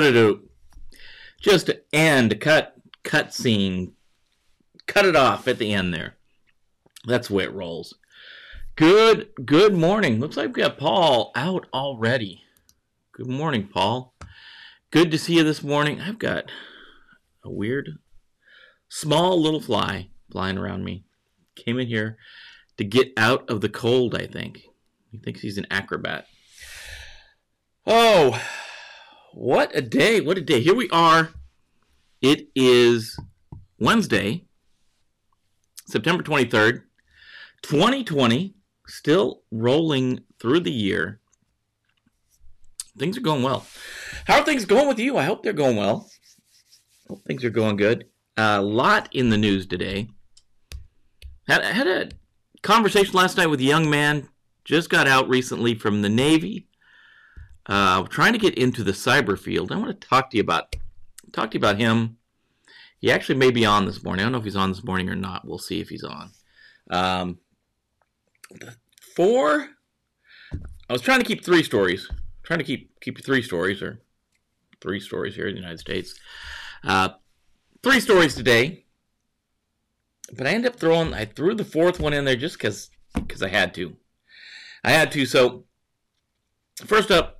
do 0.00 0.48
just 1.40 1.70
end 1.92 2.40
cut 2.40 2.74
cut 3.02 3.32
scene 3.32 3.92
cut 4.86 5.04
it 5.04 5.16
off 5.16 5.48
at 5.48 5.58
the 5.58 5.72
end 5.72 5.92
there. 5.92 6.14
That's 7.06 7.28
the 7.28 7.34
way 7.34 7.44
it 7.44 7.52
rolls. 7.52 7.94
Good 8.74 9.30
good 9.44 9.74
morning. 9.74 10.20
Looks 10.20 10.36
like 10.36 10.54
we 10.54 10.62
got 10.62 10.78
paul 10.78 11.32
out 11.34 11.66
already. 11.72 12.42
Good 13.12 13.28
morning 13.28 13.68
paul. 13.72 14.14
Good 14.90 15.10
to 15.10 15.18
see 15.18 15.36
you 15.36 15.44
this 15.44 15.62
morning. 15.62 16.00
I've 16.00 16.18
got 16.18 16.50
a 17.44 17.50
weird 17.50 17.98
small 18.88 19.40
little 19.40 19.60
fly 19.60 20.08
flying 20.30 20.58
around 20.58 20.84
me. 20.84 21.04
Came 21.54 21.78
in 21.78 21.86
here 21.86 22.18
to 22.76 22.84
get 22.84 23.12
out 23.16 23.48
of 23.48 23.60
the 23.60 23.68
cold 23.68 24.14
i 24.14 24.26
think. 24.26 24.62
He 25.10 25.18
thinks 25.18 25.40
he's 25.40 25.58
an 25.58 25.66
acrobat. 25.70 26.26
Oh 27.86 28.40
what 29.36 29.70
a 29.76 29.82
day 29.82 30.18
what 30.18 30.38
a 30.38 30.40
day 30.40 30.62
here 30.62 30.74
we 30.74 30.88
are 30.88 31.28
it 32.22 32.48
is 32.54 33.18
Wednesday, 33.78 34.46
September 35.86 36.22
23rd, 36.22 36.84
2020, 37.60 38.54
still 38.86 39.42
rolling 39.50 40.20
through 40.40 40.60
the 40.60 40.72
year. 40.72 41.20
Things 42.98 43.18
are 43.18 43.20
going 43.20 43.42
well. 43.42 43.66
How 44.26 44.38
are 44.38 44.44
things 44.44 44.64
going 44.64 44.88
with 44.88 44.98
you? 44.98 45.18
I 45.18 45.24
hope 45.24 45.42
they're 45.42 45.52
going 45.52 45.76
well. 45.76 46.08
Hope 47.08 47.22
things 47.26 47.44
are 47.44 47.50
going 47.50 47.76
good. 47.76 48.06
A 48.38 48.62
lot 48.62 49.10
in 49.12 49.28
the 49.28 49.36
news 49.36 49.66
today. 49.66 50.08
Had, 51.46 51.62
had 51.62 51.86
a 51.86 52.08
conversation 52.62 53.12
last 53.12 53.36
night 53.36 53.50
with 53.50 53.60
a 53.60 53.64
young 53.64 53.90
man, 53.90 54.30
just 54.64 54.88
got 54.88 55.06
out 55.06 55.28
recently 55.28 55.74
from 55.74 56.00
the 56.00 56.08
Navy. 56.08 56.66
Uh, 57.68 58.02
trying 58.04 58.32
to 58.32 58.38
get 58.38 58.56
into 58.56 58.84
the 58.84 58.92
cyber 58.92 59.38
field. 59.38 59.72
I 59.72 59.76
want 59.76 60.00
to 60.00 60.08
talk 60.08 60.30
to 60.30 60.36
you 60.36 60.42
about 60.42 60.76
talk 61.32 61.50
to 61.50 61.58
you 61.58 61.60
about 61.60 61.78
him. 61.78 62.18
He 62.98 63.10
actually 63.10 63.36
may 63.36 63.50
be 63.50 63.66
on 63.66 63.84
this 63.84 64.02
morning. 64.02 64.22
I 64.22 64.24
don't 64.24 64.32
know 64.32 64.38
if 64.38 64.44
he's 64.44 64.56
on 64.56 64.70
this 64.70 64.84
morning 64.84 65.08
or 65.08 65.16
not. 65.16 65.46
We'll 65.46 65.58
see 65.58 65.80
if 65.80 65.88
he's 65.88 66.04
on. 66.04 66.30
Um, 66.90 67.38
four. 69.14 69.68
I 70.88 70.92
was 70.92 71.02
trying 71.02 71.20
to 71.20 71.26
keep 71.26 71.44
three 71.44 71.62
stories. 71.62 72.08
trying 72.42 72.60
to 72.60 72.64
keep 72.64 73.00
keep 73.00 73.22
three 73.24 73.42
stories 73.42 73.82
or 73.82 74.00
three 74.80 75.00
stories 75.00 75.34
here 75.34 75.48
in 75.48 75.54
the 75.54 75.60
United 75.60 75.80
States. 75.80 76.14
Uh, 76.84 77.10
three 77.82 78.00
stories 78.00 78.34
today, 78.34 78.84
but 80.32 80.46
I 80.46 80.50
ended 80.50 80.72
up 80.72 80.78
throwing. 80.78 81.12
I 81.12 81.24
threw 81.24 81.54
the 81.54 81.64
fourth 81.64 81.98
one 81.98 82.12
in 82.12 82.24
there 82.24 82.36
just 82.36 82.56
because 82.56 82.90
because 83.14 83.42
I 83.42 83.48
had 83.48 83.74
to. 83.74 83.96
I 84.84 84.92
had 84.92 85.10
to. 85.12 85.26
So 85.26 85.64
first 86.84 87.10
up, 87.10 87.35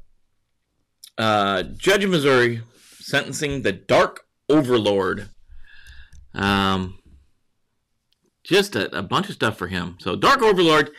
uh, 1.19 1.62
judge 1.62 2.05
of 2.05 2.11
Missouri 2.11 2.62
sentencing 2.98 3.62
the 3.62 3.72
Dark 3.72 4.27
Overlord. 4.48 5.28
Um, 6.34 6.98
just 8.45 8.77
a, 8.77 8.98
a, 8.98 9.03
bunch 9.03 9.28
of 9.28 9.34
stuff 9.34 9.56
for 9.56 9.69
him. 9.69 9.97
So 10.00 10.17
Dark 10.17 10.42
Overlord 10.42 10.91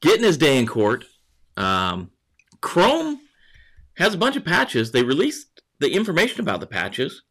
getting 0.00 0.24
his 0.24 0.38
day 0.38 0.58
in 0.58 0.66
court. 0.66 1.04
Um, 1.56 2.10
Chrome 2.60 3.20
has 3.96 4.14
a 4.14 4.18
bunch 4.18 4.36
of 4.36 4.44
patches. 4.44 4.92
They 4.92 5.02
released 5.02 5.62
the 5.78 5.92
information 5.92 6.40
about 6.40 6.60
the 6.60 6.66
patches. 6.66 7.22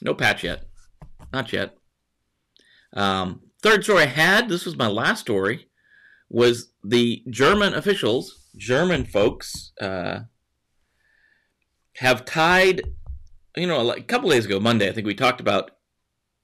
No 0.00 0.14
patch 0.14 0.44
yet. 0.44 0.64
Not 1.32 1.52
yet. 1.52 1.76
Um, 2.94 3.40
third 3.62 3.84
story 3.84 4.02
I 4.02 4.06
had, 4.06 4.48
this 4.48 4.66
was 4.66 4.76
my 4.76 4.88
last 4.88 5.20
story, 5.20 5.68
was 6.28 6.72
the 6.84 7.22
German 7.30 7.74
officials, 7.74 8.48
German 8.56 9.04
folks, 9.04 9.72
uh, 9.80 10.20
have 11.96 12.24
tied, 12.24 12.82
you 13.56 13.66
know, 13.66 13.90
a 13.90 14.00
couple 14.00 14.30
days 14.30 14.46
ago, 14.46 14.58
Monday, 14.60 14.88
I 14.88 14.92
think 14.92 15.06
we 15.06 15.14
talked 15.14 15.40
about 15.40 15.72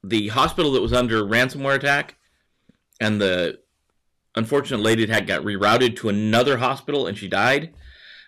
the 0.03 0.29
hospital 0.29 0.73
that 0.73 0.83
was 0.83 0.93
under 0.93 1.25
ransomware 1.25 1.75
attack 1.75 2.17
and 3.01 3.21
the 3.21 3.59
unfortunate 4.37 4.81
lady 4.81 5.05
that 5.07 5.27
got 5.27 5.43
rerouted 5.43 5.97
to 5.97 6.09
another 6.09 6.59
hospital 6.59 7.07
and 7.07 7.17
she 7.17 7.29
died. 7.29 7.75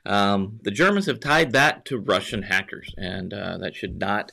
Um, 0.06 0.58
the 0.62 0.70
Germans 0.70 1.06
have 1.06 1.20
tied 1.20 1.52
that 1.52 1.84
to 1.86 1.98
Russian 1.98 2.42
hackers, 2.42 2.94
and 2.96 3.34
uh, 3.34 3.58
that 3.58 3.76
should 3.76 3.98
not 3.98 4.32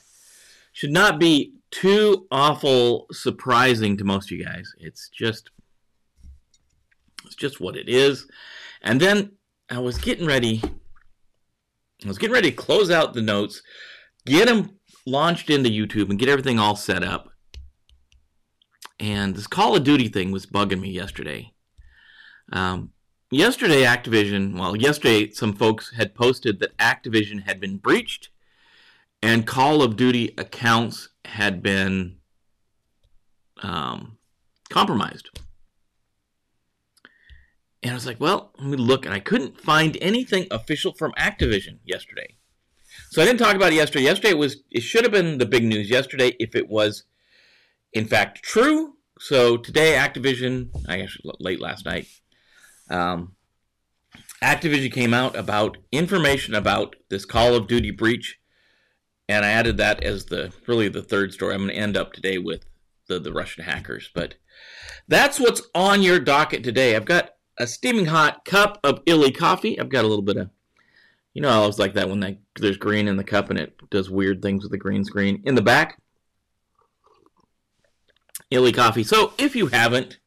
should 0.72 0.90
not 0.90 1.18
be 1.18 1.52
too 1.70 2.26
awful 2.30 3.06
surprising 3.12 3.96
to 3.98 4.04
most 4.04 4.30
of 4.30 4.38
you 4.38 4.44
guys. 4.44 4.72
It's 4.78 5.10
just 5.10 5.50
it's 7.26 7.34
just 7.34 7.60
what 7.60 7.76
it 7.76 7.88
is. 7.88 8.26
And 8.80 9.00
then 9.00 9.32
I 9.68 9.78
was 9.80 9.98
getting 9.98 10.26
ready 10.26 10.62
I 12.04 12.08
was 12.08 12.18
getting 12.18 12.34
ready 12.34 12.50
to 12.50 12.56
close 12.56 12.90
out 12.90 13.14
the 13.14 13.22
notes, 13.22 13.62
get 14.24 14.46
them 14.46 14.78
launched 15.06 15.50
into 15.50 15.70
YouTube, 15.70 16.10
and 16.10 16.18
get 16.18 16.28
everything 16.28 16.58
all 16.58 16.76
set 16.76 17.02
up. 17.02 17.30
And 19.00 19.34
this 19.34 19.46
Call 19.46 19.76
of 19.76 19.84
Duty 19.84 20.08
thing 20.08 20.30
was 20.30 20.46
bugging 20.46 20.80
me 20.80 20.90
yesterday. 20.90 21.52
Um, 22.52 22.90
yesterday, 23.30 23.82
Activision, 23.82 24.58
well, 24.58 24.76
yesterday, 24.76 25.30
some 25.30 25.52
folks 25.52 25.92
had 25.96 26.14
posted 26.14 26.60
that 26.60 26.76
Activision 26.78 27.44
had 27.44 27.60
been 27.60 27.76
breached 27.78 28.30
and 29.22 29.46
Call 29.46 29.82
of 29.82 29.96
Duty 29.96 30.34
accounts 30.38 31.08
had 31.24 31.62
been 31.62 32.16
um, 33.62 34.18
compromised. 34.70 35.30
And 37.82 37.92
I 37.92 37.94
was 37.94 38.06
like, 38.06 38.20
well, 38.20 38.52
let 38.58 38.68
me 38.68 38.76
look. 38.76 39.04
And 39.04 39.14
I 39.14 39.20
couldn't 39.20 39.60
find 39.60 39.96
anything 40.00 40.46
official 40.50 40.92
from 40.92 41.12
Activision 41.12 41.78
yesterday. 41.84 42.36
So 43.10 43.22
I 43.22 43.24
didn't 43.24 43.38
talk 43.38 43.54
about 43.54 43.72
it 43.72 43.76
yesterday. 43.76 44.04
Yesterday 44.04 44.30
it 44.30 44.38
was 44.38 44.58
it 44.70 44.80
should 44.80 45.04
have 45.04 45.12
been 45.12 45.38
the 45.38 45.46
big 45.46 45.64
news 45.64 45.88
yesterday 45.88 46.34
if 46.38 46.54
it 46.54 46.68
was 46.68 47.04
in 47.92 48.06
fact 48.06 48.42
true. 48.42 48.94
So 49.18 49.56
today 49.56 49.92
Activision, 49.92 50.70
I 50.88 50.98
guess 50.98 51.16
late 51.38 51.60
last 51.60 51.84
night, 51.84 52.06
um, 52.90 53.34
Activision 54.42 54.92
came 54.92 55.14
out 55.14 55.36
about 55.36 55.78
information 55.90 56.54
about 56.54 56.96
this 57.08 57.24
Call 57.24 57.54
of 57.54 57.66
Duty 57.66 57.90
breach, 57.90 58.38
and 59.28 59.44
I 59.44 59.50
added 59.50 59.76
that 59.78 60.02
as 60.02 60.26
the 60.26 60.52
really 60.66 60.88
the 60.88 61.02
third 61.02 61.32
story. 61.32 61.54
I'm 61.54 61.62
going 61.62 61.70
to 61.70 61.76
end 61.76 61.96
up 61.96 62.12
today 62.12 62.38
with 62.38 62.66
the 63.06 63.18
the 63.18 63.32
Russian 63.32 63.64
hackers, 63.64 64.10
but 64.14 64.34
that's 65.08 65.40
what's 65.40 65.62
on 65.74 66.02
your 66.02 66.20
docket 66.20 66.62
today. 66.62 66.94
I've 66.94 67.04
got 67.04 67.30
a 67.58 67.66
steaming 67.66 68.06
hot 68.06 68.44
cup 68.44 68.78
of 68.84 69.00
Illy 69.06 69.32
coffee. 69.32 69.78
I've 69.78 69.88
got 69.88 70.04
a 70.04 70.08
little 70.08 70.22
bit 70.22 70.36
of, 70.36 70.50
you 71.34 71.42
know, 71.42 71.48
I 71.48 71.54
always 71.54 71.78
like 71.78 71.94
that 71.94 72.08
when 72.08 72.20
they, 72.20 72.38
there's 72.56 72.76
green 72.76 73.08
in 73.08 73.16
the 73.16 73.24
cup 73.24 73.50
and 73.50 73.58
it 73.58 73.76
does 73.90 74.10
weird 74.10 74.42
things 74.42 74.62
with 74.62 74.72
the 74.72 74.78
green 74.78 75.04
screen. 75.04 75.42
In 75.44 75.54
the 75.54 75.62
back, 75.62 76.00
Illy 78.50 78.72
coffee. 78.72 79.04
So 79.04 79.32
if 79.38 79.54
you 79.54 79.66
haven't, 79.68 80.18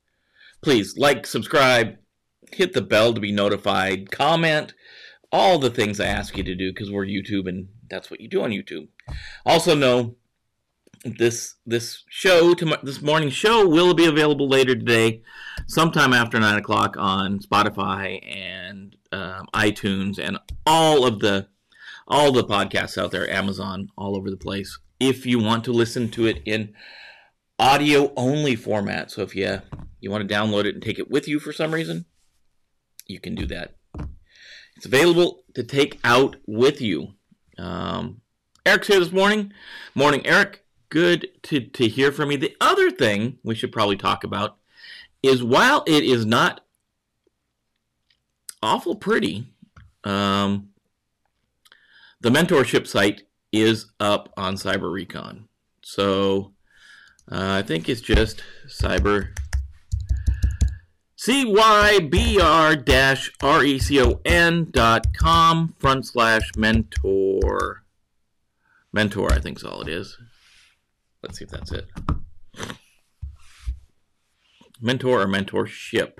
please 0.61 0.97
like, 0.97 1.25
subscribe, 1.25 1.97
hit 2.51 2.73
the 2.73 2.81
bell 2.81 3.13
to 3.13 3.21
be 3.21 3.31
notified, 3.31 4.11
comment, 4.11 4.73
all 5.31 5.57
the 5.57 5.69
things 5.69 5.99
I 5.99 6.07
ask 6.07 6.37
you 6.37 6.43
to 6.43 6.55
do 6.55 6.71
because 6.71 6.91
we're 6.91 7.05
YouTube 7.05 7.47
and 7.47 7.69
that's 7.89 8.11
what 8.11 8.21
you 8.21 8.27
do 8.27 8.43
on 8.43 8.51
YouTube. 8.51 8.89
Also 9.45 9.75
know 9.75 10.15
this 11.03 11.55
this 11.65 12.03
show 12.09 12.53
to 12.53 12.77
this 12.83 13.01
morning 13.01 13.29
show 13.29 13.67
will 13.67 13.93
be 13.93 14.05
available 14.05 14.47
later 14.47 14.75
today, 14.75 15.21
sometime 15.67 16.13
after 16.13 16.39
nine 16.39 16.57
o'clock 16.57 16.95
on 16.97 17.39
Spotify 17.39 18.19
and 18.23 18.95
um, 19.11 19.47
iTunes 19.53 20.19
and 20.19 20.37
all 20.65 21.05
of 21.05 21.19
the 21.19 21.47
all 22.07 22.31
the 22.31 22.43
podcasts 22.43 22.97
out 22.97 23.11
there, 23.11 23.29
Amazon, 23.29 23.89
all 23.97 24.15
over 24.15 24.29
the 24.29 24.37
place. 24.37 24.77
If 24.99 25.25
you 25.25 25.39
want 25.39 25.63
to 25.65 25.71
listen 25.71 26.09
to 26.11 26.27
it 26.27 26.41
in 26.45 26.73
audio 27.57 28.13
only 28.15 28.55
format, 28.55 29.11
so 29.11 29.21
if 29.21 29.35
you 29.35 29.61
you 29.99 30.11
want 30.11 30.27
to 30.27 30.33
download 30.33 30.65
it 30.65 30.75
and 30.75 30.83
take 30.83 30.99
it 30.99 31.09
with 31.09 31.27
you 31.27 31.39
for 31.39 31.51
some 31.51 31.73
reason, 31.73 32.05
you 33.07 33.19
can 33.19 33.35
do 33.35 33.45
that. 33.47 33.75
It's 34.77 34.85
available 34.85 35.43
to 35.55 35.63
take 35.63 35.99
out 36.03 36.37
with 36.47 36.81
you. 36.81 37.13
Um, 37.57 38.21
Eric's 38.65 38.87
here 38.87 38.99
this 38.99 39.11
morning. 39.11 39.51
Morning, 39.95 40.25
Eric 40.25 40.60
good 40.91 41.29
to, 41.41 41.59
to 41.61 41.87
hear 41.87 42.11
from 42.11 42.29
you. 42.29 42.37
The 42.37 42.55
other 42.61 42.91
thing 42.91 43.39
we 43.43 43.55
should 43.55 43.71
probably 43.71 43.97
talk 43.97 44.23
about 44.23 44.57
is 45.23 45.41
while 45.43 45.83
it 45.87 46.03
is 46.03 46.25
not 46.25 46.61
awful 48.61 48.95
pretty, 48.95 49.47
um, 50.03 50.69
the 52.19 52.29
mentorship 52.29 52.85
site 52.85 53.23
is 53.51 53.91
up 53.99 54.31
on 54.37 54.55
Cyber 54.55 54.91
Recon. 54.91 55.47
So 55.81 56.53
uh, 57.31 57.53
I 57.59 57.61
think 57.63 57.89
it's 57.89 58.01
just 58.01 58.43
cyber 58.67 59.29
cybr 61.17 62.85
dash 62.85 63.31
recon 63.39 64.71
dot 64.71 65.07
com 65.17 65.75
front 65.79 66.05
slash 66.05 66.51
mentor. 66.57 67.83
Mentor, 68.93 69.31
I 69.31 69.39
think 69.39 69.57
is 69.57 69.63
all 69.63 69.81
it 69.81 69.87
is. 69.87 70.17
Let's 71.23 71.37
see 71.37 71.45
if 71.45 71.51
that's 71.51 71.71
it. 71.71 71.87
Mentor 74.81 75.21
or 75.21 75.27
mentorship. 75.27 76.17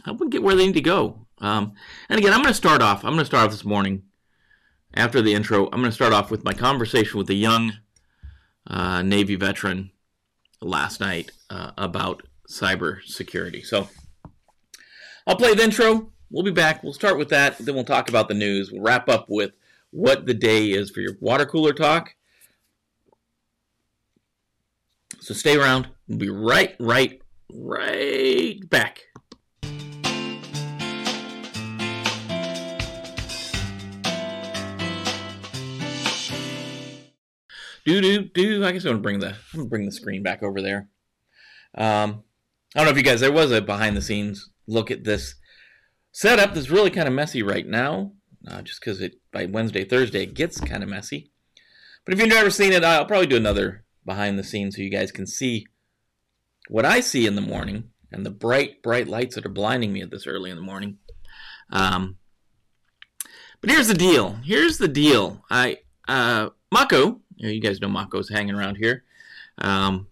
Help 0.05 0.19
them 0.19 0.29
get 0.29 0.43
where 0.43 0.55
they 0.55 0.65
need 0.65 0.73
to 0.73 0.81
go. 0.81 1.27
Um, 1.39 1.73
and 2.09 2.19
again, 2.19 2.33
I'm 2.33 2.41
going 2.41 2.49
to 2.49 2.53
start 2.53 2.81
off. 2.81 3.03
I'm 3.03 3.11
going 3.11 3.19
to 3.19 3.25
start 3.25 3.45
off 3.45 3.51
this 3.51 3.65
morning 3.65 4.03
after 4.93 5.21
the 5.21 5.33
intro. 5.33 5.65
I'm 5.65 5.81
going 5.81 5.85
to 5.85 5.91
start 5.91 6.13
off 6.13 6.31
with 6.31 6.43
my 6.43 6.53
conversation 6.53 7.17
with 7.17 7.29
a 7.29 7.35
young 7.35 7.73
uh, 8.67 9.01
Navy 9.01 9.35
veteran 9.35 9.91
last 10.61 10.99
night 10.99 11.31
uh, 11.49 11.71
about 11.77 12.23
cyber 12.49 13.03
security. 13.03 13.61
So 13.61 13.89
I'll 15.27 15.35
play 15.35 15.53
the 15.53 15.63
intro. 15.63 16.11
We'll 16.29 16.43
be 16.43 16.51
back. 16.51 16.83
We'll 16.83 16.93
start 16.93 17.17
with 17.17 17.29
that. 17.29 17.57
Then 17.57 17.75
we'll 17.75 17.83
talk 17.83 18.09
about 18.09 18.27
the 18.27 18.33
news. 18.33 18.71
We'll 18.71 18.81
wrap 18.81 19.09
up 19.09 19.25
with 19.29 19.51
what 19.93 20.25
the 20.25 20.33
day 20.33 20.71
is 20.71 20.89
for 20.89 21.01
your 21.01 21.13
water 21.21 21.45
cooler 21.45 21.71
talk. 21.71 22.15
So 25.19 25.33
stay 25.33 25.55
around. 25.55 25.87
We'll 26.07 26.17
be 26.17 26.29
right, 26.29 26.75
right, 26.79 27.21
right 27.53 28.59
back. 28.69 29.03
do 37.85 38.01
do 38.01 38.23
do. 38.23 38.65
I 38.65 38.71
guess 38.71 38.85
I'm 38.85 38.91
gonna 38.91 39.01
bring 39.01 39.19
the 39.19 39.29
I'm 39.29 39.35
gonna 39.55 39.69
bring 39.69 39.85
the 39.85 39.91
screen 39.91 40.23
back 40.23 40.41
over 40.43 40.61
there. 40.61 40.89
Um, 41.75 42.23
I 42.75 42.79
don't 42.79 42.85
know 42.85 42.91
if 42.91 42.97
you 42.97 43.03
guys 43.03 43.19
there 43.19 43.31
was 43.31 43.51
a 43.51 43.61
behind 43.61 43.97
the 43.97 44.01
scenes 44.01 44.49
look 44.67 44.91
at 44.91 45.03
this 45.03 45.35
setup 46.11 46.53
that's 46.53 46.69
really 46.69 46.89
kind 46.89 47.07
of 47.07 47.13
messy 47.13 47.43
right 47.43 47.67
now. 47.67 48.13
Uh, 48.47 48.61
just 48.61 48.81
because 48.81 48.99
it 48.99 49.15
by 49.31 49.45
Wednesday 49.45 49.85
Thursday 49.85 50.23
it 50.23 50.33
gets 50.33 50.59
kind 50.59 50.83
of 50.83 50.89
messy. 50.89 51.31
But 52.05 52.13
if 52.13 52.19
you've 52.19 52.29
never 52.29 52.49
seen 52.49 52.73
it, 52.73 52.83
I'll 52.83 53.05
probably 53.05 53.27
do 53.27 53.37
another 53.37 53.85
behind 54.05 54.37
the 54.37 54.43
scenes 54.43 54.75
so 54.75 54.81
you 54.81 54.89
guys 54.89 55.11
can 55.11 55.25
see 55.25 55.65
what 56.67 56.85
I 56.85 56.99
see 56.99 57.25
in 57.25 57.35
the 57.35 57.41
morning 57.41 57.91
and 58.11 58.25
the 58.25 58.31
bright 58.31 58.83
bright 58.83 59.07
lights 59.07 59.35
that 59.35 59.45
are 59.45 59.49
blinding 59.49 59.93
me 59.93 60.01
at 60.01 60.11
this 60.11 60.27
early 60.27 60.49
in 60.49 60.57
the 60.57 60.61
morning. 60.61 60.97
Um, 61.69 62.17
but 63.61 63.69
here's 63.69 63.87
the 63.87 63.93
deal. 63.93 64.39
Here's 64.43 64.77
the 64.77 64.89
deal. 64.89 65.45
I 65.49 65.77
uh, 66.07 66.49
Mako 66.71 67.21
you, 67.51 67.59
guys 67.59 67.81
know 67.81 67.87
Mako's 67.87 68.29
hanging 68.29 68.55
around 68.55 68.75
here. 68.75 69.03
Um, 69.57 70.07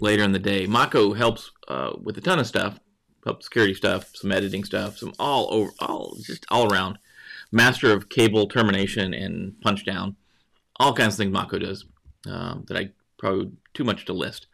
later 0.00 0.22
in 0.22 0.32
the 0.32 0.38
day, 0.38 0.66
Mako 0.66 1.14
helps 1.14 1.50
uh, 1.68 1.92
with 2.00 2.18
a 2.18 2.20
ton 2.20 2.38
of 2.38 2.46
stuff, 2.46 2.78
help 3.24 3.42
security 3.42 3.74
stuff, 3.74 4.10
some 4.14 4.32
editing 4.32 4.64
stuff, 4.64 4.98
some 4.98 5.12
all 5.18 5.48
over, 5.52 5.70
all 5.80 6.16
just 6.20 6.44
all 6.50 6.72
around. 6.72 6.98
Master 7.52 7.92
of 7.92 8.08
cable 8.08 8.46
termination 8.46 9.12
and 9.12 9.60
punch 9.60 9.84
down, 9.84 10.16
all 10.78 10.94
kinds 10.94 11.14
of 11.14 11.18
things 11.18 11.32
Mako 11.32 11.58
does 11.58 11.84
um, 12.26 12.64
that 12.68 12.76
I 12.76 12.90
probably 13.18 13.52
too 13.74 13.84
much 13.84 14.04
to 14.06 14.12
list. 14.12 14.46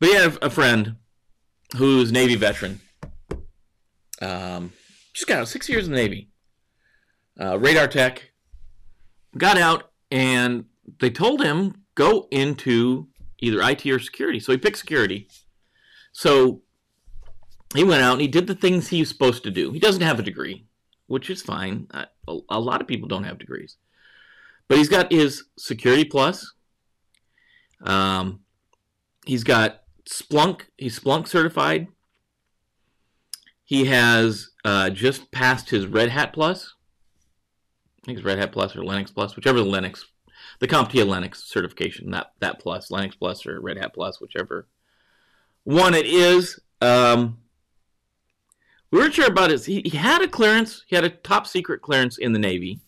But 0.00 0.08
he 0.08 0.14
had 0.14 0.38
a 0.42 0.50
friend 0.50 0.96
who's 1.76 2.12
Navy 2.12 2.36
veteran. 2.36 2.80
Um, 4.20 4.72
just 5.12 5.26
got 5.26 5.40
out 5.40 5.48
six 5.48 5.68
years 5.68 5.86
in 5.86 5.92
the 5.92 5.98
Navy. 5.98 6.28
Uh, 7.40 7.58
radar 7.58 7.88
tech. 7.88 8.30
Got 9.36 9.58
out 9.58 9.90
and 10.10 10.64
they 11.00 11.10
told 11.10 11.42
him 11.42 11.82
go 11.94 12.28
into 12.30 13.08
either 13.40 13.60
IT 13.62 13.84
or 13.86 13.98
security. 13.98 14.40
So 14.40 14.52
he 14.52 14.58
picked 14.58 14.78
security. 14.78 15.28
So 16.12 16.62
he 17.74 17.84
went 17.84 18.02
out 18.02 18.12
and 18.12 18.22
he 18.22 18.28
did 18.28 18.46
the 18.46 18.54
things 18.54 18.88
he 18.88 19.00
was 19.00 19.08
supposed 19.08 19.42
to 19.44 19.50
do. 19.50 19.72
He 19.72 19.78
doesn't 19.78 20.02
have 20.02 20.18
a 20.18 20.22
degree, 20.22 20.65
which 21.06 21.30
is 21.30 21.42
fine. 21.42 21.88
A, 22.48 22.58
lot 22.58 22.80
of 22.80 22.86
people 22.86 23.08
don't 23.08 23.24
have 23.24 23.38
degrees, 23.38 23.76
but 24.68 24.78
he's 24.78 24.88
got 24.88 25.12
his 25.12 25.44
Security 25.56 26.04
Plus. 26.04 26.52
Um, 27.82 28.40
he's 29.24 29.44
got 29.44 29.82
Splunk. 30.08 30.62
He's 30.76 30.98
Splunk 30.98 31.28
certified. 31.28 31.88
He 33.64 33.86
has 33.86 34.50
uh, 34.64 34.90
just 34.90 35.30
passed 35.32 35.70
his 35.70 35.86
Red 35.86 36.10
Hat 36.10 36.32
Plus. 36.32 36.74
I 38.02 38.06
think 38.06 38.18
it's 38.18 38.24
Red 38.24 38.38
Hat 38.38 38.52
Plus 38.52 38.76
or 38.76 38.82
Linux 38.82 39.12
Plus, 39.12 39.34
whichever 39.34 39.58
the 39.58 39.64
Linux, 39.64 40.04
the 40.60 40.68
CompTIA 40.68 41.04
Linux 41.04 41.36
certification, 41.36 42.10
that 42.12 42.32
that 42.40 42.60
Plus, 42.60 42.88
Linux 42.88 43.18
Plus 43.18 43.46
or 43.46 43.60
Red 43.60 43.78
Hat 43.78 43.94
Plus, 43.94 44.20
whichever 44.20 44.68
one 45.64 45.94
it 45.94 46.06
is. 46.06 46.60
Um, 46.80 47.38
we 48.90 48.98
weren't 48.98 49.14
sure 49.14 49.26
about 49.26 49.50
his. 49.50 49.64
He, 49.64 49.82
he, 49.84 49.96
had 49.96 50.22
a 50.22 50.28
clearance. 50.28 50.84
He 50.86 50.94
had 50.94 51.04
a 51.04 51.10
top 51.10 51.46
secret 51.46 51.82
clearance 51.82 52.18
in 52.18 52.32
the 52.32 52.38
Navy. 52.38 52.80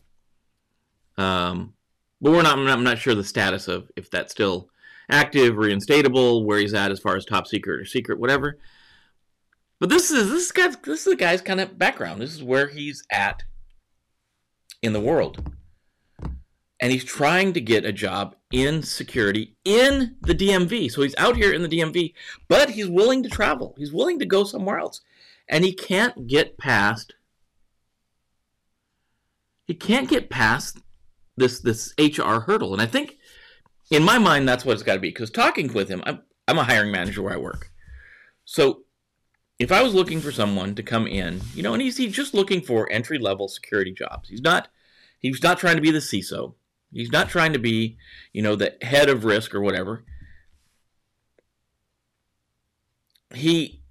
Um, 1.17 1.75
but 2.21 2.33
we're 2.33 2.43
not. 2.43 2.59
I'm, 2.59 2.65
not. 2.65 2.79
I'm 2.79 2.85
not 2.85 2.99
sure 2.99 3.15
the 3.15 3.25
status 3.25 3.69
of 3.69 3.91
if 3.97 4.11
that's 4.11 4.33
still 4.33 4.71
active, 5.11 5.57
reinstatable, 5.57 6.45
where 6.45 6.59
he's 6.59 6.75
at 6.75 6.91
as 6.93 7.01
far 7.01 7.17
as 7.17 7.25
top 7.25 7.47
secret 7.47 7.81
or 7.81 7.85
secret, 7.85 8.19
whatever. 8.19 8.59
But 9.81 9.91
this 9.91 10.11
is 10.11 10.31
this 10.31 10.53
guy's 10.53 10.77
this 10.79 11.01
is 11.01 11.05
the 11.05 11.17
guy's 11.17 11.41
kind 11.41 11.61
of 11.61 11.79
background. 11.79 12.21
This 12.21 12.35
is 12.35 12.43
where 12.43 12.69
he's 12.69 13.03
at 13.11 13.43
in 14.83 14.93
the 14.93 15.01
world. 15.01 15.53
And 16.81 16.93
he's 16.93 17.05
trying 17.05 17.53
to 17.55 17.61
get 17.61 17.85
a 17.85 17.93
job 17.93 18.37
in 18.53 18.85
security 18.85 19.57
in 19.65 20.15
the 20.21 20.35
DMV. 20.35 20.93
So 20.93 21.03
he's 21.03 21.17
out 21.17 21.35
here 21.35 21.53
in 21.53 21.63
the 21.63 21.69
DMV, 21.69 22.15
but 22.47 22.71
he's 22.71 22.89
willing 22.89 23.25
to 23.25 23.29
travel. 23.29 23.75
He's 23.77 23.93
willing 23.93 24.21
to 24.21 24.27
go 24.27 24.45
somewhere 24.45 24.79
else. 24.79 25.01
And 25.49 25.65
he 25.65 25.73
can't 25.73 26.27
get 26.27 26.59
past 26.59 27.15
he 29.69 29.75
can't 29.75 30.09
get 30.09 30.31
past 30.31 30.79
this 31.37 31.61
this 31.61 31.95
HR 31.99 32.41
hurdle. 32.41 32.73
And 32.73 32.83
I 32.83 32.87
think 32.87 33.19
in 33.91 34.03
my 34.03 34.19
mind 34.19 34.49
that's 34.49 34.65
what 34.65 34.73
it's 34.73 34.83
got 34.83 34.95
to 34.95 35.01
be 35.01 35.11
because 35.11 35.31
talking 35.31 35.73
with 35.73 35.89
him, 35.89 36.03
I'm, 36.07 36.23
I'm 36.49 36.59
a 36.59 36.65
hiring 36.65 36.91
manager 36.91 37.23
where 37.23 37.35
I 37.35 37.37
work. 37.37 37.71
So 38.45 38.85
if 39.59 39.71
I 39.71 39.83
was 39.83 39.95
looking 39.95 40.21
for 40.21 40.33
someone 40.33 40.75
to 40.75 40.83
come 40.83 41.07
in, 41.07 41.43
you 41.55 41.63
know, 41.63 41.75
and 41.75 41.83
he's, 41.83 41.99
he's 41.99 42.15
just 42.15 42.33
looking 42.33 42.63
for 42.63 42.91
entry 42.91 43.19
level 43.19 43.47
security 43.47 43.93
jobs. 43.93 44.29
He's 44.31 44.41
not 44.41 44.69
he's 45.21 45.43
not 45.43 45.59
trying 45.59 45.77
to 45.77 45.83
be 45.83 45.91
the 45.91 45.99
CISO. 45.99 46.55
He's 46.91 47.13
not 47.13 47.29
trying 47.29 47.53
to 47.53 47.59
be, 47.59 47.99
you 48.33 48.41
know, 48.41 48.57
the 48.57 48.75
head 48.81 49.11
of 49.11 49.25
risk 49.25 49.55
or 49.55 49.61
whatever. 49.61 50.05
He 53.35 53.83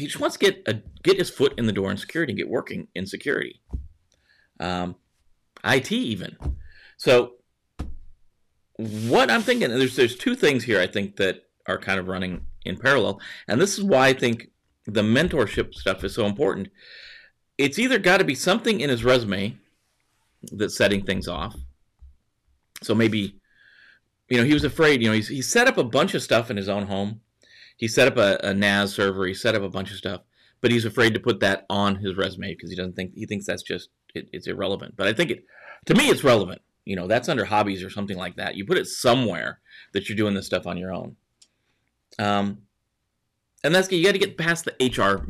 he 0.00 0.06
just 0.06 0.20
wants 0.20 0.36
to 0.36 0.44
get 0.44 0.62
a 0.66 0.80
get 1.02 1.18
his 1.18 1.30
foot 1.30 1.54
in 1.58 1.66
the 1.66 1.72
door 1.72 1.90
in 1.90 1.96
security 1.96 2.32
and 2.32 2.38
get 2.38 2.48
working 2.48 2.88
in 2.94 3.06
security. 3.06 3.60
Um, 4.58 4.96
IT 5.64 5.92
even. 5.92 6.36
So 6.96 7.34
what 8.76 9.30
I'm 9.30 9.42
thinking, 9.42 9.68
there's 9.68 9.96
there's 9.96 10.16
two 10.16 10.34
things 10.34 10.64
here 10.64 10.80
I 10.80 10.86
think 10.86 11.16
that 11.16 11.44
are 11.66 11.78
kind 11.78 12.00
of 12.00 12.08
running 12.08 12.46
in 12.64 12.76
parallel, 12.76 13.20
and 13.48 13.60
this 13.60 13.78
is 13.78 13.84
why 13.84 14.08
I 14.08 14.12
think 14.12 14.50
the 14.86 15.02
mentorship 15.02 15.74
stuff 15.74 16.04
is 16.04 16.14
so 16.14 16.26
important. 16.26 16.68
It's 17.58 17.78
either 17.78 17.98
got 17.98 18.18
to 18.18 18.24
be 18.24 18.34
something 18.34 18.80
in 18.80 18.90
his 18.90 19.04
resume 19.04 19.56
that's 20.52 20.76
setting 20.76 21.04
things 21.04 21.28
off, 21.28 21.54
So 22.82 22.94
maybe, 22.94 23.36
you 24.28 24.38
know, 24.38 24.44
he 24.44 24.54
was 24.54 24.64
afraid. 24.64 25.02
You 25.02 25.08
know, 25.08 25.14
he's 25.14 25.28
he 25.28 25.42
set 25.42 25.68
up 25.68 25.76
a 25.76 25.84
bunch 25.84 26.14
of 26.14 26.22
stuff 26.22 26.50
in 26.50 26.56
his 26.56 26.68
own 26.68 26.86
home. 26.86 27.20
He 27.80 27.88
set 27.88 28.08
up 28.08 28.18
a, 28.18 28.38
a 28.46 28.52
NAS 28.52 28.92
server. 28.92 29.26
He 29.26 29.32
set 29.32 29.54
up 29.54 29.62
a 29.62 29.70
bunch 29.70 29.90
of 29.90 29.96
stuff, 29.96 30.20
but 30.60 30.70
he's 30.70 30.84
afraid 30.84 31.14
to 31.14 31.18
put 31.18 31.40
that 31.40 31.64
on 31.70 31.96
his 31.96 32.14
resume 32.14 32.54
because 32.54 32.68
he 32.68 32.76
doesn't 32.76 32.94
think 32.94 33.14
he 33.14 33.24
thinks 33.24 33.46
that's 33.46 33.62
just 33.62 33.88
it, 34.14 34.28
it's 34.34 34.46
irrelevant. 34.46 34.98
But 34.98 35.06
I 35.06 35.14
think 35.14 35.30
it, 35.30 35.46
to 35.86 35.94
me, 35.94 36.10
it's 36.10 36.22
relevant. 36.22 36.60
You 36.84 36.94
know, 36.94 37.06
that's 37.06 37.30
under 37.30 37.46
hobbies 37.46 37.82
or 37.82 37.88
something 37.88 38.18
like 38.18 38.36
that. 38.36 38.54
You 38.54 38.66
put 38.66 38.76
it 38.76 38.86
somewhere 38.86 39.60
that 39.94 40.10
you're 40.10 40.16
doing 40.16 40.34
this 40.34 40.44
stuff 40.44 40.66
on 40.66 40.76
your 40.76 40.92
own. 40.92 41.16
Um, 42.18 42.58
and 43.64 43.74
that's 43.74 43.90
you 43.90 44.04
got 44.04 44.12
to 44.12 44.18
get 44.18 44.36
past 44.36 44.66
the 44.66 44.72
HR 44.78 45.24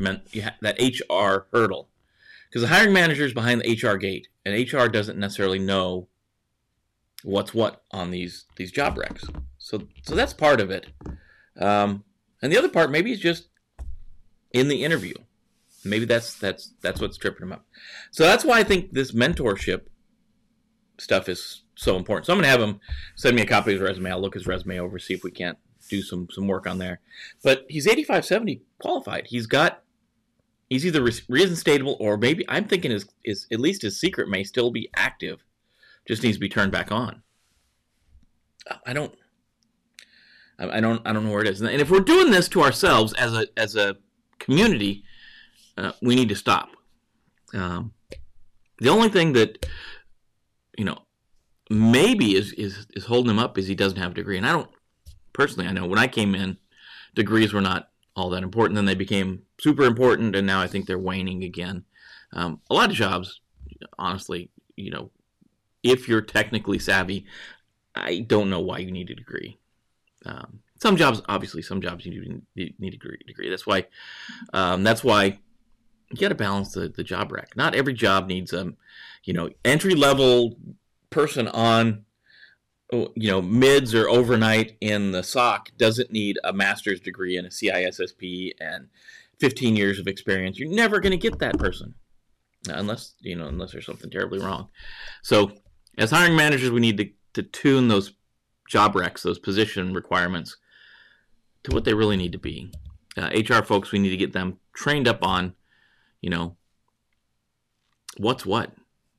that 0.61 0.81
HR 0.81 1.47
hurdle 1.57 1.89
because 2.49 2.63
the 2.63 2.75
hiring 2.75 2.93
manager 2.93 3.25
is 3.25 3.33
behind 3.33 3.61
the 3.61 3.81
HR 3.81 3.97
gate, 3.97 4.27
and 4.45 4.73
HR 4.73 4.89
doesn't 4.89 5.21
necessarily 5.21 5.61
know 5.61 6.09
what's 7.23 7.55
what 7.55 7.85
on 7.93 8.11
these 8.11 8.47
these 8.57 8.73
job 8.73 8.97
recs. 8.97 9.33
So 9.59 9.87
so 10.03 10.17
that's 10.17 10.33
part 10.33 10.61
of 10.61 10.73
it. 10.73 10.89
Um, 11.57 12.03
and 12.43 12.53
the 12.53 12.59
other 12.59 12.69
part 12.69 12.91
maybe 12.91 13.13
is 13.13 13.21
just 13.21 13.49
in 14.53 14.69
the 14.69 14.85
interview. 14.85 15.15
Maybe 15.85 16.05
that's 16.05 16.39
that's 16.39 16.75
that's 16.83 17.01
what's 17.01 17.17
tripping 17.17 17.45
him 17.45 17.53
up. 17.53 17.65
So 18.11 18.25
that's 18.25 18.45
why 18.45 18.59
I 18.59 18.65
think 18.65 18.93
this 18.93 19.13
mentorship 19.13 19.83
stuff 20.99 21.29
is 21.29 21.63
so 21.75 21.97
important. 21.97 22.27
So 22.27 22.33
I'm 22.33 22.39
gonna 22.39 22.49
have 22.49 22.61
him 22.61 22.81
send 23.17 23.37
me 23.37 23.43
a 23.43 23.47
copy 23.47 23.73
of 23.73 23.81
his 23.81 23.89
resume. 23.89 24.11
I'll 24.11 24.21
look 24.21 24.35
his 24.35 24.47
resume 24.47 24.79
over, 24.79 24.99
see 24.99 25.15
if 25.15 25.25
we 25.25 25.31
can't 25.31 25.59
do 25.89 26.03
some 26.03 26.29
some 26.31 26.47
work 26.47 26.67
on 26.67 26.79
there. 26.79 27.01
But 27.43 27.65
he's 27.69 27.87
85, 27.87 28.25
70 28.25 28.63
qualified. 28.79 29.29
He's 29.29 29.47
got 29.47 29.83
he's 30.69 30.85
either 30.85 31.01
reinstatable 31.01 31.97
or 31.99 32.17
maybe 32.17 32.45
I'm 32.49 32.65
thinking 32.65 32.91
his 32.91 33.07
is 33.25 33.47
at 33.51 33.61
least 33.61 33.83
his 33.83 33.99
secret 33.99 34.29
may 34.29 34.45
still 34.45 34.71
be 34.71 34.91
active, 34.95 35.45
just 36.07 36.23
needs 36.23 36.37
to 36.37 36.41
be 36.41 36.49
turned 36.49 36.73
back 36.73 36.93
on. 36.93 37.23
I 38.87 38.93
don't. 38.93 39.15
I 40.61 40.81
don't. 40.81 41.01
I 41.07 41.13
don't 41.13 41.25
know 41.25 41.33
where 41.33 41.43
it 41.43 41.49
is. 41.49 41.61
And 41.61 41.81
if 41.81 41.91
we're 41.91 42.01
doing 42.01 42.31
this 42.31 42.49
to 42.51 42.63
ourselves 42.63 43.13
as 43.15 43.33
a 43.33 43.47
as 43.57 43.77
a 43.77 43.97
community, 44.39 45.05
uh, 45.77 45.93
we 46.03 46.15
need 46.15 46.29
to 46.29 46.37
stop. 46.37 46.71
Um, 47.55 47.93
the 48.79 48.91
only 48.91 49.09
thing 49.09 49.33
that 49.33 49.67
you 50.77 50.85
know 50.85 50.99
maybe 51.71 52.37
is, 52.37 52.53
is 52.53 52.87
is 52.95 53.07
holding 53.07 53.31
him 53.31 53.39
up 53.39 53.57
is 53.57 53.67
he 53.67 53.75
doesn't 53.75 53.99
have 53.99 54.13
a 54.13 54.15
degree. 54.15 54.37
And 54.37 54.47
I 54.47 54.53
don't 54.53 54.71
personally. 55.33 55.69
I 55.69 55.73
know 55.73 55.87
when 55.87 55.99
I 55.99 56.07
came 56.07 56.35
in, 56.35 56.59
degrees 57.15 57.53
were 57.53 57.61
not 57.61 57.89
all 58.15 58.31
that 58.31 58.43
important. 58.43 58.77
Then 58.77 58.85
they 58.85 58.95
became 58.95 59.43
super 59.59 59.85
important, 59.85 60.37
and 60.37 60.47
now 60.47 60.61
I 60.61 60.67
think 60.67 60.87
they're 60.87 60.99
waning 60.99 61.45
again. 61.45 61.85
Um, 62.33 62.61
a 62.71 62.75
lot 62.75 62.91
of 62.91 62.97
jobs, 62.97 63.41
honestly, 63.99 64.51
you 64.77 64.91
know, 64.91 65.11
if 65.83 66.09
you're 66.09 66.21
technically 66.21 66.79
savvy, 66.79 67.27
I 67.95 68.21
don't 68.21 68.51
know 68.51 68.61
why 68.61 68.79
you 68.79 68.93
need 68.93 69.11
a 69.11 69.15
degree. 69.15 69.59
Um, 70.27 70.61
some 70.81 70.97
jobs, 70.97 71.23
obviously, 71.29 71.63
some 71.63 71.81
jobs 71.81 72.07
you 72.07 72.43
need, 72.57 72.75
a 72.81 72.91
degree, 72.91 73.19
degree. 73.27 73.51
That's 73.51 73.67
why. 73.67 73.87
Um, 74.53 74.83
that's 74.83 75.05
why 75.05 75.39
you 76.11 76.19
got 76.19 76.29
to 76.29 76.35
balance 76.35 76.73
the, 76.73 76.89
the 76.89 77.05
job 77.05 77.33
rack. 77.33 77.57
Not 77.57 77.75
every 77.75 77.95
job 77.95 78.27
needs 78.27 78.53
a, 78.53 78.63
um, 78.63 78.77
you 79.25 79.33
know, 79.33 79.51
entry 79.65 79.95
level 79.95 80.57
person 81.11 81.49
on 81.49 82.05
Oh, 82.93 83.13
you 83.15 83.31
know, 83.31 83.41
mids 83.41 83.95
or 83.95 84.09
overnight 84.09 84.77
in 84.81 85.13
the 85.13 85.23
SOC 85.23 85.71
doesn't 85.77 86.11
need 86.11 86.39
a 86.43 86.53
master's 86.53 86.99
degree 86.99 87.37
and 87.37 87.47
a 87.47 87.51
CISSP 87.51 88.53
and 88.59 88.89
15 89.39 89.77
years 89.77 90.01
of 90.01 90.09
experience. 90.09 90.59
You're 90.59 90.73
never 90.73 90.99
going 90.99 91.13
to 91.13 91.17
get 91.17 91.39
that 91.39 91.57
person 91.57 91.95
unless, 92.69 93.15
you 93.21 93.37
know, 93.37 93.47
unless 93.47 93.71
there's 93.71 93.87
something 93.87 94.11
terribly 94.11 94.41
wrong. 94.41 94.71
So 95.23 95.53
as 95.99 96.11
hiring 96.11 96.35
managers, 96.35 96.73
we 96.73 96.81
need 96.81 96.97
to, 96.97 97.11
to 97.35 97.45
tune 97.45 97.87
those 97.87 98.13
job 98.71 98.95
recs, 98.95 99.23
those 99.23 99.39
position 99.39 99.93
requirements 99.93 100.57
to 101.65 101.73
what 101.73 101.85
they 101.85 101.95
really 101.95 102.17
need 102.17 102.33
to 102.33 102.39
be. 102.39 102.73
Uh, 103.17 103.31
HR 103.35 103.63
folks, 103.63 103.93
we 103.93 103.99
need 103.99 104.11
to 104.11 104.17
get 104.17 104.33
them 104.33 104.59
trained 104.73 105.09
up 105.09 105.23
on, 105.25 105.55
you 106.21 106.31
know, 106.31 106.57
what's 108.17 108.47
what. 108.47 108.73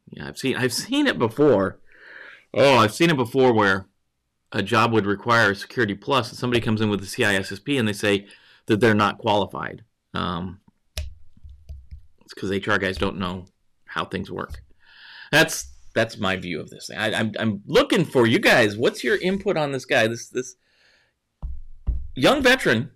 Yeah, 0.09 0.27
I've 0.27 0.37
seen 0.37 0.55
I've 0.55 0.73
seen 0.73 1.07
it 1.07 1.19
before 1.19 1.81
Oh, 2.53 2.77
I've 2.77 2.93
seen 2.93 3.09
it 3.09 3.15
before 3.15 3.53
where 3.53 3.87
a 4.51 4.61
job 4.61 4.91
would 4.91 5.05
require 5.05 5.51
a 5.51 5.55
Security 5.55 5.95
Plus, 5.95 6.29
and 6.29 6.37
somebody 6.37 6.59
comes 6.59 6.81
in 6.81 6.89
with 6.89 7.01
a 7.01 7.05
CISSP 7.05 7.79
and 7.79 7.87
they 7.87 7.93
say 7.93 8.27
that 8.65 8.79
they're 8.79 8.93
not 8.93 9.17
qualified. 9.17 9.83
Um, 10.13 10.59
it's 12.21 12.33
because 12.33 12.51
HR 12.51 12.77
guys 12.77 12.97
don't 12.97 13.17
know 13.17 13.45
how 13.85 14.03
things 14.03 14.29
work. 14.29 14.61
That's 15.31 15.69
that's 15.93 16.17
my 16.17 16.35
view 16.37 16.59
of 16.59 16.69
this. 16.69 16.89
I, 16.95 17.13
I'm 17.13 17.31
I'm 17.39 17.61
looking 17.65 18.05
for 18.05 18.25
you 18.25 18.39
guys. 18.39 18.77
What's 18.77 19.03
your 19.03 19.17
input 19.17 19.57
on 19.57 19.71
this 19.71 19.85
guy? 19.85 20.07
This 20.07 20.29
this 20.29 20.55
young 22.15 22.41
veteran, 22.41 22.91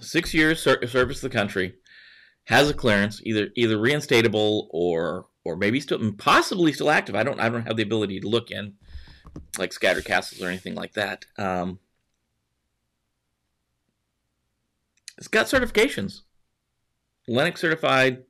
six 0.00 0.34
years 0.34 0.62
service 0.62 1.20
the 1.20 1.30
country, 1.30 1.74
has 2.44 2.70
a 2.70 2.74
clearance, 2.74 3.20
either 3.24 3.48
either 3.56 3.76
reinstatable 3.76 4.68
or 4.70 5.26
or 5.44 5.56
maybe 5.56 5.80
still 5.80 6.12
possibly 6.12 6.72
still 6.72 6.90
active. 6.90 7.14
I 7.14 7.22
don't 7.22 7.40
I 7.40 7.48
don't 7.48 7.66
have 7.66 7.76
the 7.76 7.82
ability 7.82 8.20
to 8.20 8.28
look 8.28 8.50
in 8.50 8.74
like 9.58 9.72
scattered 9.72 10.04
castles 10.04 10.42
or 10.42 10.48
anything 10.48 10.74
like 10.74 10.94
that. 10.94 11.26
Um, 11.38 11.78
it's 15.18 15.28
got 15.28 15.46
certifications. 15.46 16.22
Linux 17.28 17.58
certified, 17.58 18.24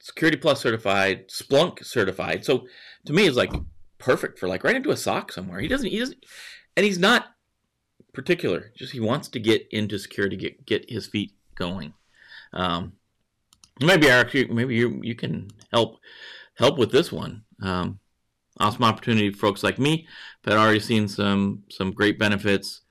Security 0.00 0.36
Plus 0.36 0.60
certified, 0.60 1.28
Splunk 1.28 1.84
certified. 1.84 2.44
So 2.44 2.66
to 3.06 3.12
me, 3.12 3.26
it's 3.26 3.36
like 3.36 3.52
perfect 3.98 4.38
for 4.38 4.48
like 4.48 4.64
right 4.64 4.76
into 4.76 4.90
a 4.90 4.96
SOC 4.96 5.32
somewhere. 5.32 5.60
He 5.60 5.68
doesn't. 5.68 5.88
He 5.88 5.98
doesn't, 5.98 6.24
and 6.76 6.84
he's 6.84 6.98
not 6.98 7.26
particular. 8.12 8.72
Just 8.76 8.92
he 8.92 9.00
wants 9.00 9.28
to 9.28 9.40
get 9.40 9.66
into 9.70 9.98
security, 9.98 10.36
get 10.36 10.66
get 10.66 10.90
his 10.90 11.06
feet 11.06 11.32
going. 11.54 11.94
Um, 12.52 12.94
maybe 13.80 14.08
Eric, 14.08 14.50
maybe 14.50 14.74
you 14.74 15.00
you 15.02 15.14
can 15.14 15.50
help 15.72 15.98
help 16.54 16.78
with 16.78 16.90
this 16.90 17.12
one. 17.12 17.44
Um, 17.62 18.00
awesome 18.58 18.84
opportunity 18.84 19.30
for 19.30 19.38
folks 19.38 19.62
like 19.62 19.78
me 19.78 20.06
that 20.44 20.56
already 20.56 20.80
seen 20.80 21.08
some 21.08 21.64
some 21.70 21.92
great 21.92 22.18
benefits. 22.18 22.82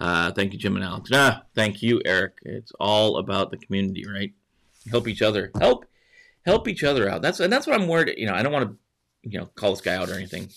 Uh, 0.00 0.32
thank 0.32 0.52
you, 0.52 0.58
Jim 0.58 0.76
and 0.76 0.84
Alex. 0.84 1.10
Ah, 1.12 1.42
thank 1.54 1.80
you, 1.82 2.00
Eric. 2.04 2.34
It's 2.42 2.72
all 2.80 3.18
about 3.18 3.50
the 3.50 3.56
community, 3.56 4.04
right? 4.06 4.32
Help 4.90 5.06
each 5.06 5.22
other. 5.22 5.50
Help 5.60 5.86
help 6.44 6.68
each 6.68 6.84
other 6.84 7.08
out. 7.08 7.22
That's 7.22 7.40
and 7.40 7.52
that's 7.52 7.66
what 7.66 7.80
I'm 7.80 7.88
worried. 7.88 8.14
You 8.16 8.26
know, 8.26 8.34
I 8.34 8.42
don't 8.42 8.52
want 8.52 8.70
to 8.70 8.76
you 9.28 9.38
know 9.38 9.46
call 9.46 9.70
this 9.70 9.80
guy 9.80 9.94
out 9.94 10.10
or 10.10 10.14
anything, 10.14 10.48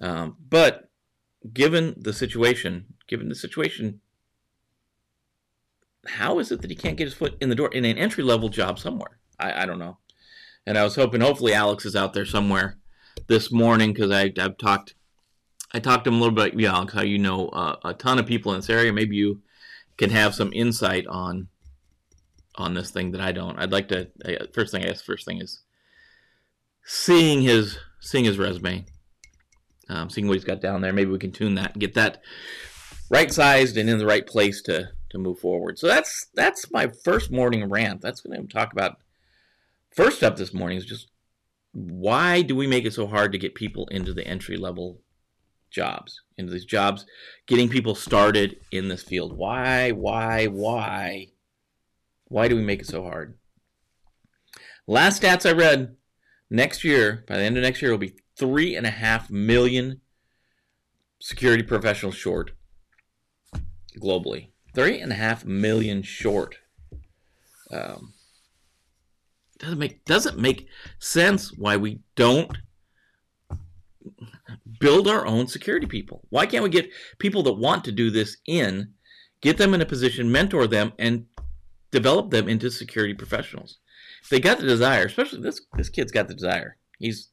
um, 0.00 0.36
but 0.48 0.88
given 1.52 1.94
the 1.96 2.12
situation, 2.12 2.86
given 3.06 3.28
the 3.28 3.34
situation, 3.34 4.00
how 6.06 6.38
is 6.38 6.50
it 6.50 6.62
that 6.62 6.70
he 6.70 6.76
can't 6.76 6.96
get 6.96 7.06
his 7.06 7.14
foot 7.14 7.36
in 7.40 7.48
the 7.48 7.54
door 7.54 7.68
in 7.72 7.84
an 7.84 7.98
entry 7.98 8.24
level 8.24 8.48
job 8.48 8.78
somewhere? 8.78 9.18
I, 9.38 9.62
I 9.62 9.66
don't 9.66 9.78
know. 9.78 9.98
And 10.66 10.76
I 10.76 10.84
was 10.84 10.96
hoping, 10.96 11.20
hopefully, 11.20 11.54
Alex 11.54 11.86
is 11.86 11.96
out 11.96 12.12
there 12.12 12.26
somewhere 12.26 12.76
this 13.26 13.50
morning 13.50 13.92
because 13.92 14.10
I've 14.10 14.58
talked, 14.58 14.94
I 15.72 15.78
talked 15.78 16.04
to 16.04 16.10
him 16.10 16.16
a 16.16 16.18
little 16.18 16.34
bit. 16.34 16.58
Yeah, 16.58 16.74
Alex, 16.74 16.92
how 16.92 17.02
you 17.02 17.18
know 17.18 17.48
uh, 17.48 17.76
a 17.84 17.94
ton 17.94 18.18
of 18.18 18.26
people 18.26 18.52
in 18.52 18.58
this 18.58 18.70
area. 18.70 18.92
Maybe 18.92 19.16
you 19.16 19.40
can 19.96 20.10
have 20.10 20.34
some 20.34 20.52
insight 20.52 21.06
on 21.06 21.48
on 22.58 22.74
this 22.74 22.90
thing 22.90 23.12
that 23.12 23.20
I 23.20 23.32
don't. 23.32 23.58
I'd 23.58 23.72
like 23.72 23.88
to. 23.88 24.08
First 24.52 24.72
thing 24.72 24.82
I 24.82 24.88
guess 24.88 25.00
first 25.00 25.24
thing 25.24 25.40
is 25.40 25.62
seeing 26.84 27.42
his 27.42 27.78
seeing 28.00 28.24
his 28.24 28.38
resume, 28.38 28.84
um, 29.88 30.10
seeing 30.10 30.28
what 30.28 30.34
he's 30.34 30.44
got 30.44 30.60
down 30.60 30.82
there. 30.82 30.92
Maybe 30.92 31.10
we 31.10 31.18
can 31.18 31.32
tune 31.32 31.54
that, 31.54 31.72
and 31.72 31.80
get 31.80 31.94
that 31.94 32.20
right 33.10 33.32
sized 33.32 33.76
and 33.76 33.88
in 33.88 33.98
the 33.98 34.06
right 34.06 34.26
place 34.26 34.60
to 34.62 34.90
to 35.10 35.18
move 35.18 35.38
forward. 35.38 35.78
So 35.78 35.86
that's 35.86 36.26
that's 36.34 36.70
my 36.70 36.88
first 37.04 37.30
morning 37.30 37.68
rant. 37.70 38.02
That's 38.02 38.20
going 38.20 38.40
to 38.40 38.52
talk 38.52 38.72
about 38.72 38.98
First 39.98 40.22
up 40.22 40.36
this 40.36 40.54
morning 40.54 40.78
is 40.78 40.84
just 40.84 41.08
why 41.72 42.42
do 42.42 42.54
we 42.54 42.68
make 42.68 42.84
it 42.84 42.94
so 42.94 43.08
hard 43.08 43.32
to 43.32 43.38
get 43.38 43.56
people 43.56 43.88
into 43.88 44.12
the 44.12 44.24
entry 44.24 44.56
level 44.56 45.00
jobs, 45.70 46.20
into 46.36 46.52
these 46.52 46.64
jobs, 46.64 47.04
getting 47.46 47.68
people 47.68 47.96
started 47.96 48.60
in 48.70 48.86
this 48.86 49.02
field? 49.02 49.36
Why, 49.36 49.90
why, 49.90 50.46
why? 50.46 51.28
Why 52.28 52.48
do 52.48 52.56
we 52.56 52.62
make 52.62 52.80
it 52.80 52.86
so 52.86 53.02
hard? 53.02 53.36
Last 54.86 55.22
stats 55.22 55.48
I 55.48 55.52
read, 55.52 55.96
next 56.50 56.84
year, 56.84 57.24
by 57.26 57.36
the 57.36 57.42
end 57.42 57.56
of 57.56 57.62
next 57.62 57.82
year, 57.82 57.90
it'll 57.90 57.98
be 57.98 58.16
three 58.36 58.76
and 58.76 58.86
a 58.86 58.90
half 58.90 59.30
million 59.30 60.00
security 61.20 61.62
professionals 61.62 62.14
short 62.14 62.52
globally. 64.00 64.48
Three 64.74 65.00
and 65.00 65.12
a 65.12 65.16
half 65.16 65.44
million 65.44 66.02
short. 66.02 66.56
Um, 67.70 68.14
doesn't 69.58 69.78
make 69.78 70.04
doesn't 70.04 70.38
make 70.38 70.68
sense 71.00 71.52
why 71.52 71.76
we 71.76 72.00
don't 72.14 72.56
build 74.78 75.08
our 75.08 75.26
own 75.26 75.48
security 75.48 75.86
people. 75.86 76.22
Why 76.30 76.46
can't 76.46 76.62
we 76.62 76.70
get 76.70 76.90
people 77.18 77.42
that 77.42 77.54
want 77.54 77.84
to 77.84 77.92
do 77.92 78.10
this 78.10 78.36
in, 78.46 78.92
get 79.40 79.58
them 79.58 79.74
in 79.74 79.80
a 79.80 79.86
position, 79.86 80.30
mentor 80.30 80.66
them, 80.66 80.92
and 80.98 81.26
develop 81.90 82.30
them 82.30 82.48
into 82.48 82.70
security 82.70 83.14
professionals? 83.14 83.78
If 84.22 84.28
they 84.28 84.40
got 84.40 84.58
the 84.58 84.66
desire, 84.66 85.06
especially 85.06 85.40
this 85.40 85.60
this 85.76 85.88
kid's 85.88 86.12
got 86.12 86.28
the 86.28 86.34
desire. 86.34 86.76
He's 86.98 87.30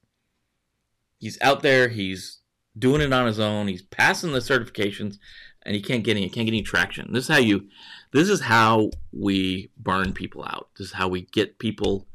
he's 1.19 1.37
out 1.41 1.61
there. 1.61 1.89
He's 1.89 2.39
doing 2.77 3.01
it 3.01 3.13
on 3.13 3.27
his 3.27 3.39
own. 3.39 3.67
He's 3.67 3.81
passing 3.81 4.31
the 4.31 4.39
certifications, 4.39 5.17
and 5.63 5.75
he 5.75 5.81
can't 5.81 6.03
get 6.03 6.17
any 6.17 6.29
can't 6.29 6.45
get 6.45 6.53
any 6.53 6.61
traction. 6.61 7.11
This 7.11 7.25
is 7.25 7.29
how 7.29 7.39
you. 7.39 7.67
This 8.11 8.29
is 8.29 8.41
how 8.41 8.91
we 9.11 9.71
burn 9.77 10.13
people 10.13 10.43
out. 10.43 10.69
This 10.77 10.87
is 10.87 10.93
how 10.93 11.07
we 11.07 11.23
get 11.23 11.59
people 11.59 12.07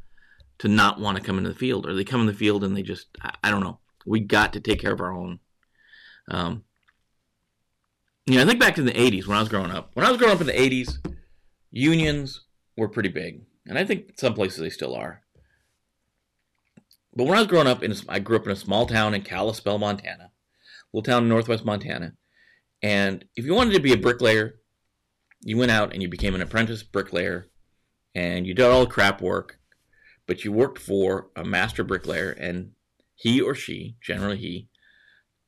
to 0.59 0.69
not 0.69 1.01
want 1.01 1.17
to 1.17 1.23
come 1.23 1.39
into 1.39 1.51
the 1.51 1.59
field, 1.59 1.87
or 1.87 1.95
they 1.95 2.05
come 2.05 2.21
in 2.21 2.27
the 2.27 2.35
field 2.35 2.65
and 2.65 2.77
they 2.77 2.83
just 2.83 3.09
I, 3.23 3.35
I 3.45 3.51
don't 3.51 3.63
know. 3.63 3.79
We 4.07 4.21
got 4.21 4.53
to 4.55 4.61
take 4.61 4.81
care 4.81 4.93
of 4.93 5.01
our 5.01 5.13
own. 5.13 5.41
Um, 6.29 6.65
you 8.27 8.37
know, 8.37 8.43
I 8.43 8.47
think 8.47 8.61
back 8.61 8.77
to 8.77 8.83
the 8.83 8.93
'80s 8.93 9.27
when 9.27 9.37
I 9.37 9.41
was 9.41 9.49
growing 9.49 9.71
up. 9.71 9.91
When 9.95 10.07
I 10.07 10.11
was 10.11 10.19
growing 10.19 10.35
up 10.35 10.41
in 10.41 10.47
the 10.47 10.53
'80s, 10.53 10.99
unions 11.71 12.43
were 12.77 12.89
pretty 12.89 13.09
big, 13.09 13.43
and 13.67 13.79
I 13.79 13.85
think 13.85 14.12
some 14.17 14.35
places 14.35 14.59
they 14.59 14.71
still 14.71 14.95
are. 14.95 15.23
But 17.15 17.25
when 17.25 17.37
I 17.37 17.41
was 17.41 17.49
growing 17.49 17.67
up, 17.67 17.83
in 17.83 17.93
a, 17.93 17.97
I 18.09 18.19
grew 18.19 18.37
up 18.37 18.47
in 18.47 18.53
a 18.53 18.57
small 18.57 18.87
town 18.87 19.15
in 19.15 19.23
Kalispell, 19.23 19.79
Montana, 19.79 20.31
little 20.93 21.03
town 21.03 21.25
in 21.25 21.29
northwest 21.29 21.65
Montana. 21.65 22.15
And 22.83 23.25
if 23.37 23.45
you 23.45 23.55
wanted 23.55 23.75
to 23.75 23.81
be 23.81 23.93
a 23.93 23.99
bricklayer, 23.99 24.61
you 25.41 25.57
went 25.57 25.71
out 25.71 25.93
and 25.93 26.03
you 26.03 26.09
became 26.09 26.35
an 26.35 26.43
apprentice 26.43 26.83
bricklayer, 26.83 27.49
and 28.15 28.47
you 28.47 28.55
did 28.55 28.65
all 28.67 28.85
the 28.85 28.91
crap 28.91 29.21
work, 29.21 29.59
but 30.27 30.45
you 30.45 30.53
worked 30.53 30.79
for 30.79 31.31
a 31.37 31.45
master 31.45 31.85
bricklayer, 31.85 32.31
and 32.31 32.73
he 33.15 33.41
or 33.41 33.55
she, 33.55 33.97
generally 34.00 34.39
he, 34.39 34.69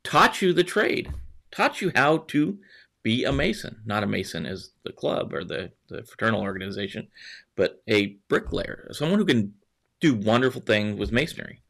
taught 0.04 0.42
you 0.42 0.52
the 0.52 0.64
trade, 0.64 1.12
taught 1.50 1.80
you 1.80 1.92
how 1.94 2.18
to 2.18 2.58
be 3.02 3.24
a 3.24 3.32
mason. 3.32 3.82
Not 3.84 4.02
a 4.02 4.06
mason 4.06 4.46
as 4.46 4.70
the 4.84 4.92
club 4.92 5.32
or 5.32 5.44
the, 5.44 5.72
the 5.88 6.04
fraternal 6.04 6.40
organization, 6.40 7.08
but 7.56 7.82
a 7.88 8.18
bricklayer, 8.28 8.88
someone 8.92 9.18
who 9.18 9.24
can 9.24 9.54
do 10.00 10.14
wonderful 10.14 10.60
things 10.60 10.98
with 10.98 11.12
masonry. 11.12 11.62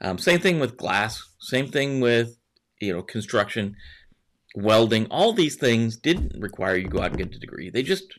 Um, 0.00 0.18
same 0.18 0.40
thing 0.40 0.60
with 0.60 0.76
glass. 0.76 1.22
Same 1.38 1.68
thing 1.68 2.00
with 2.00 2.36
you 2.80 2.92
know 2.92 3.02
construction, 3.02 3.76
welding. 4.54 5.06
All 5.06 5.32
these 5.32 5.56
things 5.56 5.96
didn't 5.96 6.40
require 6.40 6.76
you 6.76 6.88
go 6.88 7.00
out 7.00 7.10
and 7.10 7.18
get 7.18 7.34
a 7.34 7.38
degree. 7.38 7.70
They 7.70 7.82
just 7.82 8.18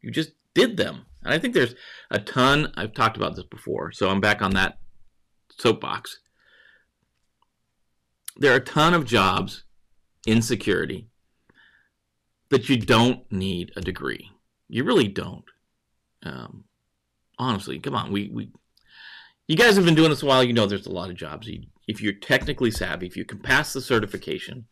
you 0.00 0.10
just 0.10 0.32
did 0.54 0.76
them. 0.76 1.06
And 1.24 1.34
I 1.34 1.38
think 1.38 1.54
there's 1.54 1.74
a 2.10 2.18
ton. 2.18 2.72
I've 2.76 2.94
talked 2.94 3.16
about 3.16 3.36
this 3.36 3.44
before, 3.44 3.92
so 3.92 4.08
I'm 4.08 4.20
back 4.20 4.40
on 4.40 4.52
that 4.52 4.78
soapbox. 5.58 6.20
There 8.36 8.52
are 8.52 8.56
a 8.56 8.60
ton 8.60 8.94
of 8.94 9.04
jobs 9.04 9.64
in 10.26 10.42
security 10.42 11.08
that 12.50 12.68
you 12.68 12.78
don't 12.78 13.30
need 13.30 13.72
a 13.76 13.80
degree. 13.80 14.30
You 14.68 14.84
really 14.84 15.08
don't. 15.08 15.44
Um, 16.22 16.64
honestly, 17.38 17.78
come 17.78 17.94
on. 17.94 18.12
We 18.12 18.28
we 18.28 18.50
you 19.46 19.56
guys 19.56 19.76
have 19.76 19.84
been 19.84 19.94
doing 19.94 20.10
this 20.10 20.22
a 20.22 20.26
while. 20.26 20.44
You 20.44 20.52
know 20.52 20.66
there's 20.66 20.86
a 20.86 20.92
lot 20.92 21.10
of 21.10 21.16
jobs. 21.16 21.48
If 21.86 22.02
you're 22.02 22.12
technically 22.12 22.70
savvy, 22.70 23.06
if 23.06 23.16
you 23.16 23.24
can 23.24 23.38
pass 23.38 23.72
the 23.72 23.80
certification, 23.80 24.66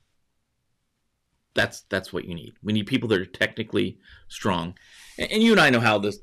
that's 1.55 1.83
that's 1.89 2.13
what 2.13 2.27
you 2.27 2.35
need. 2.35 2.55
We 2.63 2.73
need 2.73 2.87
people 2.87 3.09
that 3.09 3.21
are 3.21 3.27
technically 3.27 3.99
strong. 4.29 4.75
And, 5.19 5.33
and 5.33 5.43
you 5.43 5.53
and 5.53 5.61
I 5.61 5.71
know 5.71 5.81
how 5.81 5.99
this. 5.99 6.19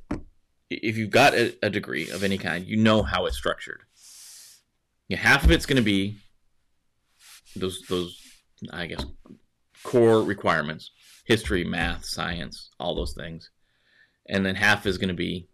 If 0.69 0.98
you've 0.98 1.12
got 1.12 1.33
a, 1.33 1.55
a 1.62 1.69
degree 1.69 2.10
of 2.10 2.24
any 2.24 2.38
kind, 2.38 2.65
you 2.65 2.77
know 2.77 3.03
how 3.03 3.25
it's 3.25 3.38
structured. 3.38 3.81
Yeah, 5.07 5.17
half 5.17 5.43
of 5.43 5.51
it's 5.51 5.65
going 5.65 5.77
to 5.77 5.83
be 5.83 6.17
those 7.55 7.81
those 7.89 8.19
I 8.72 8.86
guess 8.86 9.05
core 9.83 10.24
requirements: 10.24 10.91
history, 11.24 11.63
math, 11.63 12.06
science, 12.06 12.70
all 12.80 12.96
those 12.96 13.13
things, 13.13 13.50
and 14.30 14.46
then 14.46 14.56
half 14.56 14.86
is 14.86 14.98
going 14.98 15.10
to 15.10 15.13
be 15.13 15.48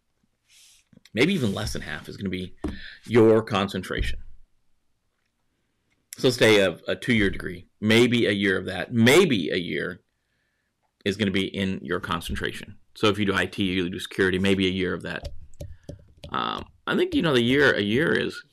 maybe 1.14 1.34
even 1.34 1.54
less 1.54 1.74
than 1.74 1.82
half 1.82 2.08
is 2.08 2.18
going 2.18 2.26
to 2.26 2.30
be 2.30 2.54
your 3.06 3.42
concentration. 3.42 4.20
So 6.18 6.30
say 6.30 6.60
a, 6.60 6.78
a 6.88 6.96
two-year 6.96 7.30
degree, 7.30 7.68
maybe 7.80 8.28
a 8.28 8.32
year 8.32 8.58
of 8.58 8.66
that, 8.66 8.94
maybe 8.94 9.50
a 9.50 9.58
year 9.58 10.02
is 11.06 11.16
going 11.16 11.28
to 11.28 11.32
be 11.32 11.46
in 11.46 11.80
your 11.82 12.00
concentration. 12.00 12.76
So 12.96 13.08
if 13.08 13.18
you 13.18 13.26
do 13.26 13.36
IT, 13.36 13.58
you 13.58 13.90
do 13.90 14.00
security, 14.00 14.38
maybe 14.38 14.68
a 14.68 14.72
year 14.72 14.94
of 14.94 15.04
that. 15.04 15.30
Um, 16.32 16.66
I 16.86 16.96
think 16.96 17.16
you 17.16 17.22
know 17.22 17.34
the 17.34 17.42
year 17.42 17.74
a 17.74 17.82
year 17.82 18.12
is 18.14 18.44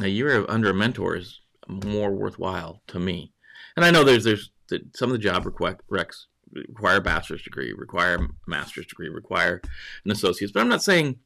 a 0.00 0.08
year 0.08 0.44
under 0.48 0.70
a 0.70 0.74
mentor 0.74 1.16
is 1.16 1.40
more 1.68 2.12
worthwhile 2.12 2.82
to 2.88 3.00
me. 3.00 3.32
And 3.76 3.84
I 3.84 3.90
know 3.90 4.04
there's 4.04 4.24
there's 4.24 4.51
some 4.94 5.10
of 5.10 5.12
the 5.12 5.18
job 5.18 5.44
recs 5.44 6.24
require 6.52 6.96
a 6.96 7.00
bachelor's 7.00 7.42
degree, 7.42 7.72
require 7.72 8.14
a 8.16 8.28
master's 8.46 8.86
degree, 8.86 9.08
require 9.08 9.60
an 10.04 10.10
associate's. 10.10 10.52
But 10.52 10.60
I'm 10.60 10.68
not 10.68 10.82
saying 10.82 11.18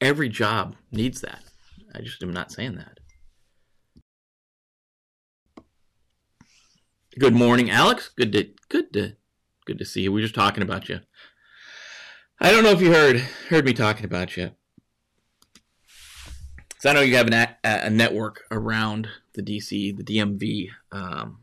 every 0.00 0.28
job 0.28 0.76
needs 0.90 1.20
that. 1.20 1.42
I 1.94 2.00
just 2.00 2.22
am 2.22 2.32
not 2.32 2.52
saying 2.52 2.76
that. 2.76 2.98
Good 7.18 7.34
morning, 7.34 7.70
Alex. 7.70 8.10
Good 8.14 8.32
to 8.32 8.48
good 8.68 8.92
to 8.92 9.16
good 9.64 9.78
to 9.78 9.84
see 9.84 10.02
you. 10.02 10.12
We 10.12 10.20
were 10.20 10.26
just 10.26 10.34
talking 10.34 10.62
about 10.62 10.88
you. 10.88 11.00
I 12.38 12.50
don't 12.50 12.62
know 12.62 12.70
if 12.70 12.82
you 12.82 12.92
heard 12.92 13.20
heard 13.48 13.64
me 13.64 13.72
talking 13.72 14.04
about 14.04 14.36
you. 14.36 14.50
So 16.78 16.90
I 16.90 16.92
know 16.92 17.00
you 17.00 17.16
have 17.16 17.26
an, 17.26 17.48
a, 17.64 17.88
network 17.88 18.42
around 18.50 19.08
the 19.32 19.42
DC, 19.42 19.96
the 19.96 20.04
DMV. 20.04 20.68
Um, 20.92 21.38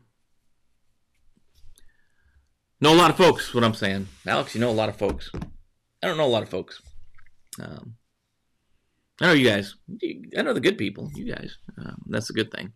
Know 2.84 2.92
a 2.92 2.96
lot 2.96 3.08
of 3.08 3.16
folks, 3.16 3.54
what 3.54 3.64
I'm 3.64 3.72
saying. 3.72 4.08
Alex, 4.26 4.54
you 4.54 4.60
know 4.60 4.68
a 4.68 4.72
lot 4.72 4.90
of 4.90 4.96
folks. 4.96 5.30
I 5.34 6.06
don't 6.06 6.18
know 6.18 6.26
a 6.26 6.36
lot 6.36 6.42
of 6.42 6.50
folks. 6.50 6.82
Um, 7.58 7.94
I 9.22 9.28
know 9.28 9.32
you 9.32 9.48
guys. 9.48 9.76
I 10.36 10.42
know 10.42 10.52
the 10.52 10.60
good 10.60 10.76
people. 10.76 11.10
You 11.14 11.32
guys. 11.32 11.56
Um, 11.78 12.02
that's 12.08 12.28
a 12.28 12.34
good 12.34 12.50
thing. 12.50 12.74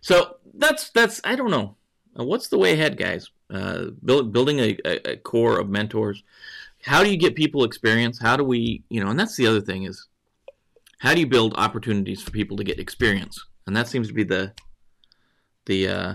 So 0.00 0.38
that's 0.54 0.90
that's. 0.90 1.20
I 1.22 1.36
don't 1.36 1.52
know. 1.52 1.76
Uh, 2.18 2.24
what's 2.24 2.48
the 2.48 2.58
way 2.58 2.72
ahead, 2.72 2.96
guys? 2.96 3.30
Uh, 3.48 3.90
build, 4.04 4.32
building 4.32 4.58
a, 4.58 4.76
a, 4.84 5.16
core 5.18 5.60
of 5.60 5.68
mentors. 5.68 6.24
How 6.82 7.04
do 7.04 7.08
you 7.08 7.16
get 7.16 7.36
people 7.36 7.62
experience? 7.62 8.18
How 8.18 8.36
do 8.36 8.42
we, 8.42 8.82
you 8.88 9.00
know? 9.00 9.10
And 9.10 9.20
that's 9.20 9.36
the 9.36 9.46
other 9.46 9.60
thing 9.60 9.84
is, 9.84 10.08
how 10.98 11.14
do 11.14 11.20
you 11.20 11.28
build 11.28 11.54
opportunities 11.54 12.24
for 12.24 12.32
people 12.32 12.56
to 12.56 12.64
get 12.64 12.80
experience? 12.80 13.40
And 13.68 13.76
that 13.76 13.86
seems 13.86 14.08
to 14.08 14.14
be 14.14 14.24
the 14.24 14.52
the 15.66 15.88
uh, 15.88 16.14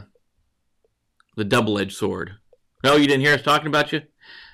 the 1.38 1.46
double 1.46 1.80
edged 1.80 1.96
sword 1.96 2.36
no, 2.84 2.96
you 2.96 3.08
didn't 3.08 3.22
hear 3.22 3.34
us 3.34 3.42
talking 3.42 3.68
about 3.68 3.92
you? 3.92 4.02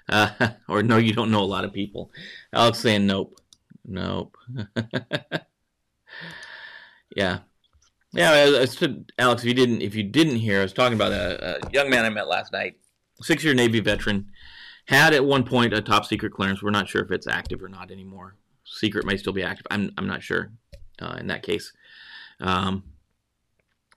Uh, 0.10 0.30
or 0.68 0.84
no, 0.84 0.98
you 0.98 1.14
don't 1.14 1.32
know 1.32 1.42
a 1.42 1.46
lot 1.46 1.66
of 1.66 1.74
people. 1.74 2.12
Alex 2.54 2.80
saying 2.80 3.06
nope. 3.06 3.40
Nope. 3.86 4.38
yeah. 7.16 7.40
Yeah, 8.14 8.32
I, 8.32 8.64
I 8.64 8.96
Alex, 9.20 9.42
if 9.44 9.48
you 9.48 9.54
didn't 9.54 9.82
if 9.82 9.94
you 9.96 10.04
didn't 10.04 10.38
hear, 10.38 10.60
I 10.60 10.64
was 10.64 10.74
talking 10.74 10.96
about 10.96 11.12
a, 11.12 11.66
a 11.66 11.72
young 11.72 11.90
man 11.90 12.06
I 12.06 12.10
met 12.10 12.28
last 12.28 12.52
night, 12.54 12.78
six 13.22 13.44
year 13.44 13.54
Navy 13.54 13.80
veteran, 13.80 14.32
had 14.86 15.14
at 15.14 15.26
one 15.26 15.44
point 15.44 15.74
a 15.74 15.82
top 15.82 16.06
secret 16.06 16.34
clearance. 16.34 16.64
We're 16.64 16.72
not 16.72 16.88
sure 16.88 17.04
if 17.04 17.12
it's 17.12 17.28
active 17.28 17.62
or 17.62 17.70
not 17.70 17.92
anymore. 17.92 18.36
Secret 18.64 19.06
may 19.06 19.18
still 19.18 19.34
be 19.34 19.44
active. 19.44 19.68
I'm 19.70 19.92
I'm 19.98 20.08
not 20.08 20.24
sure 20.24 20.52
uh, 21.02 21.18
in 21.20 21.28
that 21.28 21.44
case. 21.44 21.74
Um, 22.40 22.84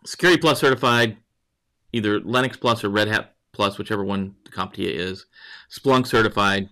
Security 0.04 0.40
Plus 0.40 0.58
certified, 0.58 1.16
either 1.92 2.20
Linux 2.20 2.60
Plus 2.60 2.82
or 2.84 2.88
Red 2.88 3.08
Hat 3.08 3.34
Plus, 3.52 3.78
whichever 3.78 4.04
one 4.04 4.34
the 4.44 4.50
CompTIA 4.50 4.90
is, 4.90 5.26
Splunk 5.70 6.06
certified, 6.06 6.68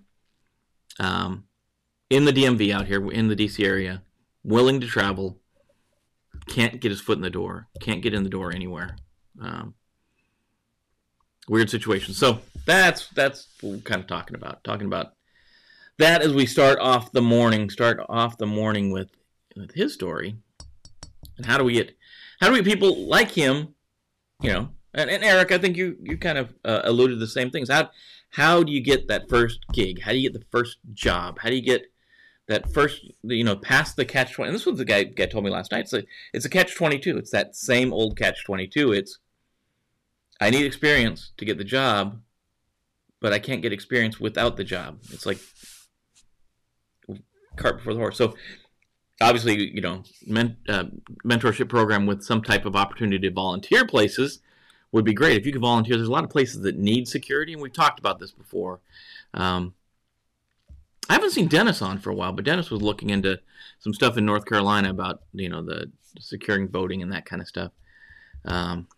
um, 0.99 1.45
in 2.11 2.25
the 2.25 2.33
DMV 2.33 2.73
out 2.73 2.87
here, 2.87 3.11
in 3.11 3.29
the 3.29 3.37
DC 3.37 3.65
area, 3.65 4.03
willing 4.45 4.81
to 4.81 4.87
travel, 4.87 5.39
can't 6.49 6.81
get 6.81 6.91
his 6.91 7.01
foot 7.01 7.19
in 7.19 7.23
the 7.23 7.31
door, 7.31 7.69
can't 7.81 8.03
get 8.03 8.15
in 8.15 8.23
the 8.23 8.31
door 8.31 8.53
anywhere. 8.53 8.97
Um, 9.41 9.75
weird 11.49 11.71
situation. 11.71 12.15
So 12.15 12.41
that's 12.67 13.09
that's 13.09 13.49
what 13.61 13.73
we're 13.73 13.79
kind 13.81 14.01
of 14.01 14.07
talking 14.07 14.35
about. 14.35 14.65
Talking 14.65 14.87
about 14.87 15.15
that 15.99 16.23
as 16.23 16.33
we 16.33 16.47
start 16.47 16.79
off 16.79 17.13
the 17.13 17.23
morning, 17.23 17.71
start 17.71 18.01
off 18.09 18.39
the 18.39 18.47
morning 18.47 18.91
with 18.91 19.11
with 19.57 19.73
his 19.73 19.93
story, 19.93 20.37
and 21.37 21.47
how 21.47 21.59
do 21.59 21.65
we 21.65 21.75
get 21.75 21.97
how 22.41 22.49
do 22.49 22.53
we 22.53 22.63
people 22.63 23.07
like 23.07 23.31
him, 23.31 23.75
you 24.41 24.53
know, 24.53 24.69
and, 24.95 25.11
and 25.11 25.25
Eric, 25.25 25.53
I 25.53 25.59
think 25.59 25.77
you 25.77 25.97
you 26.03 26.17
kind 26.17 26.39
of 26.39 26.55
uh, 26.65 26.81
alluded 26.85 27.17
to 27.17 27.21
the 27.21 27.27
same 27.27 27.51
things. 27.51 27.69
How 27.71 27.91
how 28.31 28.63
do 28.63 28.73
you 28.73 28.81
get 28.81 29.09
that 29.09 29.29
first 29.29 29.61
gig? 29.73 30.03
How 30.03 30.13
do 30.13 30.19
you 30.19 30.31
get 30.31 30.39
the 30.39 30.47
first 30.51 30.79
job? 30.93 31.39
How 31.41 31.49
do 31.49 31.57
you 31.57 31.63
get 31.63 31.87
that 32.47 32.73
first 32.73 33.05
you 33.23 33.45
know 33.45 33.57
past 33.57 33.97
the 33.97 34.05
catch 34.05 34.33
twenty? 34.33 34.53
This 34.53 34.67
was 34.67 34.79
the 34.79 34.85
guy 34.85 35.05
guy 35.05 35.27
told 35.27 35.45
me 35.45 35.51
last 35.51 35.73
night. 35.73 35.81
It's 35.81 35.93
a 35.93 36.05
it's 36.33 36.45
a 36.45 36.51
catch 36.51 36.75
twenty 36.75 36.99
two. 36.99 37.17
It's 37.19 37.31
that 37.31 37.57
same 37.57 37.93
old 37.93 38.17
catch 38.17 38.45
twenty 38.45 38.67
two. 38.67 38.93
It's 38.93 39.19
I 40.41 40.51
need 40.51 40.65
experience 40.65 41.33
to 41.37 41.45
get 41.45 41.59
the 41.59 41.65
job, 41.65 42.21
but 43.21 43.33
I 43.33 43.39
can't 43.39 43.63
get 43.63 43.73
experience 43.73 44.21
without 44.21 44.57
the 44.57 44.65
job. 44.65 45.01
It's 45.11 45.27
like 45.27 45.39
cart 47.57 47.79
before 47.79 47.93
the 47.93 48.01
horse. 48.01 48.17
So 48.17 48.35
obviously, 49.21 49.75
you 49.75 49.81
know, 49.81 50.05
men, 50.27 50.57
uh, 50.69 50.85
mentorship 51.25 51.69
program 51.69 52.07
with 52.07 52.23
some 52.23 52.43
type 52.43 52.65
of 52.65 52.77
opportunity 52.77 53.29
to 53.29 53.35
volunteer 53.35 53.85
places 53.85 54.41
would 54.93 55.05
be 55.05 55.15
great 55.15 55.37
if 55.37 55.47
you 55.47 55.53
could 55.53 55.61
volunteer. 55.61 55.97
There's 55.97 56.09
a 56.09 56.13
lot 56.13 56.25
of 56.25 56.31
places 56.31 56.63
that 56.63 56.77
need 56.77 57.09
security, 57.09 57.53
and 57.53 57.63
we've 57.63 57.73
talked 57.73 57.99
about 57.99 58.19
this 58.19 58.33
before. 58.33 58.81
Um, 59.35 59.75
I 61.09 61.15
haven't 61.15 61.31
seen 61.31 61.49
Dennis 61.49 61.83
on 61.83 61.99
for 61.99 62.11
a 62.11 62.15
while, 62.15 62.33
but 62.33 62.45
Dennis 62.45 62.71
was 62.71 62.83
looking 62.83 63.11
into 63.11 63.41
some 63.79 63.95
stuff 63.95 64.17
in 64.17 64.27
North 64.27 64.45
Carolina 64.45 64.91
about 64.91 65.23
you 65.33 65.49
know 65.49 65.63
the 65.63 65.91
securing 66.19 66.69
voting 66.69 67.03
and 67.03 67.13
that 67.13 67.27
kind 67.27 67.41
of 67.41 67.49
stuff. 67.49 67.73
Um, 68.45 68.89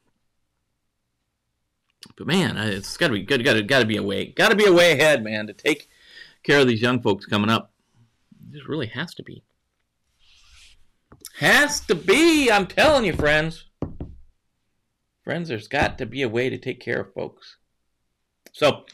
but 2.16 2.26
man, 2.26 2.56
it's 2.56 2.96
got 2.96 3.08
to 3.08 3.12
be 3.12 3.22
good. 3.22 3.44
Got 3.44 3.54
to 3.54 3.62
got 3.62 3.80
to 3.80 3.86
be 3.86 3.96
a 3.96 4.02
way. 4.02 4.26
Got 4.26 4.50
to 4.50 4.56
be 4.56 4.66
a 4.66 4.72
way 4.72 4.92
ahead, 4.92 5.22
man, 5.22 5.46
to 5.46 5.52
take 5.52 5.88
care 6.42 6.60
of 6.60 6.66
these 6.66 6.82
young 6.82 7.00
folks 7.00 7.26
coming 7.26 7.50
up. 7.50 7.72
This 8.50 8.68
really 8.68 8.86
has 8.88 9.14
to 9.14 9.22
be. 9.22 9.42
Has 11.38 11.80
to 11.86 11.94
be. 11.94 12.50
I'm 12.50 12.66
telling 12.66 13.04
you, 13.04 13.12
friends. 13.12 13.66
Friends, 15.30 15.48
there's 15.48 15.68
got 15.68 15.96
to 15.98 16.06
be 16.06 16.22
a 16.22 16.28
way 16.28 16.50
to 16.50 16.58
take 16.58 16.80
care 16.80 17.02
of 17.02 17.14
folks. 17.14 17.56
So, 18.50 18.84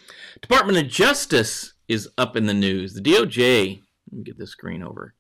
Department 0.43 0.77
of 0.77 0.87
Justice 0.87 1.73
is 1.89 2.11
up 2.19 2.37
in 2.37 2.45
the 2.45 2.53
news. 2.53 2.93
The 2.93 3.01
DOJ. 3.01 3.81
Let 4.11 4.19
me 4.19 4.23
get 4.23 4.37
this 4.37 4.51
screen 4.51 4.83
over. 4.83 5.15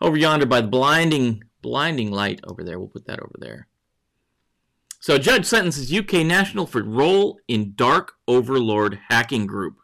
Over 0.00 0.16
yonder 0.16 0.46
by 0.46 0.62
the 0.62 0.68
blinding, 0.68 1.44
blinding 1.60 2.10
light 2.10 2.40
over 2.44 2.64
there. 2.64 2.78
We'll 2.78 2.88
put 2.88 3.04
that 3.08 3.20
over 3.20 3.34
there. 3.38 3.68
So, 5.00 5.18
judge 5.18 5.44
sentences 5.44 5.92
UK 5.92 6.24
national 6.24 6.66
for 6.66 6.82
role 6.82 7.38
in 7.46 7.74
dark 7.76 8.14
overlord 8.26 9.00
hacking 9.10 9.46
group. 9.46 9.76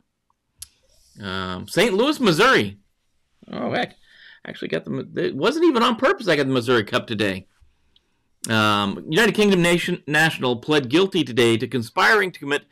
Um, 1.20 1.68
St. 1.68 1.92
Louis, 1.92 2.18
Missouri. 2.20 2.78
Oh, 3.52 3.70
heck. 3.70 3.96
Actually, 4.46 4.68
got 4.68 4.86
the. 4.86 5.06
It 5.14 5.36
wasn't 5.36 5.66
even 5.66 5.82
on 5.82 5.96
purpose. 5.96 6.26
I 6.26 6.36
got 6.36 6.46
the 6.46 6.54
Missouri 6.54 6.84
Cup 6.84 7.06
today. 7.06 7.48
Um, 8.48 9.04
United 9.08 9.34
Kingdom 9.34 9.62
nation, 9.62 10.02
national 10.06 10.56
pled 10.56 10.90
guilty 10.90 11.24
today 11.24 11.56
to 11.56 11.66
conspiring 11.66 12.30
to 12.32 12.40
commit 12.40 12.64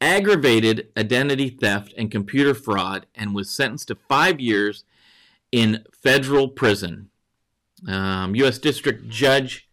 aggravated 0.00 0.88
identity 0.96 1.50
theft 1.50 1.92
and 1.98 2.10
computer 2.10 2.54
fraud 2.54 3.06
and 3.14 3.34
was 3.34 3.50
sentenced 3.50 3.88
to 3.88 3.96
five 4.08 4.40
years 4.40 4.84
in 5.52 5.84
federal 5.92 6.48
prison. 6.48 7.10
Um, 7.86 8.34
U.S. 8.36 8.58
District 8.58 9.08
Judge 9.08 9.68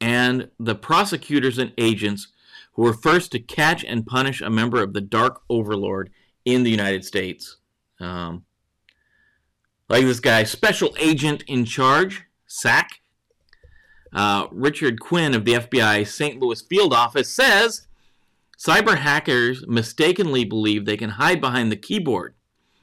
and 0.00 0.50
the 0.58 0.74
prosecutors 0.74 1.58
and 1.58 1.72
agents 1.78 2.28
who 2.72 2.82
were 2.82 2.94
first 2.94 3.30
to 3.32 3.38
catch 3.38 3.84
and 3.84 4.06
punish 4.06 4.40
a 4.40 4.50
member 4.50 4.82
of 4.82 4.94
the 4.94 5.00
Dark 5.00 5.42
Overlord 5.50 6.10
in 6.44 6.62
the 6.62 6.70
United 6.70 7.04
States. 7.04 7.58
Um, 8.00 8.44
like 9.92 10.04
this 10.04 10.20
guy, 10.20 10.44
Special 10.44 10.94
Agent 10.98 11.44
in 11.46 11.64
Charge, 11.64 12.24
SAC, 12.46 13.00
uh, 14.12 14.46
Richard 14.50 15.00
Quinn 15.00 15.34
of 15.34 15.44
the 15.44 15.54
FBI 15.54 16.06
St. 16.06 16.40
Louis 16.40 16.60
Field 16.60 16.92
Office 16.92 17.32
says 17.32 17.86
cyber 18.58 18.98
hackers 18.98 19.64
mistakenly 19.66 20.44
believe 20.44 20.84
they 20.84 20.96
can 20.96 21.10
hide 21.10 21.40
behind 21.40 21.70
the 21.70 21.76
keyboard 21.76 22.34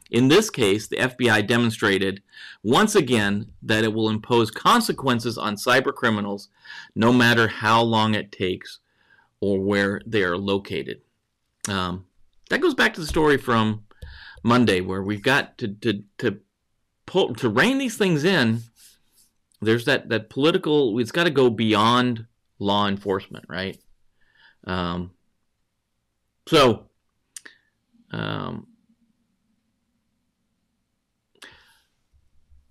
in 0.10 0.28
this 0.28 0.50
case, 0.50 0.88
the 0.88 0.98
FBI 0.98 1.45
demonstrated 1.45 2.24
once 2.63 2.95
again 2.95 3.52
that 3.62 3.84
it 3.84 3.93
will 3.93 4.10
impose 4.10 4.50
consequences 4.50 5.38
on 5.38 5.56
cyber 5.56 5.93
criminals 5.93 6.50
no 6.95 7.13
matter 7.13 7.48
how 7.48 7.82
long 7.82 8.15
it 8.15 8.32
takes 8.32 8.80
or 9.39 9.60
where 9.60 10.02
they 10.06 10.24
are 10.24 10.38
located. 10.38 11.02
Um, 11.67 12.06
that 12.50 12.62
goes 12.62 12.74
back 12.74 12.93
to 12.95 13.02
the 13.02 13.08
story 13.08 13.38
from 13.38 13.86
Monday 14.43 14.82
where 14.82 15.04
we've 15.04 15.22
got 15.22 15.58
to, 15.60 15.67
to, 15.67 16.04
to, 16.17 16.39
pull, 17.10 17.34
to 17.34 17.50
rein 17.50 17.80
these 17.80 17.98
things 17.98 18.24
in. 18.24 18.62
There's 19.62 19.86
that, 19.86 20.10
that 20.10 20.30
political, 20.30 20.98
it's 21.00 21.12
got 21.12 21.24
to 21.24 21.32
go 21.32 21.50
beyond 21.50 22.28
law 22.60 22.88
enforcement, 22.88 23.45
right? 23.50 23.78
Um, 24.65 25.12
so, 26.48 26.86
um, 28.12 28.67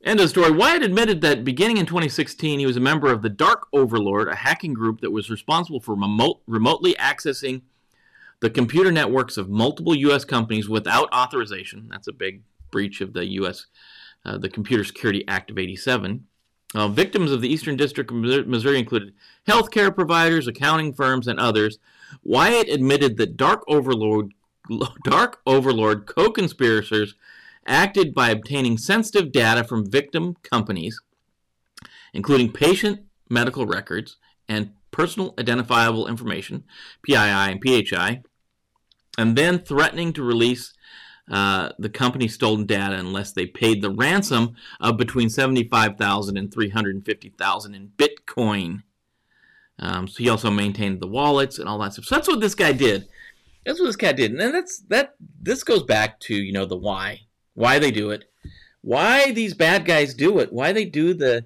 End 0.05 0.20
of 0.20 0.31
story. 0.31 0.53
Wyatt 0.53 0.83
admitted 0.83 1.20
that 1.20 1.44
beginning 1.44 1.77
in 1.77 1.85
2016, 1.85 2.61
he 2.61 2.66
was 2.66 2.77
a 2.77 2.81
member 2.81 3.12
of 3.12 3.20
the 3.20 3.29
Dark 3.29 3.66
Overlord, 3.74 4.29
a 4.29 4.37
hacking 4.37 4.72
group 4.72 5.01
that 5.01 5.11
was 5.11 5.29
responsible 5.29 5.81
for 5.81 5.94
remote, 5.94 6.40
remotely 6.46 6.94
accessing 6.94 7.62
the 8.40 8.48
computer 8.48 8.92
networks 8.92 9.37
of 9.37 9.51
multiple 9.51 9.94
U.S. 9.96 10.24
companies 10.24 10.68
without 10.68 11.12
authorization. 11.12 11.88
That's 11.90 12.07
a 12.07 12.12
big 12.12 12.42
breach 12.70 13.01
of 13.01 13.12
the 13.12 13.27
U.S. 13.27 13.66
Uh, 14.24 14.37
the 14.38 14.48
Computer 14.48 14.85
Security 14.85 15.24
Act 15.28 15.50
of 15.50 15.59
87. 15.59 16.26
Uh, 16.74 16.88
victims 16.88 17.33
of 17.33 17.40
the 17.40 17.48
Eastern 17.48 17.76
District 17.76 18.11
of 18.11 18.46
Missouri 18.46 18.78
included 18.78 19.14
healthcare 19.46 19.94
providers, 19.94 20.46
accounting 20.46 20.92
firms, 20.92 21.26
and 21.26 21.40
others. 21.40 21.78
Wyatt 22.22 22.68
admitted 22.68 23.16
that 23.16 23.37
Dark 23.37 23.64
Overlord, 23.68 24.33
Dark 25.04 25.40
Overlord 25.46 26.07
co-conspirators 26.07 27.14
acted 27.66 28.14
by 28.14 28.31
obtaining 28.31 28.76
sensitive 28.76 29.33
data 29.33 29.64
from 29.64 29.90
victim 29.90 30.37
companies, 30.42 31.00
including 32.12 32.52
patient 32.52 33.00
medical 33.31 33.66
records 33.66 34.16
and 34.48 34.72
personal 34.90 35.35
identifiable 35.38 36.07
information, 36.07 36.64
PII 37.02 37.16
and 37.16 37.62
PHI, 37.62 38.22
and 39.16 39.37
then 39.37 39.59
threatening 39.59 40.12
to 40.14 40.22
release 40.22 40.72
uh, 41.31 41.71
the 41.79 41.91
company 41.91 42.29
stolen 42.29 42.67
data 42.67 42.97
unless 42.97 43.33
they 43.33 43.47
paid 43.47 43.83
the 43.83 43.91
ransom 43.91 44.55
of 44.81 44.97
between 44.97 45.29
75,000 45.29 46.37
and 46.37 46.53
350,000 46.53 47.75
in 47.75 47.93
Bitcoin. 47.97 48.83
Um, 49.79 50.09
so 50.09 50.19
he 50.19 50.29
also 50.29 50.51
maintained 50.51 51.01
the 51.01 51.07
wallets 51.07 51.59
and 51.59 51.69
all 51.69 51.79
that 51.79 51.93
stuff. 51.93 52.07
So 52.07 52.14
that's 52.17 52.29
what 52.29 52.41
this 52.41 52.55
guy 52.55 52.73
did. 52.73 53.09
That's 53.64 53.79
what 53.79 53.87
this 53.87 53.97
cat 53.97 54.17
did, 54.17 54.33
and 54.33 54.55
that's 54.55 54.79
that. 54.88 55.14
This 55.43 55.62
goes 55.62 55.83
back 55.83 56.21
to 56.21 56.35
you 56.35 56.53
know 56.53 56.64
the 56.64 56.77
why 56.77 57.21
why 57.53 57.79
they 57.79 57.91
do 57.91 58.11
it, 58.11 58.25
why 58.81 59.33
these 59.33 59.53
bad 59.53 59.85
guys 59.85 60.14
do 60.14 60.38
it, 60.38 60.53
why 60.53 60.73
they 60.73 60.87
do 60.87 61.12
the 61.12 61.45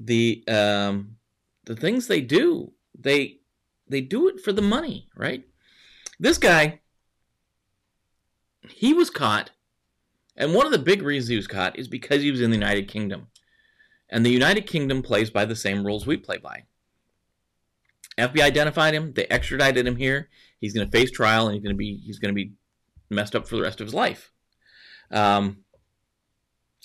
the 0.00 0.42
um, 0.48 1.16
the 1.66 1.76
things 1.76 2.06
they 2.06 2.22
do. 2.22 2.72
They 2.98 3.40
they 3.88 4.00
do 4.00 4.28
it 4.28 4.40
for 4.40 4.52
the 4.52 4.62
money, 4.62 5.08
right? 5.14 5.44
This 6.18 6.38
guy, 6.38 6.80
he 8.68 8.92
was 8.92 9.10
caught, 9.10 9.50
and 10.36 10.54
one 10.54 10.66
of 10.66 10.72
the 10.72 10.78
big 10.78 11.02
reasons 11.02 11.28
he 11.28 11.36
was 11.36 11.46
caught 11.46 11.78
is 11.78 11.88
because 11.88 12.22
he 12.22 12.30
was 12.30 12.40
in 12.40 12.50
the 12.50 12.56
United 12.56 12.88
Kingdom, 12.88 13.28
and 14.08 14.24
the 14.24 14.30
United 14.30 14.66
Kingdom 14.66 15.02
plays 15.02 15.30
by 15.30 15.44
the 15.44 15.56
same 15.56 15.84
rules 15.84 16.06
we 16.06 16.16
play 16.16 16.38
by. 16.38 16.64
FBI 18.18 18.42
identified 18.42 18.94
him. 18.94 19.12
They 19.12 19.26
extradited 19.26 19.86
him 19.86 19.96
here. 19.96 20.28
He's 20.60 20.72
going 20.72 20.86
to 20.86 20.92
face 20.92 21.10
trial, 21.10 21.46
and 21.46 21.54
he's 21.54 21.62
going 21.62 21.74
to 21.74 21.78
be 21.78 22.00
he's 22.04 22.18
going 22.18 22.34
to 22.34 22.34
be 22.34 22.52
messed 23.10 23.34
up 23.34 23.48
for 23.48 23.56
the 23.56 23.62
rest 23.62 23.80
of 23.80 23.86
his 23.86 23.94
life. 23.94 24.32
Um, 25.10 25.58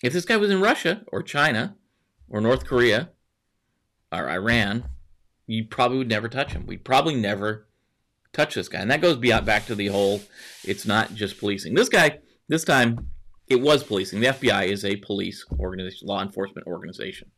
if 0.02 0.14
this 0.14 0.26
guy 0.26 0.38
was 0.38 0.52
in 0.52 0.62
Russia 0.62 1.04
or 1.08 1.22
China 1.22 1.76
or 2.30 2.42
North 2.42 2.66
Korea 2.66 3.10
or 4.12 4.30
Iran, 4.30 4.86
you 5.46 5.66
probably 5.66 5.98
would 5.98 6.10
never 6.10 6.30
touch 6.30 6.54
him. 6.54 6.66
We'd 6.66 6.84
probably 6.84 7.16
never 7.16 7.68
touch 8.34 8.56
this 8.56 8.68
guy. 8.68 8.80
And 8.80 8.92
that 8.92 9.02
goes 9.02 9.18
beyond 9.18 9.46
back 9.46 9.66
to 9.68 9.76
the 9.76 9.88
whole 9.88 10.22
it's 10.64 10.86
not 10.86 11.14
just 11.14 11.40
policing. 11.40 11.74
This 11.74 11.90
guy, 11.90 12.20
this 12.48 12.64
time, 12.64 13.10
it 13.48 13.62
was 13.62 13.84
policing. 13.84 14.20
The 14.20 14.28
FBI 14.28 14.68
is 14.68 14.86
a 14.86 14.98
police 14.98 15.46
organization, 15.60 16.08
law 16.08 16.22
enforcement 16.22 16.68
organization. 16.68 17.32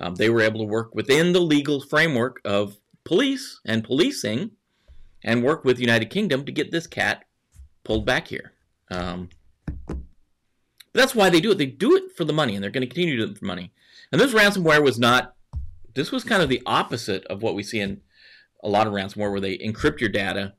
Um, 0.00 0.14
they 0.14 0.30
were 0.30 0.40
able 0.40 0.60
to 0.60 0.66
work 0.66 0.94
within 0.94 1.32
the 1.32 1.40
legal 1.40 1.80
framework 1.80 2.40
of 2.44 2.76
police 3.04 3.60
and 3.64 3.84
policing 3.84 4.52
and 5.22 5.44
work 5.44 5.64
with 5.64 5.78
United 5.78 6.06
Kingdom 6.06 6.44
to 6.44 6.52
get 6.52 6.72
this 6.72 6.86
cat 6.86 7.24
pulled 7.84 8.06
back 8.06 8.28
here. 8.28 8.52
Um, 8.90 9.28
that's 10.94 11.14
why 11.14 11.30
they 11.30 11.40
do 11.40 11.52
it. 11.52 11.58
They 11.58 11.66
do 11.66 11.96
it 11.96 12.12
for 12.16 12.24
the 12.24 12.32
money, 12.32 12.54
and 12.54 12.62
they're 12.62 12.70
going 12.70 12.86
to 12.86 12.92
continue 12.92 13.16
to 13.16 13.26
do 13.26 13.32
it 13.32 13.38
for 13.38 13.44
money. 13.44 13.72
And 14.10 14.20
this 14.20 14.34
ransomware 14.34 14.82
was 14.82 14.98
not 14.98 15.34
this 15.94 16.10
was 16.10 16.24
kind 16.24 16.42
of 16.42 16.48
the 16.48 16.62
opposite 16.66 17.24
of 17.26 17.42
what 17.42 17.54
we 17.54 17.62
see 17.62 17.80
in 17.80 18.00
a 18.62 18.68
lot 18.68 18.86
of 18.86 18.92
ransomware, 18.92 19.30
where 19.30 19.40
they 19.40 19.58
encrypt 19.58 20.00
your 20.00 20.10
data 20.10 20.54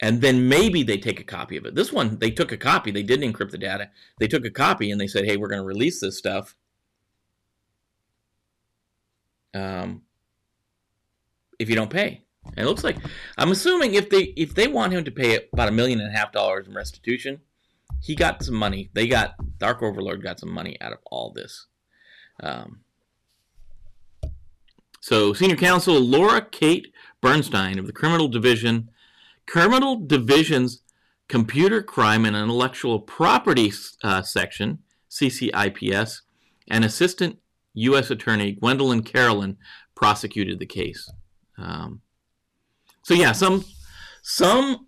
and 0.00 0.20
then 0.20 0.48
maybe 0.48 0.82
they 0.82 0.98
take 0.98 1.20
a 1.20 1.24
copy 1.24 1.56
of 1.56 1.64
it. 1.66 1.74
This 1.74 1.92
one, 1.92 2.18
they 2.18 2.30
took 2.30 2.52
a 2.52 2.56
copy. 2.56 2.90
They 2.90 3.02
didn't 3.02 3.32
encrypt 3.32 3.50
the 3.50 3.58
data. 3.58 3.90
They 4.18 4.26
took 4.26 4.44
a 4.44 4.50
copy 4.50 4.90
and 4.90 5.00
they 5.00 5.06
said, 5.06 5.24
"Hey, 5.24 5.36
we're 5.36 5.48
going 5.48 5.60
to 5.60 5.66
release 5.66 6.00
this 6.00 6.18
stuff." 6.18 6.56
Um, 9.54 10.02
if 11.58 11.68
you 11.68 11.76
don't 11.76 11.90
pay, 11.90 12.24
and 12.44 12.58
it 12.58 12.66
looks 12.66 12.82
like 12.82 12.96
I'm 13.38 13.52
assuming 13.52 13.94
if 13.94 14.10
they 14.10 14.34
if 14.36 14.54
they 14.54 14.66
want 14.66 14.92
him 14.92 15.04
to 15.04 15.10
pay 15.10 15.48
about 15.52 15.68
a 15.68 15.72
million 15.72 16.00
and 16.00 16.12
a 16.12 16.18
half 16.18 16.32
dollars 16.32 16.66
in 16.66 16.74
restitution, 16.74 17.40
he 18.02 18.16
got 18.16 18.42
some 18.42 18.56
money. 18.56 18.90
They 18.94 19.06
got 19.06 19.34
Dark 19.58 19.80
Overlord 19.82 20.22
got 20.22 20.40
some 20.40 20.50
money 20.50 20.76
out 20.80 20.92
of 20.92 20.98
all 21.06 21.32
this. 21.32 21.66
Um, 22.42 22.80
so, 25.04 25.34
senior 25.34 25.56
counsel 25.56 26.00
Laura 26.00 26.40
Kate 26.40 26.90
Bernstein 27.20 27.78
of 27.78 27.86
the 27.86 27.92
Criminal 27.92 28.26
Division 28.26 28.88
Criminal 29.46 29.96
Division's 29.96 30.80
Computer 31.28 31.82
Crime 31.82 32.24
and 32.24 32.34
Intellectual 32.34 33.00
Property 33.00 33.70
uh, 34.02 34.22
Section, 34.22 34.78
CCIPS, 35.10 36.22
and 36.68 36.86
Assistant 36.86 37.38
U.S. 37.74 38.10
Attorney 38.10 38.52
Gwendolyn 38.52 39.02
Carolyn 39.02 39.58
prosecuted 39.94 40.58
the 40.58 40.64
case. 40.64 41.12
Um, 41.58 42.00
so 43.02 43.12
yeah, 43.12 43.32
some 43.32 43.62
some 44.22 44.86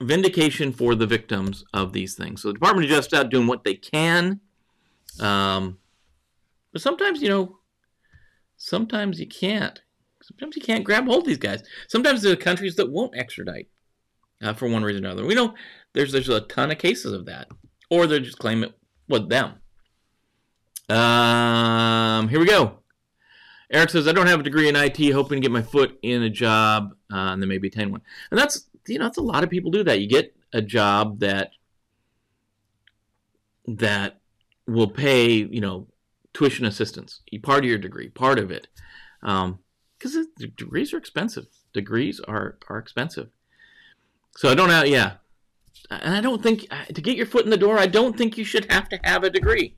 vindication 0.00 0.72
for 0.72 0.96
the 0.96 1.06
victims 1.06 1.62
of 1.72 1.92
these 1.92 2.16
things. 2.16 2.42
So 2.42 2.48
the 2.48 2.54
Department 2.54 2.86
of 2.86 2.90
Justice 2.90 3.16
out 3.16 3.30
doing 3.30 3.46
what 3.46 3.62
they 3.62 3.74
can, 3.74 4.40
um, 5.20 5.78
but 6.72 6.82
sometimes 6.82 7.22
you 7.22 7.28
know, 7.28 7.55
sometimes 8.56 9.20
you 9.20 9.26
can't. 9.26 9.80
Sometimes 10.22 10.56
you 10.56 10.62
can't 10.62 10.84
grab 10.84 11.06
hold 11.06 11.22
of 11.22 11.26
these 11.26 11.38
guys. 11.38 11.62
Sometimes 11.88 12.22
there 12.22 12.32
are 12.32 12.36
countries 12.36 12.76
that 12.76 12.90
won't 12.90 13.16
extradite 13.16 13.68
uh, 14.42 14.54
for 14.54 14.68
one 14.68 14.82
reason 14.82 15.04
or 15.04 15.08
another. 15.08 15.26
We 15.26 15.34
know 15.34 15.54
there's 15.92 16.12
there's 16.12 16.28
a 16.28 16.40
ton 16.40 16.70
of 16.70 16.78
cases 16.78 17.12
of 17.12 17.26
that, 17.26 17.48
or 17.90 18.06
they 18.06 18.20
just 18.20 18.38
claim 18.38 18.64
it 18.64 18.76
was 19.08 19.28
them. 19.28 19.54
Um, 20.88 22.28
here 22.28 22.40
we 22.40 22.46
go. 22.46 22.80
Eric 23.70 23.90
says, 23.90 24.06
"I 24.06 24.12
don't 24.12 24.26
have 24.26 24.40
a 24.40 24.44
degree 24.44 24.68
in 24.68 24.76
IT, 24.76 25.10
hoping 25.10 25.38
to 25.38 25.42
get 25.42 25.52
my 25.52 25.62
foot 25.62 25.98
in 26.02 26.22
a 26.22 26.30
job, 26.30 26.94
uh, 27.12 27.32
and 27.32 27.42
then 27.42 27.48
maybe 27.48 27.68
attain 27.68 27.90
one." 27.90 28.02
And 28.30 28.38
that's 28.38 28.66
you 28.86 28.98
know 28.98 29.04
that's 29.04 29.18
a 29.18 29.22
lot 29.22 29.44
of 29.44 29.50
people 29.50 29.70
do 29.70 29.84
that. 29.84 30.00
You 30.00 30.08
get 30.08 30.34
a 30.52 30.62
job 30.62 31.20
that 31.20 31.50
that 33.66 34.20
will 34.66 34.88
pay 34.88 35.32
you 35.32 35.60
know 35.60 35.88
tuition 36.36 36.66
assistance, 36.66 37.20
part 37.42 37.60
of 37.60 37.70
your 37.70 37.78
degree, 37.78 38.08
part 38.08 38.38
of 38.38 38.50
it, 38.50 38.68
because 39.20 40.16
um, 40.16 40.28
degrees 40.56 40.92
are 40.92 40.98
expensive. 40.98 41.46
Degrees 41.72 42.20
are 42.20 42.58
are 42.68 42.78
expensive. 42.78 43.28
So 44.36 44.50
I 44.50 44.54
don't 44.54 44.68
have, 44.68 44.86
yeah. 44.86 45.14
And 45.90 46.14
I 46.14 46.20
don't 46.20 46.42
think, 46.42 46.68
to 46.92 47.00
get 47.00 47.16
your 47.16 47.26
foot 47.26 47.44
in 47.44 47.50
the 47.50 47.56
door, 47.56 47.78
I 47.78 47.86
don't 47.86 48.16
think 48.16 48.36
you 48.36 48.44
should 48.44 48.70
have 48.70 48.88
to 48.90 49.00
have 49.02 49.24
a 49.24 49.30
degree. 49.30 49.76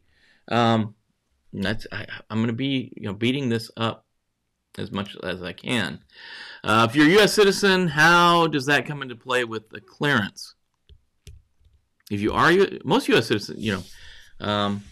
Um, 0.48 0.94
that's, 1.52 1.86
I, 1.92 2.06
am 2.28 2.38
going 2.38 2.48
to 2.48 2.52
be, 2.52 2.92
you 2.96 3.06
know, 3.06 3.14
beating 3.14 3.48
this 3.48 3.70
up 3.76 4.04
as 4.78 4.90
much 4.90 5.16
as 5.22 5.42
I 5.42 5.52
can. 5.52 6.00
Uh, 6.64 6.86
if 6.88 6.96
you're 6.96 7.06
a 7.06 7.10
U.S. 7.10 7.34
citizen, 7.34 7.88
how 7.88 8.48
does 8.48 8.66
that 8.66 8.86
come 8.86 9.02
into 9.02 9.14
play 9.14 9.44
with 9.44 9.70
the 9.70 9.80
clearance? 9.80 10.54
If 12.10 12.20
you 12.20 12.32
are, 12.32 12.52
most 12.84 13.06
U.S. 13.08 13.28
citizens, 13.28 13.62
you 13.62 13.74
know, 13.74 14.46
um, 14.46 14.82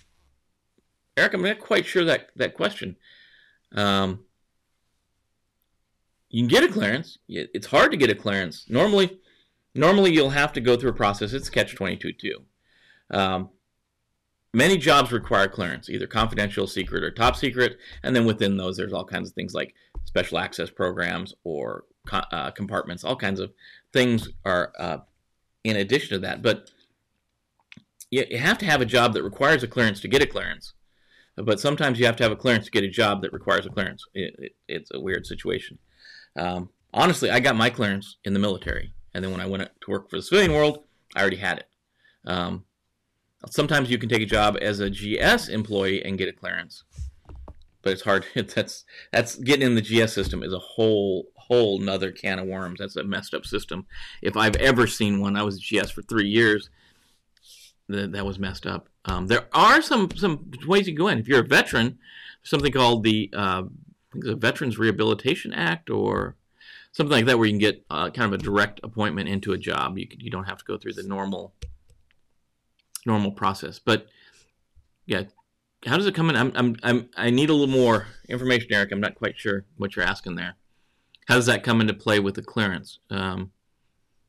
Eric, 1.16 1.34
I'm 1.34 1.42
not 1.42 1.60
quite 1.60 1.86
sure 1.86 2.04
that 2.04 2.30
that 2.36 2.54
question. 2.54 2.96
Um, 3.72 4.24
you 6.28 6.42
can 6.42 6.48
get 6.48 6.64
a 6.64 6.72
clearance. 6.72 7.18
It's 7.28 7.66
hard 7.66 7.90
to 7.92 7.96
get 7.96 8.10
a 8.10 8.14
clearance. 8.14 8.66
Normally, 8.68 9.18
Normally, 9.76 10.12
you'll 10.12 10.30
have 10.30 10.52
to 10.54 10.60
go 10.60 10.76
through 10.76 10.90
a 10.90 10.94
process. 10.94 11.34
It's 11.34 11.50
catch 11.50 11.74
22 11.74 12.12
too. 12.14 12.42
Um, 13.10 13.50
many 14.54 14.78
jobs 14.78 15.12
require 15.12 15.48
clearance, 15.48 15.90
either 15.90 16.06
confidential, 16.06 16.66
secret, 16.66 17.04
or 17.04 17.10
top 17.10 17.36
secret. 17.36 17.78
And 18.02 18.16
then 18.16 18.24
within 18.24 18.56
those, 18.56 18.76
there's 18.76 18.94
all 18.94 19.04
kinds 19.04 19.28
of 19.28 19.34
things 19.34 19.54
like 19.54 19.74
special 20.04 20.38
access 20.38 20.70
programs 20.70 21.34
or 21.44 21.84
uh, 22.10 22.50
compartments. 22.52 23.04
All 23.04 23.16
kinds 23.16 23.38
of 23.38 23.52
things 23.92 24.30
are 24.46 24.72
uh, 24.78 24.98
in 25.62 25.76
addition 25.76 26.08
to 26.10 26.18
that. 26.20 26.40
But 26.40 26.70
you 28.10 28.38
have 28.38 28.56
to 28.58 28.66
have 28.66 28.80
a 28.80 28.86
job 28.86 29.12
that 29.12 29.24
requires 29.24 29.62
a 29.62 29.68
clearance 29.68 30.00
to 30.00 30.08
get 30.08 30.22
a 30.22 30.26
clearance. 30.26 30.72
But 31.36 31.60
sometimes 31.60 31.98
you 31.98 32.06
have 32.06 32.16
to 32.16 32.22
have 32.22 32.32
a 32.32 32.36
clearance 32.36 32.64
to 32.64 32.70
get 32.70 32.84
a 32.84 32.88
job 32.88 33.22
that 33.22 33.32
requires 33.32 33.66
a 33.66 33.70
clearance. 33.70 34.04
It, 34.14 34.34
it, 34.38 34.52
it's 34.68 34.90
a 34.94 35.00
weird 35.00 35.26
situation. 35.26 35.78
Um, 36.36 36.70
honestly, 36.94 37.30
I 37.30 37.40
got 37.40 37.56
my 37.56 37.70
clearance 37.70 38.16
in 38.24 38.32
the 38.32 38.38
military. 38.38 38.92
And 39.14 39.24
then 39.24 39.32
when 39.32 39.40
I 39.40 39.46
went 39.46 39.62
to 39.62 39.90
work 39.90 40.10
for 40.10 40.16
the 40.16 40.22
civilian 40.22 40.52
world, 40.52 40.84
I 41.14 41.20
already 41.20 41.36
had 41.36 41.58
it. 41.58 41.68
Um, 42.26 42.64
sometimes 43.48 43.90
you 43.90 43.98
can 43.98 44.08
take 44.08 44.22
a 44.22 44.26
job 44.26 44.58
as 44.60 44.80
a 44.80 44.90
GS 44.90 45.48
employee 45.48 46.04
and 46.04 46.18
get 46.18 46.28
a 46.28 46.32
clearance, 46.32 46.84
but 47.82 47.92
it's 47.92 48.02
hard. 48.02 48.26
that's 48.34 48.84
that's 49.12 49.36
getting 49.36 49.66
in 49.66 49.74
the 49.74 49.80
GS 49.80 50.12
system 50.12 50.42
is 50.42 50.52
a 50.52 50.58
whole 50.58 51.28
whole 51.36 51.78
nother 51.78 52.10
can 52.10 52.38
of 52.38 52.46
worms. 52.46 52.80
That's 52.80 52.96
a 52.96 53.04
messed 53.04 53.34
up 53.34 53.46
system. 53.46 53.86
If 54.22 54.36
I've 54.36 54.56
ever 54.56 54.86
seen 54.86 55.20
one, 55.20 55.36
I 55.36 55.42
was 55.42 55.56
a 55.56 55.60
GS 55.60 55.90
for 55.90 56.02
three 56.02 56.28
years. 56.28 56.68
That 57.88 58.12
that 58.12 58.26
was 58.26 58.38
messed 58.38 58.66
up. 58.66 58.88
Um, 59.04 59.26
there 59.28 59.46
are 59.52 59.80
some 59.80 60.10
some 60.16 60.50
ways 60.66 60.86
you 60.86 60.94
can 60.94 61.04
go 61.04 61.08
in. 61.08 61.18
If 61.18 61.28
you're 61.28 61.40
a 61.40 61.46
veteran, 61.46 61.98
something 62.42 62.72
called 62.72 63.04
the 63.04 63.30
uh, 63.32 63.64
Veterans 64.14 64.78
Rehabilitation 64.78 65.52
Act 65.52 65.90
or 65.90 66.36
something 66.92 67.12
like 67.12 67.26
that 67.26 67.38
where 67.38 67.46
you 67.46 67.52
can 67.52 67.58
get 67.58 67.84
uh, 67.90 68.10
kind 68.10 68.32
of 68.32 68.40
a 68.40 68.42
direct 68.42 68.80
appointment 68.82 69.28
into 69.28 69.52
a 69.52 69.58
job. 69.58 69.98
You 69.98 70.08
you 70.18 70.30
don't 70.30 70.44
have 70.44 70.58
to 70.58 70.64
go 70.64 70.78
through 70.78 70.94
the 70.94 71.02
normal 71.02 71.54
normal 73.04 73.30
process. 73.30 73.78
But 73.78 74.06
yeah, 75.06 75.24
how 75.86 75.96
does 75.96 76.06
it 76.06 76.14
come 76.14 76.28
in? 76.30 76.36
I'm, 76.36 76.52
I'm, 76.54 76.76
I'm 76.82 77.08
I 77.16 77.30
need 77.30 77.50
a 77.50 77.54
little 77.54 77.74
more 77.74 78.08
information, 78.28 78.72
Eric. 78.72 78.92
I'm 78.92 79.00
not 79.00 79.14
quite 79.14 79.38
sure 79.38 79.64
what 79.76 79.94
you're 79.94 80.04
asking 80.04 80.34
there. 80.34 80.56
How 81.28 81.36
does 81.36 81.46
that 81.46 81.62
come 81.62 81.80
into 81.80 81.94
play 81.94 82.18
with 82.18 82.34
the 82.34 82.42
clearance? 82.42 82.98
Um, 83.10 83.52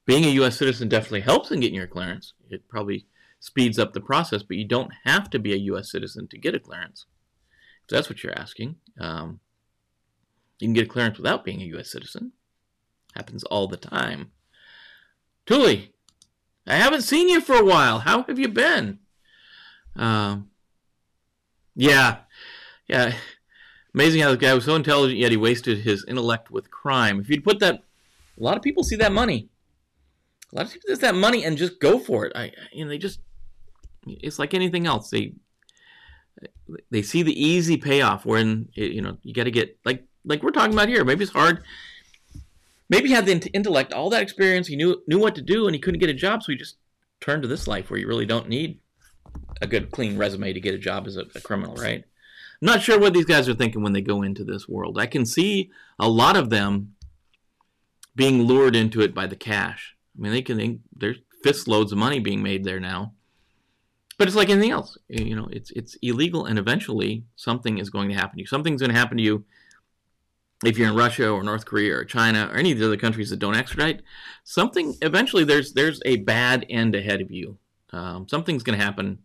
being 0.06 0.26
a 0.26 0.30
U.S. 0.30 0.58
citizen 0.58 0.88
definitely 0.88 1.22
helps 1.22 1.52
in 1.52 1.60
getting 1.60 1.76
your 1.76 1.88
clearance. 1.88 2.34
It 2.50 2.68
probably 2.70 3.06
speeds 3.40 3.80
up 3.80 3.94
the 3.94 4.02
process, 4.02 4.44
but 4.44 4.58
you 4.58 4.66
don't 4.66 4.92
have 5.04 5.30
to 5.30 5.40
be 5.40 5.54
a 5.54 5.58
U.S. 5.58 5.92
citizen 5.92 6.28
to 6.30 6.38
get 6.38 6.56
a 6.56 6.60
clearance. 6.60 7.06
If 7.84 7.90
that's 7.90 8.10
what 8.10 8.24
you're 8.24 8.38
asking. 8.38 8.76
Um, 9.00 9.40
you 10.60 10.68
can 10.68 10.74
get 10.74 10.88
a 10.88 10.90
clearance 10.90 11.18
without 11.18 11.46
being 11.46 11.62
a 11.62 11.66
U.S. 11.66 11.92
citizen. 11.92 12.34
Happens 13.16 13.44
all 13.44 13.68
the 13.68 13.78
time. 13.78 14.32
Tuli, 15.46 15.94
I 16.68 16.76
haven't 16.76 17.02
seen 17.02 17.30
you 17.30 17.40
for 17.40 17.56
a 17.56 17.64
while. 17.64 18.00
How 18.00 18.24
have 18.24 18.38
you 18.38 18.50
been? 18.50 19.00
Um, 19.96 20.50
yeah, 21.76 22.18
yeah. 22.88 23.14
Amazing 23.94 24.22
how 24.22 24.30
this 24.30 24.40
guy 24.40 24.54
was 24.54 24.66
so 24.66 24.76
intelligent, 24.76 25.20
yet 25.20 25.32
he 25.32 25.38
wasted 25.38 25.80
his 25.80 26.04
intellect 26.08 26.52
with 26.52 26.70
crime. 26.70 27.20
If 27.20 27.30
you'd 27.30 27.44
put 27.44 27.60
that, 27.60 27.84
a 28.40 28.44
lot 28.44 28.58
of 28.58 28.64
people 28.64 28.84
see 28.84 28.98
that 28.98 29.12
money. 29.12 29.50
A 30.52 30.56
lot 30.56 30.66
of 30.66 30.74
people 30.74 30.96
see 30.96 31.02
that 31.02 31.16
money 31.16 31.44
and 31.44 31.58
just 31.58 31.80
go 31.80 31.98
for 31.98 32.26
it. 32.26 32.34
I, 32.36 32.52
you 32.72 32.84
know, 32.84 32.90
they 32.90 32.98
just, 32.98 33.20
it's 34.10 34.40
like 34.40 34.54
anything 34.54 34.86
else. 34.86 35.10
They, 35.10 35.34
they 36.92 37.02
see 37.02 37.24
the 37.24 37.42
easy 37.42 37.78
payoff. 37.78 38.26
When 38.26 38.70
you 38.74 39.02
know 39.02 39.18
you 39.24 39.34
got 39.34 39.46
to 39.46 39.52
get 39.52 39.78
like 39.86 40.06
like 40.26 40.44
we're 40.44 40.52
talking 40.52 40.74
about 40.74 40.90
here. 40.90 41.04
Maybe 41.04 41.24
it's 41.24 41.34
hard 41.34 41.64
maybe 42.90 43.10
he 43.10 43.14
had 43.14 43.26
the 43.26 43.50
intellect, 43.54 43.94
all 43.94 44.10
that 44.10 44.22
experience, 44.22 44.68
he 44.68 44.76
knew 44.76 45.02
knew 45.08 45.20
what 45.20 45.36
to 45.36 45.42
do, 45.42 45.68
and 45.68 45.76
he 45.76 45.80
couldn't 45.80 46.00
get 46.00 46.10
a 46.10 46.14
job, 46.14 46.44
so 46.44 46.52
he 46.52 46.58
just 46.58 46.78
turned 47.20 47.42
to 47.42 47.48
this 47.48 47.68
life 47.68 47.90
where 47.90 48.00
you 48.00 48.08
really 48.08 48.26
don't 48.26 48.50
need 48.50 48.80
a 49.62 49.68
good, 49.68 49.92
clean 49.92 50.18
resume 50.18 50.54
to 50.54 50.60
get 50.60 50.76
a 50.76 50.80
job 50.80 51.08
as 51.08 51.18
a, 51.18 51.26
a 51.36 51.42
criminal, 51.42 51.76
right? 51.76 52.04
I'm 52.62 52.66
not 52.66 52.82
sure 52.82 53.00
what 53.00 53.14
these 53.14 53.26
guys 53.26 53.48
are 53.48 53.54
thinking 53.54 53.84
when 53.84 53.94
they 53.94 54.02
go 54.02 54.24
into 54.24 54.44
this 54.44 54.68
world. 54.68 55.00
I 55.00 55.06
can 55.06 55.26
see 55.26 55.72
a 56.00 56.10
lot 56.10 56.36
of 56.36 56.50
them 56.50 56.96
being 58.16 58.44
lured 58.44 58.76
into 58.76 59.02
it 59.02 59.14
by 59.14 59.28
the 59.28 59.36
cash. 59.36 59.96
I 60.18 60.22
mean, 60.22 60.32
they 60.32 60.42
can 60.42 60.58
they, 60.58 60.80
there's 60.96 61.18
fist 61.44 61.68
loads 61.68 61.92
of 61.92 61.98
money 61.98 62.20
being 62.20 62.42
made 62.42 62.64
there 62.64 62.80
now. 62.80 63.14
But 64.18 64.28
it's 64.28 64.36
like 64.36 64.50
anything 64.50 64.72
else. 64.72 64.98
You 65.08 65.36
know, 65.36 65.48
it's 65.52 65.72
it's 65.72 65.96
illegal, 66.02 66.46
and 66.46 66.58
eventually 66.58 67.24
something 67.36 67.78
is 67.78 67.90
going 67.90 68.10
to 68.10 68.16
happen 68.16 68.38
to 68.38 68.42
you. 68.42 68.48
Something's 68.48 68.82
going 68.82 68.92
to 68.92 68.98
happen 68.98 69.18
to 69.18 69.24
you 69.24 69.46
if 70.64 70.78
you're 70.78 70.90
in 70.90 70.96
Russia 70.96 71.30
or 71.30 71.44
North 71.44 71.66
Korea 71.66 71.96
or 71.96 72.04
China 72.04 72.50
or 72.52 72.56
any 72.56 72.72
of 72.72 72.80
the 72.80 72.86
other 72.86 72.98
countries 72.98 73.30
that 73.30 73.38
don't 73.38 73.56
extradite, 73.56 74.02
something 74.44 74.96
eventually 75.02 75.44
there's 75.44 75.74
there's 75.74 76.02
a 76.06 76.18
bad 76.18 76.66
end 76.70 76.96
ahead 76.96 77.22
of 77.22 77.32
you. 77.32 77.58
Um, 77.92 78.28
something's 78.28 78.64
going 78.64 78.78
to 78.78 78.84
happen 78.84 79.20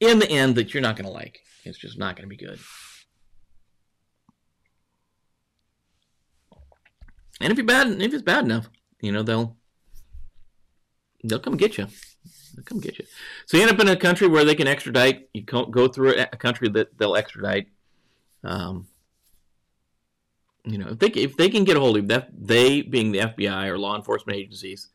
in 0.00 0.18
the 0.18 0.30
end 0.30 0.54
that 0.56 0.72
you're 0.72 0.82
not 0.82 0.96
going 0.96 1.06
to 1.06 1.12
like. 1.12 1.40
It's 1.64 1.78
just 1.78 1.98
not 1.98 2.16
going 2.16 2.28
to 2.28 2.34
be 2.34 2.42
good. 2.42 2.58
And 7.40 7.52
if 7.52 7.58
you're 7.58 7.66
bad, 7.66 7.88
if 8.00 8.12
it's 8.12 8.22
bad 8.22 8.44
enough, 8.44 8.68
you 9.00 9.12
know 9.12 9.22
they'll 9.22 9.56
they'll 11.22 11.38
come 11.38 11.56
get 11.56 11.78
you. 11.78 11.88
They'll 12.58 12.64
come 12.64 12.80
get 12.80 12.98
you. 12.98 13.04
So 13.46 13.56
you 13.56 13.62
end 13.62 13.72
up 13.72 13.78
in 13.78 13.86
a 13.86 13.96
country 13.96 14.26
where 14.26 14.44
they 14.44 14.56
can 14.56 14.66
extradite. 14.66 15.28
You 15.32 15.42
go 15.42 15.86
through 15.86 16.16
a 16.16 16.26
country 16.36 16.68
that 16.70 16.98
they'll 16.98 17.14
extradite 17.14 17.68
Um, 18.42 18.88
you 20.64 20.76
know, 20.76 20.88
if 20.88 20.98
they 20.98 21.06
if 21.08 21.36
they 21.36 21.48
can 21.48 21.62
get 21.62 21.76
a 21.76 21.80
hold 21.80 21.96
of 21.96 22.02
you, 22.02 22.08
that, 22.08 22.30
they 22.36 22.82
being 22.82 23.12
the 23.12 23.20
FBI 23.20 23.68
or 23.68 23.78
law 23.78 23.94
enforcement 23.94 24.38
agencies 24.38 24.88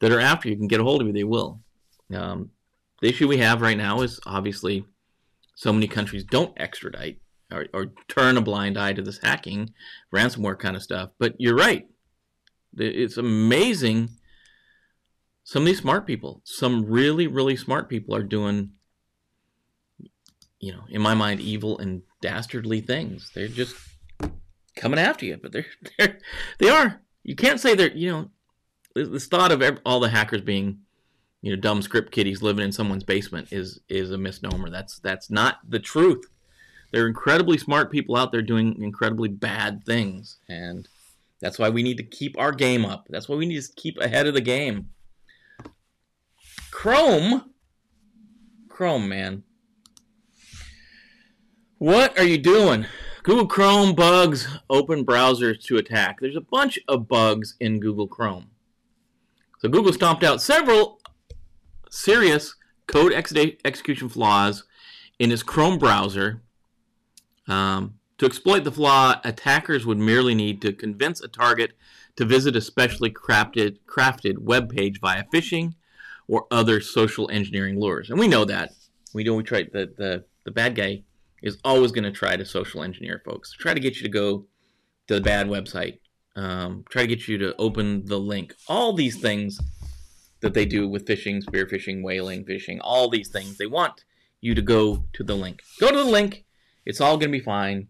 that 0.00 0.10
are 0.10 0.18
after 0.18 0.48
you 0.48 0.56
can 0.56 0.66
get 0.66 0.80
a 0.80 0.84
hold 0.84 1.00
of 1.00 1.06
you, 1.06 1.12
they 1.12 1.24
will. 1.24 1.60
Um, 2.12 2.50
the 3.00 3.08
issue 3.08 3.28
we 3.28 3.38
have 3.38 3.62
right 3.62 3.76
now 3.76 4.00
is 4.00 4.18
obviously 4.26 4.84
so 5.54 5.72
many 5.72 5.86
countries 5.86 6.24
don't 6.24 6.58
extradite 6.58 7.20
or, 7.52 7.66
or 7.72 7.92
turn 8.08 8.36
a 8.36 8.40
blind 8.40 8.76
eye 8.76 8.92
to 8.92 9.02
this 9.02 9.18
hacking, 9.18 9.72
ransomware 10.12 10.58
kind 10.58 10.74
of 10.74 10.82
stuff. 10.82 11.10
But 11.18 11.36
you're 11.38 11.56
right. 11.56 11.86
It's 12.76 13.18
amazing. 13.18 14.10
Some 15.44 15.62
of 15.62 15.66
these 15.66 15.78
smart 15.78 16.06
people, 16.06 16.40
some 16.44 16.86
really, 16.86 17.26
really 17.26 17.56
smart 17.56 17.88
people 17.88 18.14
are 18.14 18.22
doing, 18.22 18.70
you 20.58 20.72
know, 20.72 20.84
in 20.88 21.02
my 21.02 21.14
mind, 21.14 21.40
evil 21.40 21.78
and 21.78 22.02
dastardly 22.20 22.80
things. 22.80 23.30
They're 23.34 23.48
just 23.48 23.76
coming 24.74 24.98
after 24.98 25.26
you, 25.26 25.36
but 25.36 25.52
they're, 25.52 25.66
they're 25.98 26.18
they 26.58 26.68
are. 26.70 27.02
You 27.22 27.36
can't 27.36 27.60
say 27.60 27.74
they're, 27.74 27.94
you 27.94 28.10
know, 28.10 28.30
this 28.94 29.26
thought 29.26 29.52
of 29.52 29.80
all 29.84 30.00
the 30.00 30.08
hackers 30.08 30.40
being 30.40 30.78
you 31.44 31.50
know 31.50 31.60
dumb 31.60 31.82
script 31.82 32.10
kiddies 32.10 32.40
living 32.40 32.64
in 32.64 32.72
someone's 32.72 33.04
basement 33.04 33.48
is 33.50 33.80
is 33.90 34.10
a 34.10 34.18
misnomer. 34.18 34.70
That's 34.70 34.98
that's 35.00 35.30
not 35.30 35.58
the 35.68 35.78
truth. 35.78 36.24
There 36.90 37.04
are 37.04 37.08
incredibly 37.08 37.58
smart 37.58 37.90
people 37.92 38.16
out 38.16 38.32
there 38.32 38.40
doing 38.40 38.82
incredibly 38.82 39.28
bad 39.28 39.84
things, 39.84 40.38
and 40.48 40.88
that's 41.40 41.58
why 41.58 41.68
we 41.68 41.82
need 41.82 41.98
to 41.98 42.02
keep 42.02 42.38
our 42.38 42.50
game 42.50 42.86
up. 42.86 43.08
That's 43.10 43.28
why 43.28 43.36
we 43.36 43.44
need 43.44 43.60
to 43.60 43.72
keep 43.76 43.98
ahead 43.98 44.26
of 44.26 44.32
the 44.32 44.40
game. 44.40 44.88
Chrome, 46.74 47.50
Chrome, 48.68 49.08
man, 49.08 49.44
what 51.78 52.18
are 52.18 52.24
you 52.24 52.36
doing? 52.36 52.84
Google 53.22 53.46
Chrome 53.46 53.94
bugs 53.94 54.48
open 54.68 55.06
browsers 55.06 55.62
to 55.66 55.76
attack. 55.76 56.18
There's 56.20 56.36
a 56.36 56.42
bunch 56.42 56.78
of 56.88 57.06
bugs 57.08 57.54
in 57.60 57.78
Google 57.78 58.08
Chrome. 58.08 58.50
So 59.60 59.68
Google 59.68 59.92
stomped 59.92 60.24
out 60.24 60.42
several 60.42 61.00
serious 61.90 62.56
code 62.86 63.12
ex- 63.12 63.32
execution 63.64 64.08
flaws 64.08 64.64
in 65.20 65.30
its 65.30 65.44
Chrome 65.44 65.78
browser. 65.78 66.42
Um, 67.46 67.94
to 68.18 68.26
exploit 68.26 68.64
the 68.64 68.72
flaw, 68.72 69.20
attackers 69.24 69.86
would 69.86 69.98
merely 69.98 70.34
need 70.34 70.60
to 70.62 70.72
convince 70.72 71.22
a 71.22 71.28
target 71.28 71.74
to 72.16 72.26
visit 72.26 72.56
a 72.56 72.60
specially 72.60 73.10
crafted, 73.10 73.78
crafted 73.86 74.38
web 74.38 74.68
page 74.68 75.00
via 75.00 75.24
phishing 75.32 75.74
or 76.28 76.46
other 76.50 76.80
social 76.80 77.30
engineering 77.30 77.78
lures. 77.78 78.10
And 78.10 78.18
we 78.18 78.28
know 78.28 78.44
that. 78.44 78.72
We 79.12 79.24
know 79.24 79.34
we 79.34 79.42
try 79.42 79.64
the 79.64 79.92
the, 79.96 80.24
the 80.44 80.50
bad 80.50 80.74
guy 80.74 81.02
is 81.42 81.58
always 81.64 81.92
going 81.92 82.04
to 82.04 82.10
try 82.10 82.36
to 82.36 82.44
social 82.44 82.82
engineer 82.82 83.22
folks. 83.24 83.52
Try 83.52 83.74
to 83.74 83.80
get 83.80 83.96
you 83.96 84.02
to 84.02 84.08
go 84.08 84.46
to 85.08 85.14
the 85.14 85.20
bad 85.20 85.46
website. 85.46 85.98
Um, 86.36 86.84
try 86.88 87.02
to 87.02 87.08
get 87.08 87.28
you 87.28 87.38
to 87.38 87.54
open 87.56 88.06
the 88.06 88.18
link. 88.18 88.54
All 88.66 88.92
these 88.92 89.20
things 89.20 89.60
that 90.40 90.54
they 90.54 90.66
do 90.66 90.88
with 90.88 91.06
phishing, 91.06 91.42
spearphishing, 91.42 92.02
whaling 92.02 92.44
phishing, 92.44 92.78
all 92.82 93.08
these 93.08 93.28
things. 93.28 93.56
They 93.56 93.66
want 93.66 94.04
you 94.40 94.54
to 94.54 94.62
go 94.62 95.04
to 95.14 95.22
the 95.22 95.34
link. 95.36 95.62
Go 95.80 95.90
to 95.90 95.96
the 95.96 96.04
link. 96.04 96.44
It's 96.84 97.00
all 97.00 97.16
going 97.16 97.32
to 97.32 97.38
be 97.38 97.44
fine. 97.44 97.88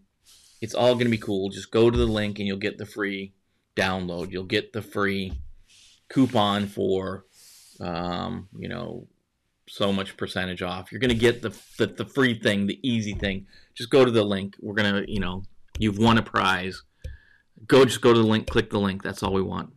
It's 0.61 0.75
all 0.75 0.95
going 0.95 1.07
to 1.07 1.11
be 1.11 1.19
cool. 1.19 1.51
Just 1.51 1.71
go 1.71 1.91
to 1.91 1.99
the 1.99 2.07
link 2.07 2.39
and 2.39 2.47
you'll 2.47 2.59
get 2.59 2.79
the 2.79 2.87
free 2.87 3.35
download. 3.77 4.31
You'll 4.31 4.45
get 4.45 4.73
the 4.73 4.83
free 4.83 5.33
coupon 6.09 6.67
for, 6.67 7.25
um, 7.81 8.49
you 8.57 8.69
know, 8.69 9.07
so 9.69 9.93
much 9.93 10.17
percentage 10.17 10.63
off. 10.63 10.93
You're 10.93 11.01
to 11.11 11.15
get 11.15 11.43
the, 11.43 11.57
the, 11.79 11.87
the 11.87 12.05
free 12.05 12.39
thing, 12.39 12.67
the 12.67 12.79
easy 12.87 13.15
thing. 13.15 13.47
Just 13.75 13.91
go 13.91 14.05
to 14.05 14.11
the 14.11 14.25
link. 14.25 14.57
We're 14.61 14.75
to, 15.05 15.11
you 15.11 15.21
know, 15.21 15.45
you've 15.79 15.99
won 15.99 16.19
a 16.19 16.23
prize. 16.23 16.83
Go, 17.67 17.85
just 17.85 18.01
go 18.01 18.13
to 18.13 18.19
the 18.19 18.27
link, 18.27 18.47
click 18.47 18.71
the 18.71 18.79
link. 18.79 19.03
That's 19.03 19.23
all 19.23 19.33
we 19.33 19.43
want. 19.43 19.73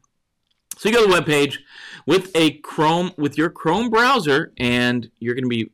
So 0.77 0.89
you 0.89 0.95
go 0.95 1.01
to 1.01 1.07
the 1.07 1.13
web 1.13 1.25
page 1.25 1.63
with 2.05 2.31
a 2.35 2.51
Chrome 2.59 3.11
with 3.17 3.37
your 3.37 3.49
Chrome 3.49 3.89
browser, 3.89 4.53
and 4.57 5.09
you're 5.19 5.33
to 5.45 5.49
be 5.49 5.71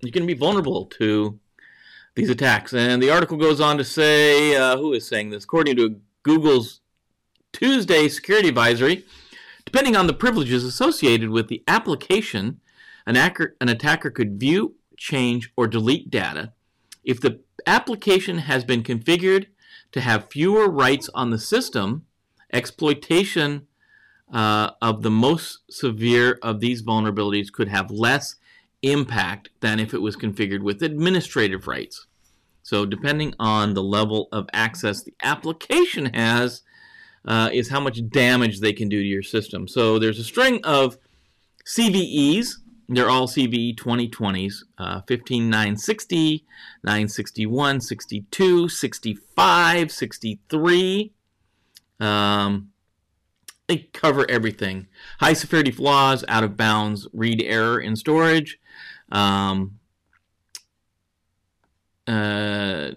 you're 0.00 0.12
to 0.12 0.34
be 0.34 0.38
vulnerable 0.38 0.86
to 0.86 1.40
these 2.14 2.30
attacks. 2.30 2.72
And 2.72 3.02
the 3.02 3.10
article 3.10 3.36
goes 3.36 3.60
on 3.60 3.76
to 3.78 3.84
say, 3.84 4.54
uh, 4.54 4.76
who 4.76 4.92
is 4.92 5.08
saying 5.08 5.30
this? 5.30 5.42
According 5.44 5.76
to 5.76 6.00
Google's 6.22 6.80
Tuesday 7.52 8.08
security 8.08 8.48
advisory, 8.48 9.04
depending 9.68 9.94
on 9.94 10.06
the 10.06 10.14
privileges 10.14 10.64
associated 10.64 11.28
with 11.28 11.48
the 11.48 11.62
application, 11.68 12.58
an, 13.06 13.16
acker, 13.16 13.54
an 13.60 13.68
attacker 13.68 14.10
could 14.10 14.40
view, 14.40 14.74
change, 14.96 15.52
or 15.58 15.66
delete 15.66 16.10
data. 16.10 16.54
If 17.04 17.20
the 17.20 17.40
application 17.66 18.38
has 18.38 18.64
been 18.64 18.82
configured 18.82 19.48
to 19.92 20.00
have 20.00 20.30
fewer 20.30 20.70
rights 20.70 21.10
on 21.12 21.28
the 21.28 21.38
system, 21.38 22.06
exploitation 22.50 23.66
uh, 24.32 24.70
of 24.80 25.02
the 25.02 25.10
most 25.10 25.58
severe 25.70 26.38
of 26.42 26.60
these 26.60 26.82
vulnerabilities 26.82 27.52
could 27.52 27.68
have 27.68 27.90
less 27.90 28.36
impact 28.80 29.50
than 29.60 29.78
if 29.78 29.92
it 29.92 30.00
was 30.00 30.16
configured 30.16 30.62
with 30.62 30.82
administrative 30.82 31.68
rights. 31.68 32.06
So, 32.62 32.86
depending 32.86 33.34
on 33.38 33.74
the 33.74 33.82
level 33.82 34.28
of 34.32 34.48
access 34.54 35.02
the 35.02 35.12
application 35.22 36.06
has, 36.14 36.62
uh, 37.28 37.50
is 37.52 37.68
how 37.68 37.78
much 37.78 38.00
damage 38.08 38.58
they 38.58 38.72
can 38.72 38.88
do 38.88 39.00
to 39.00 39.08
your 39.08 39.22
system. 39.22 39.68
So, 39.68 40.00
there's 40.00 40.18
a 40.18 40.24
string 40.24 40.60
of 40.64 40.98
CVEs. 41.64 42.54
They're 42.88 43.10
all 43.10 43.28
CVE 43.28 43.76
2020s 43.76 44.64
uh, 44.78 45.02
15, 45.06 45.50
960, 45.50 46.44
961, 46.82 47.80
62, 47.82 48.68
65, 48.68 49.92
63. 49.92 51.12
Um, 52.00 52.70
they 53.66 53.76
cover 53.92 54.28
everything. 54.30 54.86
High 55.20 55.34
severity 55.34 55.70
flaws, 55.70 56.24
out 56.26 56.42
of 56.42 56.56
bounds, 56.56 57.06
read 57.12 57.42
error 57.42 57.78
in 57.78 57.94
storage. 57.94 58.58
Um, 59.12 59.77
uh, 62.08 62.90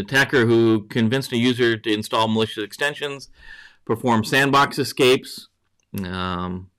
attacker 0.00 0.46
who 0.46 0.86
convinced 0.88 1.32
a 1.32 1.36
user 1.36 1.76
to 1.76 1.92
install 1.92 2.28
malicious 2.28 2.62
extensions, 2.62 3.30
perform 3.84 4.24
sandbox 4.24 4.78
escapes. 4.78 5.48
Um, 6.04 6.70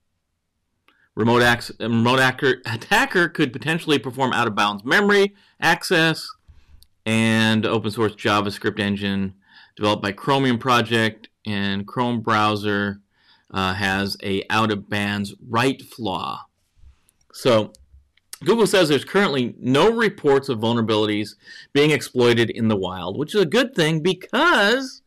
remote, 1.15 1.41
ac- 1.41 1.73
remote 1.79 2.19
attacker 2.19 3.29
could 3.33 3.51
potentially 3.51 3.97
perform 3.97 4.31
out 4.31 4.47
of 4.47 4.55
bounds 4.55 4.85
memory 4.85 5.35
access 5.59 6.29
and 7.05 7.65
open 7.65 7.89
source 7.89 8.13
JavaScript 8.13 8.79
engine 8.79 9.33
developed 9.75 10.03
by 10.03 10.11
Chromium 10.11 10.59
Project 10.59 11.29
and 11.45 11.87
Chrome 11.87 12.21
browser 12.21 13.01
uh, 13.51 13.73
has 13.73 14.15
a 14.21 14.43
out 14.49 14.71
of 14.71 14.89
bands 14.89 15.33
write 15.47 15.81
flaw. 15.81 16.45
So 17.33 17.73
Google 18.43 18.67
says 18.67 18.87
there's 18.87 19.05
currently 19.05 19.55
no 19.59 19.91
reports 19.91 20.49
of 20.49 20.59
vulnerabilities 20.59 21.35
being 21.73 21.91
exploited 21.91 22.49
in 22.49 22.67
the 22.67 22.75
wild, 22.75 23.17
which 23.17 23.35
is 23.35 23.41
a 23.41 23.45
good 23.45 23.75
thing 23.75 24.01
because 24.01 25.01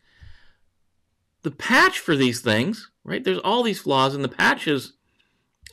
the 1.43 1.51
patch 1.51 1.99
for 1.99 2.15
these 2.15 2.41
things, 2.41 2.91
right? 3.05 3.25
There's 3.25 3.39
all 3.39 3.63
these 3.63 3.81
flaws, 3.81 4.15
and 4.15 4.23
the 4.23 4.29
patch 4.29 4.69
is 4.69 4.93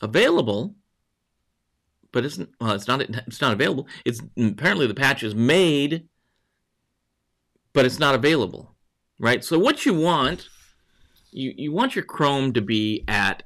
available, 0.02 0.74
but 2.12 2.24
it's 2.24 2.38
well, 2.60 2.72
it's 2.72 2.88
not 2.88 3.02
it's 3.02 3.40
not 3.40 3.52
available. 3.52 3.86
It's 4.04 4.20
apparently 4.38 4.86
the 4.86 4.94
patch 4.94 5.22
is 5.22 5.34
made, 5.34 6.08
but 7.72 7.84
it's 7.84 7.98
not 7.98 8.14
available 8.14 8.74
right? 9.20 9.44
So 9.44 9.58
what 9.58 9.86
you 9.86 9.94
want, 9.94 10.48
you, 11.30 11.54
you 11.56 11.70
want 11.70 11.94
your 11.94 12.04
Chrome 12.04 12.52
to 12.54 12.62
be 12.62 13.04
at 13.06 13.44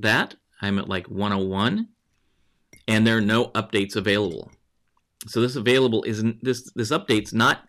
that. 0.00 0.34
I'm 0.60 0.78
at 0.78 0.88
like 0.88 1.08
101 1.08 1.88
and 2.88 3.06
there 3.06 3.18
are 3.18 3.20
no 3.20 3.46
updates 3.48 3.94
available. 3.94 4.50
So 5.26 5.40
this 5.40 5.56
available 5.56 6.04
isn't 6.04 6.42
this 6.42 6.70
this 6.74 6.90
update's 6.90 7.32
not 7.32 7.67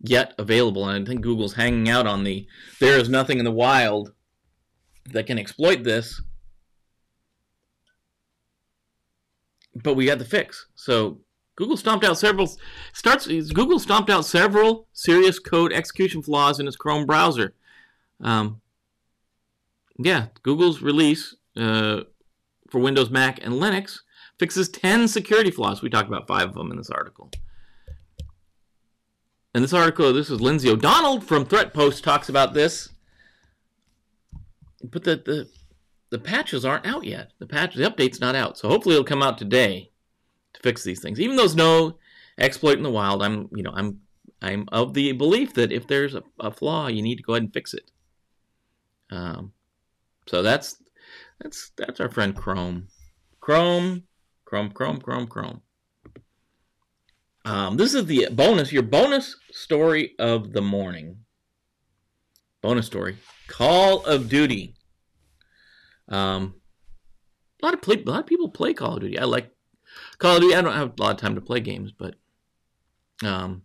yet 0.00 0.34
available, 0.38 0.88
and 0.88 1.04
I 1.04 1.08
think 1.08 1.22
Google's 1.22 1.54
hanging 1.54 1.88
out 1.88 2.06
on 2.06 2.24
the 2.24 2.46
there 2.80 2.98
is 2.98 3.08
nothing 3.08 3.38
in 3.38 3.44
the 3.44 3.50
wild 3.50 4.12
that 5.10 5.26
can 5.26 5.38
exploit 5.38 5.84
this. 5.84 6.20
But 9.74 9.94
we 9.94 10.06
got 10.06 10.18
the 10.18 10.24
fix. 10.24 10.66
So 10.74 11.18
Google 11.56 11.76
stomped 11.76 12.04
out 12.04 12.18
several 12.18 12.48
starts 12.92 13.26
Google 13.26 13.78
stomped 13.78 14.10
out 14.10 14.24
several 14.24 14.88
serious 14.92 15.38
code 15.38 15.72
execution 15.72 16.22
flaws 16.22 16.60
in 16.60 16.68
its 16.68 16.76
Chrome 16.76 17.06
browser. 17.06 17.54
Um, 18.20 18.60
yeah, 19.98 20.26
Google's 20.42 20.82
release 20.82 21.34
uh, 21.56 22.02
for 22.70 22.80
Windows, 22.80 23.10
Mac, 23.10 23.44
and 23.44 23.54
Linux 23.54 24.00
fixes 24.38 24.68
10 24.68 25.08
security 25.08 25.50
flaws. 25.50 25.82
We 25.82 25.90
talk 25.90 26.06
about 26.06 26.26
five 26.26 26.48
of 26.48 26.54
them 26.54 26.70
in 26.70 26.76
this 26.76 26.90
article. 26.90 27.30
And 29.54 29.62
this 29.62 29.72
article, 29.72 30.12
this 30.12 30.30
is 30.30 30.40
Lindsay 30.40 30.68
O'Donnell 30.68 31.20
from 31.20 31.46
Threatpost 31.46 32.02
talks 32.02 32.28
about 32.28 32.54
this. 32.54 32.90
But 34.82 35.04
the, 35.04 35.16
the 35.16 35.48
the 36.10 36.18
patches 36.18 36.64
aren't 36.64 36.86
out 36.86 37.04
yet. 37.04 37.32
The 37.38 37.46
patch, 37.46 37.74
the 37.74 37.90
update's 37.90 38.20
not 38.20 38.34
out. 38.34 38.58
So 38.58 38.68
hopefully 38.68 38.94
it'll 38.94 39.04
come 39.04 39.22
out 39.22 39.38
today 39.38 39.90
to 40.52 40.60
fix 40.60 40.84
these 40.84 41.00
things. 41.00 41.18
Even 41.18 41.36
though 41.36 41.42
there's 41.42 41.56
no 41.56 41.98
exploit 42.38 42.76
in 42.76 42.82
the 42.82 42.90
wild, 42.90 43.22
I'm 43.22 43.48
you 43.54 43.62
know 43.62 43.72
I'm 43.74 44.00
I'm 44.42 44.68
of 44.70 44.94
the 44.94 45.12
belief 45.12 45.54
that 45.54 45.72
if 45.72 45.86
there's 45.86 46.14
a, 46.14 46.22
a 46.38 46.50
flaw, 46.50 46.88
you 46.88 47.02
need 47.02 47.16
to 47.16 47.22
go 47.22 47.32
ahead 47.32 47.42
and 47.44 47.52
fix 47.52 47.74
it. 47.74 47.90
Um, 49.10 49.52
so 50.26 50.42
that's 50.42 50.82
that's 51.40 51.72
that's 51.76 52.00
our 52.00 52.08
friend 52.08 52.36
Chrome, 52.36 52.88
Chrome, 53.40 54.04
Chrome, 54.44 54.70
Chrome, 54.70 55.00
Chrome, 55.00 55.26
Chrome. 55.26 55.62
Um, 57.44 57.76
this 57.76 57.92
is 57.92 58.06
the 58.06 58.28
bonus, 58.32 58.72
your 58.72 58.82
bonus 58.82 59.36
story 59.52 60.14
of 60.18 60.52
the 60.52 60.62
morning. 60.62 61.18
Bonus 62.62 62.86
story: 62.86 63.18
Call 63.48 64.04
of 64.06 64.28
Duty. 64.30 64.74
Um, 66.08 66.54
a 67.62 67.66
lot 67.66 67.74
of 67.74 67.82
play, 67.82 68.02
a 68.02 68.10
lot 68.10 68.20
of 68.20 68.26
people 68.26 68.48
play 68.48 68.72
Call 68.72 68.94
of 68.94 69.00
Duty. 69.00 69.18
I 69.18 69.24
like 69.24 69.50
Call 70.18 70.36
of 70.36 70.42
Duty. 70.42 70.54
I 70.54 70.62
don't 70.62 70.72
have 70.72 70.94
a 70.98 71.02
lot 71.02 71.12
of 71.12 71.16
time 71.18 71.34
to 71.34 71.42
play 71.42 71.60
games, 71.60 71.92
but 71.92 72.14
um, 73.22 73.62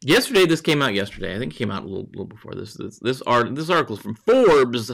yesterday 0.00 0.46
this 0.46 0.60
came 0.60 0.82
out. 0.82 0.94
Yesterday, 0.94 1.34
I 1.34 1.38
think 1.38 1.54
it 1.54 1.58
came 1.58 1.72
out 1.72 1.82
a 1.82 1.86
little, 1.86 2.08
little 2.10 2.26
before 2.26 2.54
this. 2.54 2.74
This 2.74 3.00
this 3.00 3.22
art 3.22 3.54
this 3.56 3.70
article 3.70 3.96
is 3.96 4.02
from 4.02 4.14
Forbes. 4.14 4.92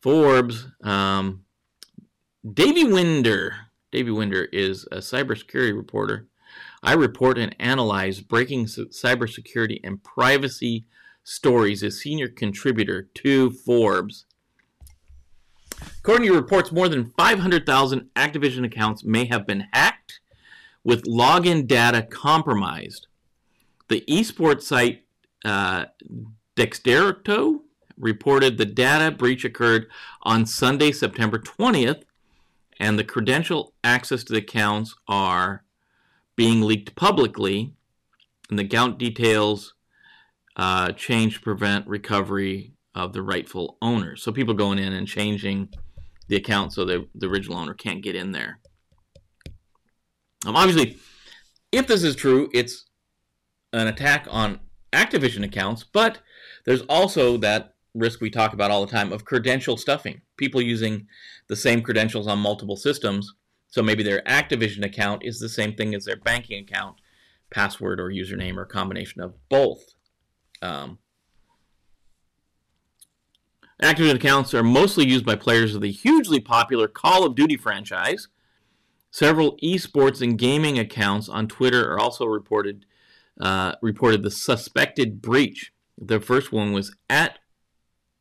Forbes. 0.00 0.66
Um, 0.82 1.44
Davey 2.54 2.84
Winder 2.84 3.54
Davey 3.92 4.10
Winder 4.10 4.46
is 4.46 4.86
a 4.90 4.96
cybersecurity 4.96 5.76
reporter. 5.76 6.26
I 6.82 6.94
report 6.94 7.38
and 7.38 7.54
analyze 7.60 8.20
breaking 8.20 8.64
cybersecurity 8.66 9.80
and 9.84 10.02
privacy 10.02 10.86
stories 11.22 11.82
as 11.82 12.00
senior 12.00 12.28
contributor 12.28 13.10
to 13.14 13.50
Forbes. 13.50 14.24
According 16.00 16.28
to 16.28 16.34
reports, 16.34 16.72
more 16.72 16.88
than 16.88 17.12
500,000 17.16 18.08
Activision 18.16 18.64
accounts 18.64 19.04
may 19.04 19.26
have 19.26 19.46
been 19.46 19.68
hacked 19.72 20.20
with 20.82 21.04
login 21.04 21.66
data 21.66 22.02
compromised. 22.02 23.06
The 23.88 24.02
esports 24.08 24.62
site 24.62 25.04
uh, 25.44 25.86
Dexerto 26.56 27.60
reported 27.98 28.56
the 28.56 28.64
data 28.64 29.14
breach 29.14 29.44
occurred 29.44 29.86
on 30.22 30.46
Sunday, 30.46 30.92
September 30.92 31.38
20th, 31.38 32.02
and 32.80 32.98
the 32.98 33.04
credential 33.04 33.74
access 33.84 34.24
to 34.24 34.32
the 34.32 34.38
accounts 34.40 34.94
are 35.08 35.64
being 36.36 36.62
leaked 36.62 36.94
publicly, 36.94 37.74
and 38.50 38.58
the 38.58 38.64
account 38.64 38.98
details 38.98 39.74
uh, 40.56 40.92
change 40.92 41.34
to 41.34 41.40
prevent 41.40 41.86
recovery 41.86 42.74
of 42.94 43.12
the 43.12 43.22
rightful 43.22 43.78
owner. 43.80 44.16
So 44.16 44.32
people 44.32 44.54
going 44.54 44.78
in 44.78 44.92
and 44.92 45.06
changing 45.06 45.68
the 46.28 46.36
account 46.36 46.72
so 46.72 46.84
the, 46.84 47.06
the 47.14 47.28
original 47.28 47.58
owner 47.58 47.74
can't 47.74 48.02
get 48.02 48.14
in 48.14 48.32
there. 48.32 48.58
Um, 50.46 50.56
obviously, 50.56 50.98
if 51.70 51.86
this 51.86 52.02
is 52.02 52.16
true, 52.16 52.50
it's 52.52 52.86
an 53.72 53.86
attack 53.86 54.26
on 54.30 54.60
Activision 54.92 55.44
accounts, 55.44 55.84
but 55.84 56.20
there's 56.64 56.82
also 56.82 57.36
that 57.38 57.74
risk 57.94 58.20
we 58.20 58.30
talk 58.30 58.52
about 58.52 58.70
all 58.70 58.84
the 58.84 58.92
time 58.92 59.12
of 59.12 59.24
credential 59.24 59.76
stuffing. 59.76 60.22
People 60.36 60.62
using 60.62 61.06
the 61.48 61.56
same 61.56 61.82
credentials 61.82 62.26
on 62.26 62.38
multiple 62.38 62.76
systems. 62.76 63.34
So 63.68 63.82
maybe 63.82 64.02
their 64.02 64.22
Activision 64.22 64.84
account 64.84 65.24
is 65.24 65.38
the 65.38 65.48
same 65.48 65.74
thing 65.74 65.94
as 65.94 66.04
their 66.04 66.16
banking 66.16 66.62
account, 66.62 66.96
password 67.50 68.00
or 68.00 68.08
username 68.08 68.56
or 68.56 68.64
combination 68.64 69.22
of 69.22 69.34
both. 69.48 69.94
Um, 70.60 70.98
Activision 73.82 74.14
accounts 74.14 74.54
are 74.54 74.62
mostly 74.62 75.06
used 75.06 75.26
by 75.26 75.34
players 75.34 75.74
of 75.74 75.80
the 75.80 75.90
hugely 75.90 76.38
popular 76.38 76.86
Call 76.86 77.24
of 77.24 77.34
Duty 77.34 77.56
franchise. 77.56 78.28
Several 79.10 79.56
esports 79.58 80.22
and 80.22 80.38
gaming 80.38 80.78
accounts 80.78 81.28
on 81.28 81.48
Twitter 81.48 81.92
are 81.92 81.98
also 81.98 82.24
reported 82.24 82.86
uh, 83.40 83.74
reported 83.82 84.22
the 84.22 84.30
suspected 84.30 85.20
breach. 85.20 85.72
The 85.98 86.20
first 86.20 86.52
one 86.52 86.72
was 86.72 86.94
at 87.10 87.38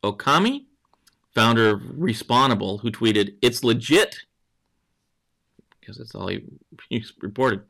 Okami, 0.04 0.66
founder 1.34 1.70
of 1.70 1.82
Respawnable, 1.82 2.82
who 2.82 2.92
tweeted, 2.92 3.36
It's 3.42 3.64
legit. 3.64 4.20
Because 5.80 5.98
that's 5.98 6.16
all 6.16 6.28
he, 6.28 6.44
he 6.90 7.04
reported. 7.22 7.64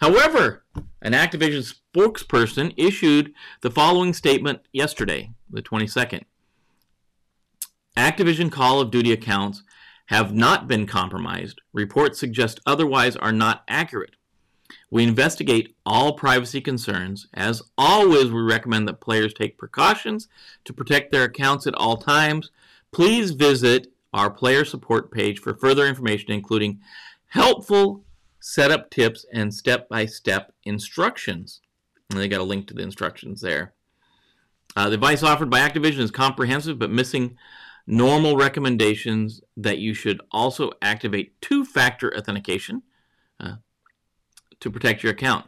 However, 0.00 0.64
an 1.02 1.12
Activision 1.12 1.74
spokesperson 1.94 2.74
issued 2.76 3.32
the 3.62 3.70
following 3.70 4.12
statement 4.12 4.60
yesterday, 4.72 5.30
the 5.50 5.62
22nd. 5.62 6.22
Activision 7.96 8.50
Call 8.52 8.80
of 8.80 8.90
Duty 8.90 9.12
accounts 9.12 9.64
have 10.06 10.32
not 10.32 10.68
been 10.68 10.86
compromised. 10.86 11.60
Reports 11.72 12.18
suggest 12.18 12.60
otherwise 12.64 13.16
are 13.16 13.32
not 13.32 13.64
accurate. 13.68 14.14
We 14.90 15.04
investigate 15.04 15.74
all 15.84 16.14
privacy 16.14 16.60
concerns. 16.60 17.26
As 17.34 17.62
always, 17.76 18.30
we 18.30 18.40
recommend 18.40 18.88
that 18.88 19.00
players 19.00 19.34
take 19.34 19.58
precautions 19.58 20.28
to 20.64 20.72
protect 20.72 21.12
their 21.12 21.24
accounts 21.24 21.66
at 21.66 21.74
all 21.74 21.96
times. 21.96 22.50
Please 22.92 23.32
visit 23.32 23.88
our 24.12 24.30
player 24.30 24.64
support 24.64 25.10
page 25.10 25.38
for 25.40 25.54
further 25.54 25.86
information, 25.86 26.32
including 26.32 26.80
helpful 27.28 28.04
setup 28.40 28.90
tips 28.90 29.26
and 29.32 29.52
step 29.52 29.88
by 29.88 30.06
step 30.06 30.52
instructions. 30.64 31.60
And 32.10 32.18
they 32.18 32.28
got 32.28 32.40
a 32.40 32.44
link 32.44 32.66
to 32.68 32.74
the 32.74 32.82
instructions 32.82 33.40
there. 33.40 33.74
Uh, 34.76 34.88
the 34.88 34.94
advice 34.94 35.22
offered 35.22 35.50
by 35.50 35.60
Activision 35.60 35.98
is 35.98 36.10
comprehensive 36.10 36.78
but 36.78 36.90
missing 36.90 37.36
normal 37.86 38.36
recommendations 38.36 39.40
that 39.56 39.78
you 39.78 39.94
should 39.94 40.20
also 40.30 40.70
activate 40.82 41.40
two 41.40 41.64
factor 41.64 42.14
authentication. 42.16 42.82
Uh, 43.40 43.54
to 44.60 44.70
protect 44.70 45.02
your 45.02 45.12
account. 45.12 45.46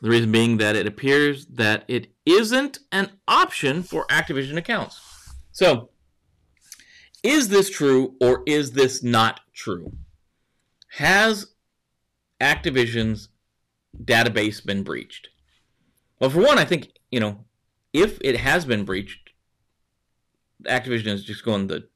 The 0.00 0.10
reason 0.10 0.32
being 0.32 0.56
that 0.56 0.74
it 0.74 0.86
appears 0.86 1.46
that 1.46 1.84
it 1.86 2.08
isn't 2.26 2.80
an 2.90 3.10
option 3.28 3.82
for 3.82 4.06
Activision 4.06 4.56
accounts. 4.56 5.00
So, 5.52 5.90
is 7.22 7.48
this 7.48 7.70
true 7.70 8.16
or 8.20 8.42
is 8.46 8.72
this 8.72 9.02
not 9.02 9.40
true? 9.52 9.92
Has 10.88 11.52
Activision's 12.40 13.28
database 13.96 14.64
been 14.64 14.82
breached? 14.82 15.28
Well, 16.18 16.30
for 16.30 16.40
one, 16.40 16.58
I 16.58 16.64
think, 16.64 16.88
you 17.10 17.20
know, 17.20 17.44
if 17.92 18.18
it 18.22 18.38
has 18.38 18.64
been 18.64 18.84
breached, 18.84 19.30
Activision 20.64 21.08
is 21.08 21.24
just 21.24 21.44
going 21.44 21.68
the, 21.68 21.88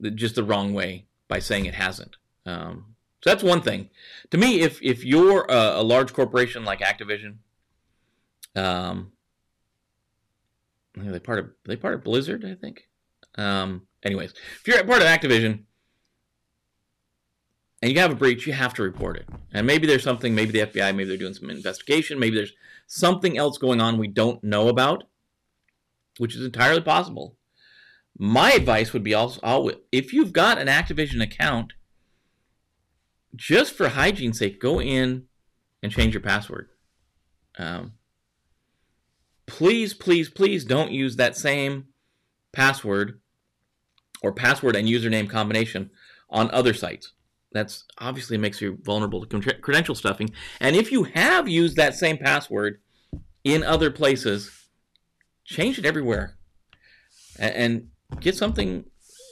the 0.00 0.10
just 0.10 0.34
the 0.34 0.44
wrong 0.44 0.74
way 0.74 1.06
by 1.28 1.38
saying 1.38 1.66
it 1.66 1.74
hasn't. 1.74 2.16
Um, 2.44 2.95
so 3.26 3.32
that's 3.32 3.42
one 3.42 3.60
thing. 3.60 3.90
To 4.30 4.38
me, 4.38 4.60
if 4.60 4.80
if 4.80 5.04
you're 5.04 5.46
a, 5.48 5.80
a 5.80 5.82
large 5.82 6.12
corporation 6.12 6.64
like 6.64 6.78
Activision, 6.78 7.38
um, 8.54 9.10
they 10.94 11.18
part 11.18 11.40
of 11.40 11.50
they 11.64 11.74
part 11.74 11.94
of 11.94 12.04
Blizzard? 12.04 12.44
I 12.44 12.54
think. 12.54 12.88
Um, 13.34 13.88
anyways, 14.04 14.30
if 14.30 14.62
you're 14.68 14.84
part 14.84 15.02
of 15.02 15.08
Activision 15.08 15.64
and 17.82 17.92
you 17.92 17.98
have 17.98 18.12
a 18.12 18.14
breach, 18.14 18.46
you 18.46 18.52
have 18.52 18.74
to 18.74 18.84
report 18.84 19.16
it. 19.16 19.28
And 19.52 19.66
maybe 19.66 19.88
there's 19.88 20.04
something. 20.04 20.32
Maybe 20.32 20.52
the 20.52 20.66
FBI. 20.66 20.94
Maybe 20.94 21.06
they're 21.06 21.16
doing 21.16 21.34
some 21.34 21.50
investigation. 21.50 22.20
Maybe 22.20 22.36
there's 22.36 22.52
something 22.86 23.36
else 23.36 23.58
going 23.58 23.80
on 23.80 23.98
we 23.98 24.06
don't 24.06 24.44
know 24.44 24.68
about, 24.68 25.02
which 26.18 26.36
is 26.36 26.44
entirely 26.44 26.80
possible. 26.80 27.36
My 28.16 28.52
advice 28.52 28.92
would 28.92 29.02
be 29.02 29.14
also 29.14 29.70
if 29.90 30.12
you've 30.12 30.32
got 30.32 30.58
an 30.58 30.68
Activision 30.68 31.20
account 31.20 31.72
just 33.36 33.72
for 33.74 33.88
hygiene's 33.88 34.38
sake, 34.38 34.60
go 34.60 34.80
in 34.80 35.24
and 35.82 35.92
change 35.92 36.14
your 36.14 36.22
password. 36.22 36.68
Um, 37.58 37.92
please, 39.46 39.94
please, 39.94 40.28
please 40.28 40.64
don't 40.64 40.90
use 40.90 41.16
that 41.16 41.36
same 41.36 41.86
password 42.52 43.20
or 44.22 44.32
password 44.32 44.76
and 44.76 44.88
username 44.88 45.28
combination 45.28 45.90
on 46.30 46.50
other 46.50 46.74
sites. 46.74 47.12
That's 47.52 47.84
obviously 47.98 48.36
makes 48.36 48.60
you 48.60 48.78
vulnerable 48.82 49.24
to 49.24 49.40
credential 49.60 49.94
stuffing. 49.94 50.30
And 50.60 50.74
if 50.74 50.90
you 50.90 51.04
have 51.04 51.48
used 51.48 51.76
that 51.76 51.94
same 51.94 52.18
password 52.18 52.80
in 53.44 53.62
other 53.62 53.90
places, 53.90 54.50
change 55.44 55.78
it 55.78 55.86
everywhere 55.86 56.36
and 57.38 57.88
get 58.20 58.34
something 58.34 58.84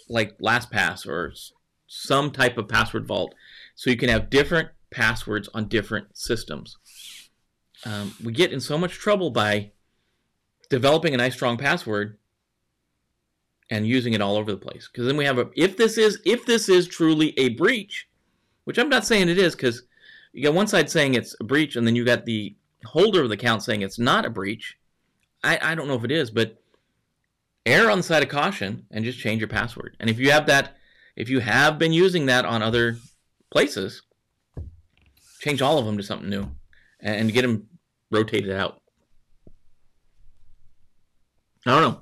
like 0.09 0.39
LastPass 0.39 1.07
or 1.07 1.35
some 1.87 2.31
type 2.31 2.57
of 2.59 2.69
password 2.69 3.07
vault 3.07 3.35
so 3.75 3.91
you 3.91 3.97
can 3.97 4.09
have 4.09 4.31
different 4.31 4.69
passwords 4.91 5.49
on 5.55 5.69
different 5.69 6.17
systems. 6.17 6.77
Um, 7.85 8.15
we 8.23 8.33
get 8.33 8.53
in 8.53 8.61
so 8.61 8.79
much 8.79 8.95
trouble 8.95 9.31
by 9.31 9.73
developing 10.71 11.15
a 11.15 11.19
nice 11.19 11.35
strong 11.35 11.57
password 11.57 12.19
and 13.71 13.87
using 13.87 14.13
it 14.13 14.21
all 14.21 14.37
over 14.37 14.51
the 14.51 14.59
place. 14.59 14.89
Because 14.91 15.07
then 15.07 15.17
we 15.17 15.25
have 15.25 15.39
a 15.39 15.51
if 15.55 15.77
this 15.77 15.99
is 15.99 16.21
if 16.25 16.47
this 16.47 16.69
is 16.69 16.87
truly 16.87 17.39
a 17.39 17.51
breach, 17.51 18.09
which 18.65 18.79
I'm 18.79 18.89
not 18.89 19.07
saying 19.07 19.29
it 19.29 19.39
is, 19.39 19.55
because 19.55 19.83
you 20.33 20.43
got 20.43 20.55
one 20.55 20.67
side 20.67 20.91
saying 20.91 21.15
it's 21.15 21.37
a 21.41 21.45
breach, 21.45 21.77
and 21.77 21.87
then 21.87 21.97
you 21.97 22.05
got 22.05 22.25
the 22.25 22.55
holder 22.85 23.23
of 23.23 23.29
the 23.29 23.35
account 23.35 23.63
saying 23.63 23.83
it's 23.83 23.99
not 23.99 24.25
a 24.25 24.31
breach. 24.31 24.77
I, 25.43 25.59
I 25.61 25.75
don't 25.75 25.89
know 25.89 25.95
if 25.95 26.05
it 26.05 26.11
is, 26.11 26.31
but 26.31 26.61
err 27.67 27.91
on 27.91 27.99
the 27.99 28.05
side 28.05 28.23
of 28.23 28.29
caution 28.29 28.87
and 28.91 29.05
just 29.05 29.19
change 29.19 29.41
your 29.41 29.49
password. 29.49 29.97
And 30.01 30.09
if 30.09 30.19
you 30.19 30.31
have 30.31 30.47
that, 30.47 30.77
if 31.17 31.29
you 31.29 31.41
have 31.41 31.79
been 31.79 31.93
using 31.93 32.27
that 32.27 32.45
on 32.45 32.63
other 32.63 32.97
places, 33.55 34.03
change 35.41 35.63
all 35.63 35.79
of 35.79 35.87
them 35.87 35.97
to 35.97 36.03
something 36.03 36.29
new 36.29 36.51
and 36.99 37.33
get 37.33 37.43
them 37.43 37.69
rotated 38.11 38.51
out. 38.51 38.83
I 41.65 41.71
don't 41.71 41.83
know. 41.83 42.01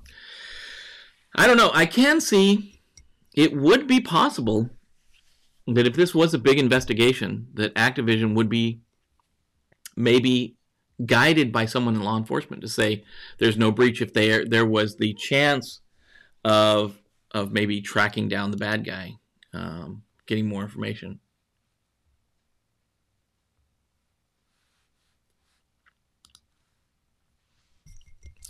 I 1.36 1.46
don't 1.46 1.58
know. 1.58 1.70
I 1.74 1.84
can 1.84 2.20
see 2.20 2.80
it 3.34 3.54
would 3.54 3.86
be 3.86 4.00
possible 4.00 4.70
that 5.66 5.86
if 5.86 5.94
this 5.94 6.14
was 6.14 6.32
a 6.32 6.38
big 6.38 6.58
investigation, 6.58 7.48
that 7.54 7.74
Activision 7.74 8.34
would 8.34 8.48
be 8.48 8.80
maybe 9.94 10.56
guided 11.04 11.52
by 11.52 11.66
someone 11.66 11.94
in 11.94 12.02
law 12.02 12.16
enforcement 12.16 12.62
to 12.62 12.68
say 12.68 13.04
there's 13.38 13.58
no 13.58 13.70
breach 13.70 14.00
if 14.00 14.14
there 14.14 14.44
there 14.44 14.66
was 14.66 14.96
the 14.96 15.12
chance 15.14 15.80
of 16.44 16.98
of 17.32 17.52
maybe 17.52 17.80
tracking 17.80 18.28
down 18.28 18.50
the 18.50 18.56
bad 18.56 18.84
guy, 18.84 19.16
um, 19.52 20.02
getting 20.26 20.48
more 20.48 20.62
information. 20.62 21.20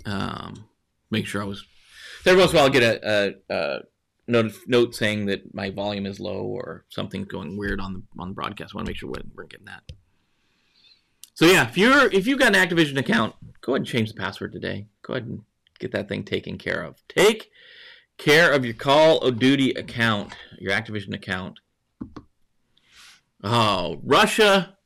Um, 0.05 0.69
make 1.11 1.27
sure 1.27 1.43
I 1.43 1.45
was. 1.45 1.65
Every 2.25 2.41
once 2.41 2.53
in 2.53 2.57
a 2.57 2.61
while, 2.61 2.67
I'll 2.67 2.73
get 2.73 2.83
a, 2.83 3.35
a, 3.51 3.55
a 3.55 3.81
note, 4.29 4.53
note 4.67 4.95
saying 4.95 5.27
that 5.27 5.55
my 5.55 5.71
volume 5.71 6.07
is 6.07 6.21
low 6.21 6.43
or 6.43 6.85
something's 6.89 7.27
going 7.27 7.57
weird 7.57 7.81
on 7.81 7.95
the 7.95 8.03
on 8.19 8.29
the 8.29 8.35
broadcast. 8.35 8.75
I 8.75 8.79
want 8.79 8.87
to 8.87 8.91
make 8.91 8.99
sure 8.99 9.09
we're, 9.11 9.23
we're 9.35 9.47
getting 9.47 9.67
that. 9.67 9.83
So 11.35 11.47
yeah, 11.47 11.69
if 11.69 11.79
you're 11.79 12.13
if 12.13 12.27
you've 12.27 12.39
got 12.39 12.55
an 12.55 12.69
Activision 12.69 12.99
account, 12.99 13.35
go 13.61 13.73
ahead 13.73 13.81
and 13.81 13.87
change 13.87 14.13
the 14.13 14.21
password 14.21 14.53
today. 14.53 14.87
Go 15.03 15.15
ahead 15.15 15.27
and 15.27 15.43
get 15.79 15.93
that 15.93 16.09
thing 16.09 16.25
taken 16.25 16.59
care 16.59 16.83
of. 16.83 17.03
Take 17.09 17.51
care 18.19 18.53
of 18.53 18.65
your 18.65 18.75
Call 18.75 19.19
of 19.19 19.39
Duty 19.39 19.71
account, 19.71 20.35
your 20.59 20.73
Activision 20.73 21.15
account. 21.15 21.61
Oh, 23.43 24.01
Russia, 24.05 24.77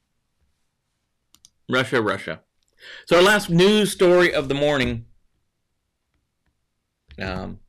Russia, 1.68 2.00
Russia. 2.00 2.40
So 3.06 3.16
our 3.16 3.22
last 3.22 3.50
news 3.50 3.92
story 3.92 4.32
of 4.32 4.48
the 4.48 4.54
morning. 4.54 5.06
Um, 7.18 7.60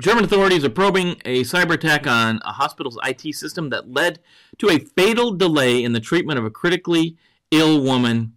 German 0.00 0.24
authorities 0.24 0.64
are 0.64 0.70
probing 0.70 1.20
a 1.24 1.42
cyber 1.42 1.72
attack 1.72 2.06
on 2.06 2.40
a 2.44 2.52
hospital's 2.52 2.98
IT 3.04 3.34
system 3.34 3.68
that 3.70 3.92
led 3.92 4.20
to 4.58 4.70
a 4.70 4.78
fatal 4.78 5.32
delay 5.32 5.84
in 5.84 5.92
the 5.92 6.00
treatment 6.00 6.38
of 6.38 6.44
a 6.44 6.50
critically 6.50 7.16
ill 7.50 7.82
woman. 7.82 8.32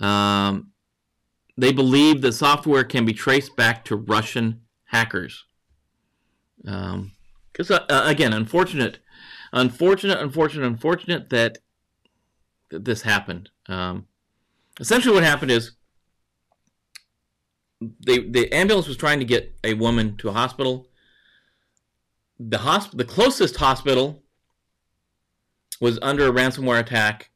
Um, 0.00 0.72
they 1.56 1.72
believe 1.72 2.20
the 2.20 2.32
software 2.32 2.84
can 2.84 3.04
be 3.04 3.12
traced 3.12 3.56
back 3.56 3.84
to 3.86 3.96
Russian 3.96 4.62
hackers. 4.86 5.44
Because 6.62 7.70
um, 7.70 7.80
uh, 7.88 8.02
again, 8.06 8.32
unfortunate, 8.32 8.98
unfortunate, 9.52 10.18
unfortunate, 10.18 10.66
unfortunate 10.66 11.30
that, 11.30 11.54
that 11.54 11.61
this 12.72 13.02
happened. 13.02 13.50
Um, 13.66 14.06
essentially, 14.80 15.14
what 15.14 15.24
happened 15.24 15.50
is 15.50 15.72
they, 18.00 18.18
the 18.18 18.52
ambulance 18.52 18.88
was 18.88 18.96
trying 18.96 19.18
to 19.18 19.24
get 19.24 19.54
a 19.64 19.74
woman 19.74 20.16
to 20.18 20.28
a 20.28 20.32
hospital. 20.32 20.88
The 22.38 22.58
hosp- 22.58 22.96
the 22.96 23.04
closest 23.04 23.56
hospital 23.56 24.22
was 25.80 25.98
under 26.02 26.26
a 26.26 26.32
ransomware 26.32 26.80
attack, 26.80 27.30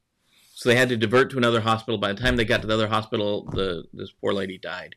so 0.54 0.68
they 0.68 0.76
had 0.76 0.88
to 0.88 0.96
divert 0.96 1.30
to 1.30 1.36
another 1.36 1.60
hospital. 1.60 1.98
By 1.98 2.12
the 2.12 2.20
time 2.20 2.36
they 2.36 2.44
got 2.44 2.60
to 2.62 2.66
the 2.66 2.74
other 2.74 2.88
hospital, 2.88 3.44
the 3.52 3.84
this 3.92 4.12
poor 4.12 4.32
lady 4.32 4.58
died. 4.58 4.96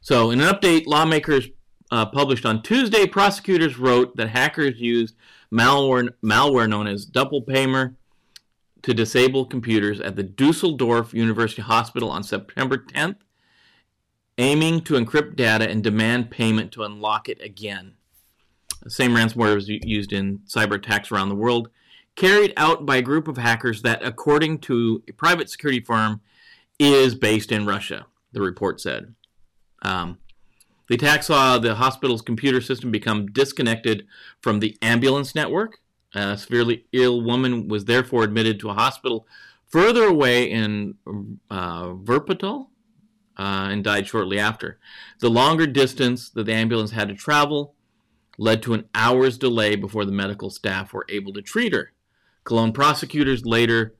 So, 0.00 0.30
in 0.30 0.40
an 0.40 0.52
update, 0.52 0.86
lawmakers 0.86 1.48
uh, 1.90 2.06
published 2.06 2.46
on 2.46 2.62
Tuesday, 2.62 3.06
prosecutors 3.06 3.78
wrote 3.78 4.16
that 4.16 4.28
hackers 4.28 4.80
used 4.80 5.16
malware 5.52 6.10
malware 6.24 6.68
known 6.68 6.86
as 6.86 7.06
Doppelpaymer 7.06 7.96
to 8.82 8.94
disable 8.94 9.44
computers 9.44 10.00
at 10.00 10.16
the 10.16 10.22
Dusseldorf 10.22 11.12
University 11.14 11.62
Hospital 11.62 12.10
on 12.10 12.22
September 12.22 12.78
10th 12.78 13.16
aiming 14.40 14.80
to 14.80 14.94
encrypt 14.94 15.36
data 15.36 15.68
and 15.68 15.84
demand 15.84 16.30
payment 16.30 16.72
to 16.72 16.82
unlock 16.82 17.28
it 17.28 17.40
again. 17.42 17.92
The 18.82 18.90
same 18.90 19.10
ransomware 19.10 19.54
was 19.54 19.68
used 19.68 20.12
in 20.14 20.38
cyber 20.48 20.76
attacks 20.76 21.12
around 21.12 21.28
the 21.28 21.34
world, 21.34 21.68
carried 22.16 22.54
out 22.56 22.86
by 22.86 22.96
a 22.96 23.02
group 23.02 23.28
of 23.28 23.36
hackers 23.36 23.82
that, 23.82 24.02
according 24.02 24.60
to 24.60 25.02
a 25.06 25.12
private 25.12 25.50
security 25.50 25.80
firm, 25.80 26.22
is 26.78 27.14
based 27.14 27.52
in 27.52 27.66
Russia, 27.66 28.06
the 28.32 28.40
report 28.40 28.80
said. 28.80 29.14
Um, 29.82 30.16
the 30.88 30.94
attack 30.94 31.22
saw 31.22 31.58
the 31.58 31.74
hospital's 31.74 32.22
computer 32.22 32.62
system 32.62 32.90
become 32.90 33.26
disconnected 33.26 34.06
from 34.40 34.60
the 34.60 34.78
ambulance 34.80 35.34
network. 35.34 35.80
A 36.14 36.36
severely 36.36 36.86
ill 36.92 37.22
woman 37.22 37.68
was 37.68 37.84
therefore 37.84 38.24
admitted 38.24 38.58
to 38.60 38.70
a 38.70 38.74
hospital 38.74 39.26
further 39.66 40.04
away 40.04 40.50
in 40.50 40.96
uh, 41.50 41.94
uh, 43.40 43.68
and 43.70 43.84
died 43.84 44.06
shortly 44.06 44.38
after. 44.38 44.78
The 45.20 45.30
longer 45.30 45.66
distance 45.66 46.28
that 46.30 46.44
the 46.44 46.52
ambulance 46.52 46.90
had 46.90 47.08
to 47.08 47.14
travel 47.14 47.74
led 48.36 48.62
to 48.62 48.74
an 48.74 48.88
hour's 48.94 49.38
delay 49.38 49.76
before 49.76 50.04
the 50.04 50.12
medical 50.12 50.50
staff 50.50 50.92
were 50.92 51.06
able 51.08 51.32
to 51.32 51.42
treat 51.42 51.72
her. 51.72 51.92
Cologne 52.44 52.72
prosecutors 52.72 53.46
later, 53.46 53.94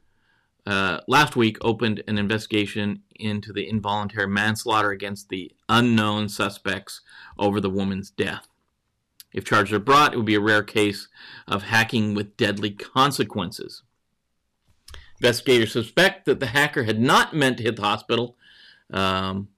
uh, 0.66 1.00
last 1.06 1.36
week, 1.36 1.58
opened 1.60 2.02
an 2.08 2.18
investigation 2.18 3.02
into 3.14 3.52
the 3.52 3.68
involuntary 3.68 4.26
manslaughter 4.26 4.90
against 4.90 5.28
the 5.28 5.52
unknown 5.68 6.28
suspects 6.28 7.02
over 7.38 7.60
the 7.60 7.70
woman's 7.70 8.10
death. 8.10 8.49
If 9.32 9.44
charges 9.44 9.72
are 9.72 9.78
brought, 9.78 10.12
it 10.12 10.16
would 10.16 10.26
be 10.26 10.34
a 10.34 10.40
rare 10.40 10.62
case 10.62 11.08
of 11.46 11.64
hacking 11.64 12.14
with 12.14 12.36
deadly 12.36 12.70
consequences. 12.70 13.82
Investigators 15.20 15.72
suspect 15.72 16.24
that 16.24 16.40
the 16.40 16.46
hacker 16.46 16.84
had 16.84 17.00
not 17.00 17.34
meant 17.34 17.58
to 17.58 17.62
hit 17.62 17.76
the 17.76 17.82
hospital, 17.82 18.36
um, 18.92 19.48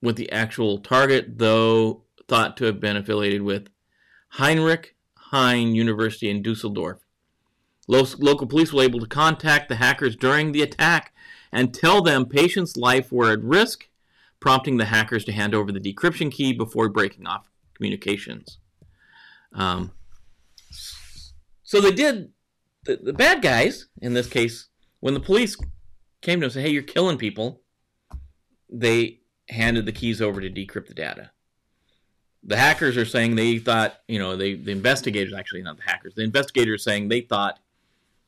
with 0.00 0.16
the 0.16 0.30
actual 0.32 0.78
target, 0.78 1.38
though 1.38 2.02
thought 2.26 2.56
to 2.56 2.64
have 2.64 2.80
been 2.80 2.96
affiliated 2.96 3.42
with 3.42 3.68
Heinrich 4.30 4.96
Heine 5.14 5.74
University 5.74 6.28
in 6.28 6.42
Dusseldorf. 6.42 6.98
Local 7.86 8.46
police 8.46 8.72
were 8.72 8.82
able 8.82 9.00
to 9.00 9.06
contact 9.06 9.68
the 9.68 9.76
hackers 9.76 10.16
during 10.16 10.52
the 10.52 10.62
attack 10.62 11.14
and 11.52 11.74
tell 11.74 12.00
them 12.00 12.26
patients' 12.26 12.76
life 12.76 13.12
were 13.12 13.30
at 13.30 13.42
risk, 13.42 13.88
prompting 14.40 14.78
the 14.78 14.86
hackers 14.86 15.24
to 15.26 15.32
hand 15.32 15.54
over 15.54 15.70
the 15.70 15.80
decryption 15.80 16.32
key 16.32 16.52
before 16.52 16.88
breaking 16.88 17.26
off 17.26 17.50
communications. 17.74 18.58
Um, 19.54 19.92
so 21.62 21.80
they 21.80 21.92
did. 21.92 22.32
The, 22.84 22.96
the 22.96 23.12
bad 23.12 23.42
guys, 23.42 23.86
in 24.00 24.14
this 24.14 24.26
case, 24.26 24.68
when 25.00 25.14
the 25.14 25.20
police 25.20 25.56
came 26.20 26.40
to 26.40 26.40
them 26.40 26.42
and 26.44 26.52
said, 26.52 26.62
"Hey, 26.64 26.70
you're 26.70 26.82
killing 26.82 27.18
people," 27.18 27.62
they 28.68 29.20
handed 29.48 29.86
the 29.86 29.92
keys 29.92 30.20
over 30.20 30.40
to 30.40 30.50
decrypt 30.50 30.88
the 30.88 30.94
data. 30.94 31.30
The 32.44 32.56
hackers 32.56 32.96
are 32.96 33.04
saying 33.04 33.36
they 33.36 33.58
thought, 33.58 34.00
you 34.08 34.18
know, 34.18 34.36
they 34.36 34.54
the 34.54 34.72
investigators 34.72 35.32
actually 35.32 35.62
not 35.62 35.76
the 35.76 35.84
hackers. 35.84 36.14
The 36.14 36.24
investigators 36.24 36.82
saying 36.82 37.08
they 37.08 37.20
thought 37.20 37.60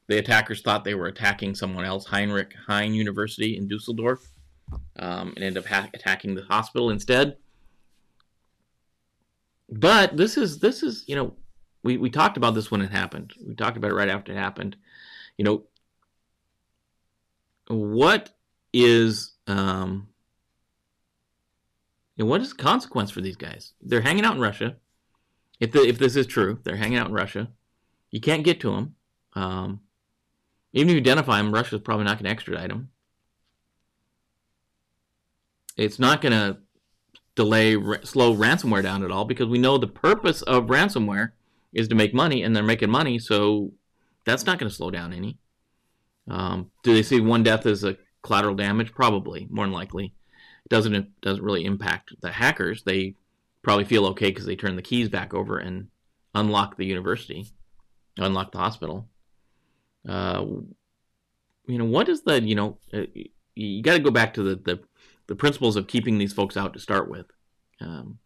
the 0.07 0.19
attackers 0.19 0.61
thought 0.61 0.85
they 0.85 0.95
were 0.95 1.07
attacking 1.07 1.55
someone 1.55 1.85
else, 1.85 2.05
Heinrich 2.07 2.55
Heine 2.67 2.95
University 2.95 3.57
in 3.57 3.67
Dusseldorf, 3.67 4.31
um, 4.99 5.33
and 5.35 5.45
ended 5.45 5.65
up 5.65 5.69
ha- 5.69 5.91
attacking 5.95 6.35
the 6.35 6.43
hospital 6.43 6.91
instead. 6.91 7.37
But 9.77 10.17
this 10.17 10.37
is 10.37 10.61
this 10.61 10.85
is 10.85 11.05
you 11.09 11.17
know 11.17 11.35
we, 11.83 11.97
we 11.97 12.09
talked 12.09 12.37
about 12.37 12.55
this 12.55 12.71
when 12.71 12.81
it 12.81 12.93
happened. 12.93 13.33
We 13.45 13.55
talked 13.55 13.77
about 13.77 13.91
it 13.91 13.95
right 13.95 14.09
after 14.09 14.31
it 14.31 14.37
happened. 14.37 14.77
You 15.37 15.45
know 15.45 15.63
what 17.67 18.31
is 18.73 19.33
um, 19.49 20.09
and 22.17 22.29
what 22.29 22.41
is 22.41 22.51
the 22.51 22.63
consequence 22.63 23.11
for 23.11 23.21
these 23.21 23.37
guys? 23.37 23.73
They're 23.81 24.01
hanging 24.01 24.25
out 24.25 24.37
in 24.37 24.41
Russia. 24.41 24.77
If 25.59 25.73
the, 25.73 25.81
if 25.83 25.99
this 25.99 26.15
is 26.15 26.27
true, 26.27 26.61
they're 26.63 26.77
hanging 26.77 26.99
out 26.99 27.09
in 27.09 27.13
Russia. 27.13 27.49
You 28.11 28.21
can't 28.21 28.45
get 28.45 28.61
to 28.61 28.71
them. 28.71 28.95
Um, 29.35 29.81
even 30.73 30.91
if 30.91 30.95
you 30.95 31.01
identify 31.01 31.39
them, 31.39 31.53
Russia's 31.53 31.81
probably 31.81 32.05
not 32.05 32.19
going 32.19 32.25
to 32.25 32.31
extradite 32.31 32.69
them. 32.69 32.91
It's 35.77 35.99
not 35.99 36.21
going 36.21 36.33
to 36.33 36.59
delay, 37.35 37.75
slow 38.03 38.35
ransomware 38.35 38.83
down 38.83 39.05
at 39.05 39.11
all 39.11 39.25
because 39.25 39.47
we 39.49 39.59
know 39.59 39.79
the 39.79 39.87
purpose 39.87 40.43
of 40.43 40.67
ransomware 40.67 41.33
is 41.73 41.89
to 41.89 41.95
make 41.95 42.15
money, 42.15 42.43
and 42.43 42.55
they're 42.55 42.63
making 42.63 42.91
money, 42.91 43.19
so 43.19 43.73
that's 44.25 44.47
not 44.47 44.59
going 44.59 44.71
to 44.71 44.75
slow 44.75 44.91
down 44.91 45.13
any. 45.13 45.39
Um, 46.29 46.71
do 46.83 46.95
they 46.95 47.03
see 47.03 47.21
one 47.21 47.43
death 47.43 47.67
as 47.67 47.85
a 47.85 47.97
collateral 48.23 48.55
damage? 48.55 48.93
Probably, 48.93 49.47
more 49.51 49.67
than 49.67 49.73
likely. 49.73 50.15
It 50.65 50.69
doesn't 50.69 50.95
it 50.95 51.21
doesn't 51.21 51.45
really 51.45 51.65
impact 51.65 52.15
the 52.21 52.31
hackers. 52.31 52.85
They 52.85 53.17
probably 53.63 53.85
feel 53.85 54.07
okay 54.07 54.29
because 54.31 54.47
they 54.47 54.57
turn 54.57 54.77
the 54.77 54.83
keys 54.83 55.09
back 55.09 55.35
over 55.35 55.59
and 55.59 55.89
unlock 56.35 56.77
the 56.77 56.87
university, 56.87 57.47
unlock 58.17 58.53
the 58.53 58.59
hospital. 58.59 59.09
Uh, 60.09 60.45
you 61.67 61.79
know, 61.79 61.85
what 61.85 62.09
is 62.09 62.23
the, 62.23 62.43
you 62.43 62.55
know, 62.55 62.79
uh, 62.93 63.03
you 63.55 63.83
got 63.83 63.95
to 63.95 64.01
go 64.01 64.11
back 64.11 64.35
to 64.35 64.43
the, 64.43 64.57
the, 64.57 64.81
the, 65.27 65.35
principles 65.35 65.77
of 65.77 65.87
keeping 65.87 66.19
these 66.19 66.33
folks 66.33 66.57
out 66.57 66.73
to 66.75 66.79
start 66.79 67.09
with. 67.09 67.27
Um, 67.81 68.19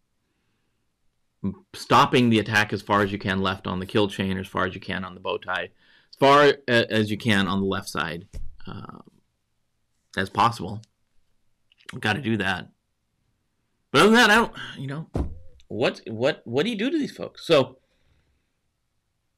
stopping 1.74 2.30
the 2.30 2.38
attack 2.38 2.72
as 2.72 2.82
far 2.82 3.03
as 3.03 3.12
you 3.12 3.18
can 3.18 3.40
left 3.40 3.66
on 3.66 3.78
the 3.78 3.86
kill 3.86 4.09
chain, 4.09 4.36
or 4.36 4.40
as 4.40 4.46
far 4.46 4.66
as 4.66 4.74
you 4.74 4.80
can 4.80 5.05
on 5.05 5.14
the 5.14 5.20
bow 5.20 5.38
tie, 5.38 5.70
as 6.11 6.16
far 6.18 6.55
as 6.66 7.11
you 7.11 7.16
can 7.16 7.46
on 7.46 7.61
the 7.61 7.66
left 7.66 7.88
side, 7.88 8.26
uh, 8.66 8.99
as 10.16 10.28
possible. 10.28 10.82
Got 12.01 12.14
to 12.14 12.22
do 12.22 12.36
that. 12.38 12.68
But 13.90 14.03
other 14.03 14.11
than 14.11 14.16
that, 14.16 14.30
I 14.30 14.34
don't. 14.34 14.53
You 14.76 14.86
know, 14.86 15.11
what 15.68 16.01
what 16.07 16.42
what 16.44 16.64
do 16.64 16.70
you 16.70 16.76
do 16.76 16.90
to 16.90 16.99
these 16.99 17.16
folks? 17.16 17.46
So, 17.46 17.78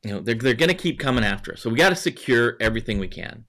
you 0.02 0.12
know, 0.12 0.20
they're 0.20 0.34
they're 0.34 0.54
going 0.54 0.68
to 0.68 0.74
keep 0.74 0.98
coming 0.98 1.24
after 1.24 1.52
us. 1.52 1.60
So 1.60 1.70
we 1.70 1.76
got 1.76 1.90
to 1.90 1.96
secure 1.96 2.56
everything 2.60 2.98
we 2.98 3.08
can. 3.08 3.44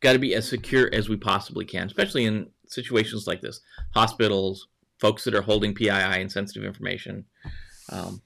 Got 0.00 0.14
to 0.14 0.18
be 0.18 0.34
as 0.34 0.48
secure 0.48 0.90
as 0.92 1.08
we 1.08 1.16
possibly 1.16 1.64
can, 1.64 1.86
especially 1.86 2.24
in 2.24 2.48
situations 2.72 3.26
like 3.26 3.40
this. 3.40 3.60
Hospitals, 3.94 4.68
folks 4.98 5.24
that 5.24 5.34
are 5.34 5.42
holding 5.42 5.74
PII 5.74 5.90
and 5.90 6.30
sensitive 6.30 6.64
information. 6.64 7.24
Um, 7.90 8.22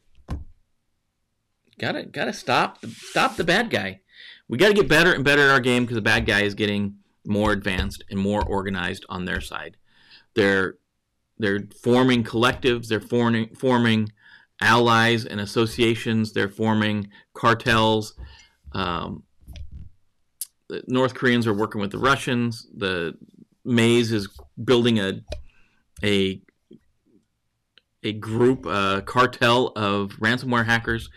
gotta 1.78 2.04
gotta 2.04 2.32
stop 2.32 2.84
stop 2.86 3.36
the 3.36 3.44
bad 3.44 3.70
guy. 3.70 4.00
We 4.48 4.58
got 4.58 4.68
to 4.68 4.74
get 4.74 4.88
better 4.88 5.12
and 5.12 5.24
better 5.24 5.42
at 5.42 5.50
our 5.50 5.60
game 5.60 5.84
because 5.84 5.96
the 5.96 6.02
bad 6.02 6.24
guy 6.26 6.42
is 6.42 6.54
getting 6.54 6.96
more 7.26 7.52
advanced 7.52 8.04
and 8.10 8.20
more 8.20 8.44
organized 8.44 9.04
on 9.08 9.24
their 9.24 9.40
side. 9.40 9.76
They're 10.34 10.76
they're 11.38 11.66
forming 11.82 12.24
collectives. 12.24 12.88
They're 12.88 13.00
forming 13.00 13.54
forming 13.54 14.12
allies 14.60 15.24
and 15.24 15.40
associations. 15.40 16.32
They're 16.32 16.48
forming 16.48 17.08
cartels. 17.34 18.14
Um, 18.72 19.24
the 20.68 20.82
North 20.86 21.14
Koreans 21.14 21.46
are 21.46 21.54
working 21.54 21.80
with 21.80 21.90
the 21.90 21.98
Russians. 21.98 22.68
The 22.76 23.16
Maze 23.66 24.12
is 24.12 24.28
building 24.62 24.98
a 24.98 25.22
a 26.02 26.40
a 28.02 28.12
group, 28.12 28.66
a 28.66 29.02
cartel 29.04 29.72
of 29.74 30.12
ransomware 30.20 30.66
hackers. 30.66 31.10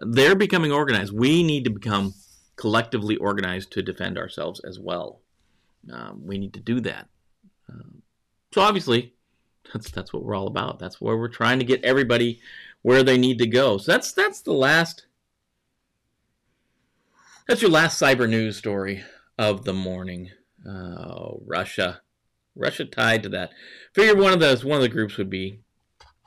They're 0.00 0.34
becoming 0.34 0.72
organized. 0.72 1.12
We 1.12 1.42
need 1.42 1.64
to 1.64 1.70
become 1.70 2.14
collectively 2.56 3.16
organized 3.16 3.70
to 3.72 3.82
defend 3.82 4.18
ourselves 4.18 4.60
as 4.60 4.78
well. 4.78 5.20
Um, 5.92 6.22
we 6.24 6.38
need 6.38 6.54
to 6.54 6.60
do 6.60 6.80
that. 6.80 7.08
Um, 7.68 8.02
so 8.52 8.60
obviously, 8.60 9.14
that's 9.72 9.90
that's 9.90 10.12
what 10.12 10.24
we're 10.24 10.34
all 10.34 10.48
about. 10.48 10.78
That's 10.78 11.00
where 11.00 11.16
we're 11.16 11.28
trying 11.28 11.58
to 11.60 11.64
get 11.64 11.84
everybody 11.84 12.40
where 12.82 13.02
they 13.02 13.18
need 13.18 13.38
to 13.38 13.46
go. 13.46 13.78
So 13.78 13.92
that's 13.92 14.12
that's 14.12 14.42
the 14.42 14.52
last. 14.52 15.06
That's 17.46 17.60
your 17.60 17.70
last 17.70 18.00
cyber 18.00 18.28
news 18.28 18.56
story 18.56 19.04
of 19.38 19.64
the 19.64 19.74
morning. 19.74 20.30
Oh, 20.66 21.42
Russia, 21.46 22.00
Russia 22.54 22.84
tied 22.84 23.22
to 23.24 23.28
that. 23.30 23.50
Figured 23.94 24.18
one 24.18 24.32
of 24.32 24.40
those 24.40 24.64
one 24.64 24.76
of 24.76 24.82
the 24.82 24.88
groups 24.88 25.16
would 25.16 25.30
be 25.30 25.60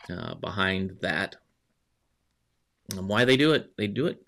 uh, 0.10 0.36
behind 0.36 0.98
that. 1.02 1.36
And 2.92 3.10
why 3.10 3.26
they 3.26 3.38
do 3.38 3.52
it? 3.52 3.76
They 3.78 3.88
do 3.88 4.08
it, 4.08 4.22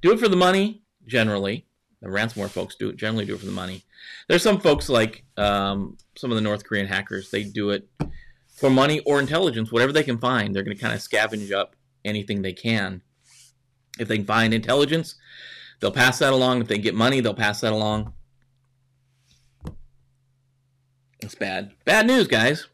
do 0.00 0.12
it 0.12 0.20
for 0.20 0.28
the 0.28 0.36
money 0.36 0.82
generally. 1.06 1.66
The 2.00 2.08
ransomware 2.08 2.50
folks 2.50 2.76
do 2.76 2.88
it 2.88 2.96
generally 2.96 3.24
do 3.24 3.34
it 3.34 3.40
for 3.40 3.46
the 3.46 3.52
money. 3.52 3.84
There's 4.28 4.42
some 4.42 4.60
folks 4.60 4.88
like 4.88 5.24
um, 5.36 5.96
some 6.16 6.30
of 6.30 6.36
the 6.36 6.42
North 6.42 6.64
Korean 6.64 6.86
hackers. 6.86 7.30
They 7.30 7.42
do 7.42 7.70
it 7.70 7.88
for 8.54 8.70
money 8.70 9.00
or 9.00 9.18
intelligence, 9.20 9.72
whatever 9.72 9.92
they 9.92 10.02
can 10.02 10.18
find. 10.18 10.54
They're 10.54 10.62
going 10.62 10.76
to 10.76 10.82
kind 10.82 10.94
of 10.94 11.00
scavenge 11.00 11.52
up 11.52 11.74
anything 12.04 12.42
they 12.42 12.52
can. 12.52 13.02
If 13.98 14.08
they 14.08 14.18
can 14.18 14.26
find 14.26 14.54
intelligence, 14.54 15.14
they'll 15.80 15.90
pass 15.90 16.18
that 16.18 16.32
along. 16.32 16.60
If 16.60 16.68
they 16.68 16.78
get 16.78 16.94
money, 16.94 17.20
they'll 17.20 17.34
pass 17.34 17.60
that 17.60 17.72
along. 17.72 18.12
It's 21.26 21.34
bad. 21.34 21.72
Bad 21.84 22.06
news, 22.06 22.28
guys. 22.28 22.68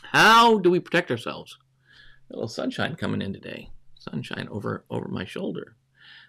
How 0.00 0.58
do 0.58 0.70
we 0.70 0.78
protect 0.78 1.10
ourselves? 1.10 1.58
A 2.30 2.34
little 2.34 2.46
sunshine 2.46 2.94
coming 2.94 3.20
in 3.20 3.32
today. 3.32 3.68
Sunshine 3.98 4.46
over 4.48 4.84
over 4.90 5.08
my 5.08 5.24
shoulder. 5.24 5.74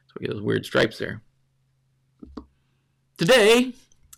So 0.07 0.13
we 0.17 0.25
get 0.25 0.33
those 0.33 0.41
weird 0.41 0.65
stripes 0.65 0.97
there. 0.97 1.21
Today, 3.19 3.73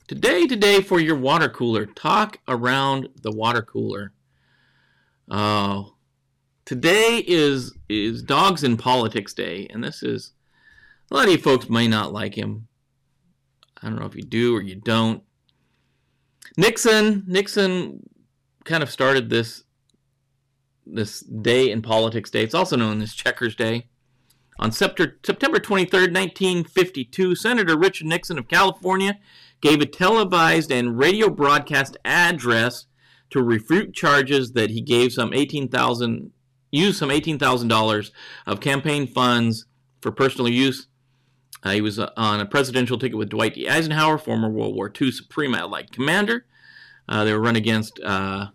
today, 0.08 0.48
today 0.48 0.80
for 0.80 1.02
your 1.02 1.18
water 1.18 1.50
cooler. 1.50 1.86
Talk 1.86 2.40
around 2.48 3.10
the 3.22 3.32
water 3.32 3.62
cooler. 3.62 4.14
Oh, 5.30 5.96
today 6.64 7.22
is 7.28 7.74
is 7.90 8.24
Dogs 8.24 8.64
in 8.64 8.78
Politics 8.78 9.34
Day, 9.34 9.68
and 9.70 9.84
this 9.84 10.02
is 10.02 10.32
a 11.12 11.16
lot 11.16 11.26
of 11.26 11.32
you 11.34 11.40
folks 11.40 11.70
may 11.70 11.90
not 11.90 12.14
like 12.14 12.36
him. 12.36 12.70
I 13.82 13.90
don't 13.90 14.00
know 14.00 14.06
if 14.06 14.16
you 14.16 14.24
do 14.24 14.56
or 14.56 14.62
you 14.62 14.76
don't. 14.76 15.22
Nixon, 16.58 17.24
Nixon 17.28 18.02
kind 18.64 18.84
of 18.84 18.90
started 18.90 19.30
this 19.30 19.64
this 20.86 21.22
day 21.22 21.72
in 21.72 21.82
politics 21.82 22.30
day. 22.30 22.44
It's 22.44 22.54
also 22.54 22.76
known 22.76 23.02
as 23.02 23.14
Checkers 23.14 23.56
Day. 23.56 23.88
On 24.60 24.72
September 24.72 25.60
23, 25.60 26.00
1952, 26.00 27.36
Senator 27.36 27.78
Richard 27.78 28.08
Nixon 28.08 28.38
of 28.38 28.48
California 28.48 29.18
gave 29.62 29.82
a 29.82 29.86
televised 29.86 30.72
and 30.72 30.98
radio 30.98 31.30
broadcast 31.30 31.98
address 32.06 32.86
to 33.32 33.44
refute 33.44 33.94
charges 33.94 34.54
that 34.54 34.70
he 34.70 34.80
gave 34.80 35.12
some 35.12 35.34
18,000 35.34 36.32
used 36.72 36.98
some 36.98 37.10
$18,000 37.10 38.12
of 38.46 38.60
campaign 38.60 39.08
funds 39.08 39.66
for 40.02 40.12
personal 40.12 40.50
use. 40.50 40.88
Uh, 41.66 41.72
he 41.72 41.82
was 41.82 41.98
uh, 41.98 42.12
on 42.16 42.40
a 42.40 42.46
presidential 42.46 43.00
ticket 43.00 43.18
with 43.18 43.30
Dwight 43.30 43.56
D. 43.56 43.68
Eisenhower, 43.68 44.20
former 44.20 44.50
World 44.50 44.76
War 44.76 44.92
II 45.02 45.12
Supreme 45.12 45.56
Allied 45.56 45.92
Commander. 45.92 46.46
Uh, 47.10 47.24
they 47.24 47.34
were 47.34 47.40
run 47.40 47.56
against 47.56 48.00
uh, 48.02 48.48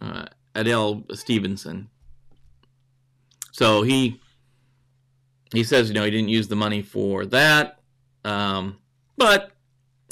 uh, 0.00 0.26
Adlai 0.54 1.02
Stevenson. 1.14 1.90
So 3.50 3.82
he 3.82 4.20
he 5.52 5.64
says, 5.64 5.88
you 5.88 5.94
know, 5.94 6.04
he 6.04 6.12
didn't 6.12 6.28
use 6.28 6.46
the 6.46 6.56
money 6.56 6.80
for 6.80 7.26
that, 7.26 7.80
um, 8.24 8.78
but 9.16 9.50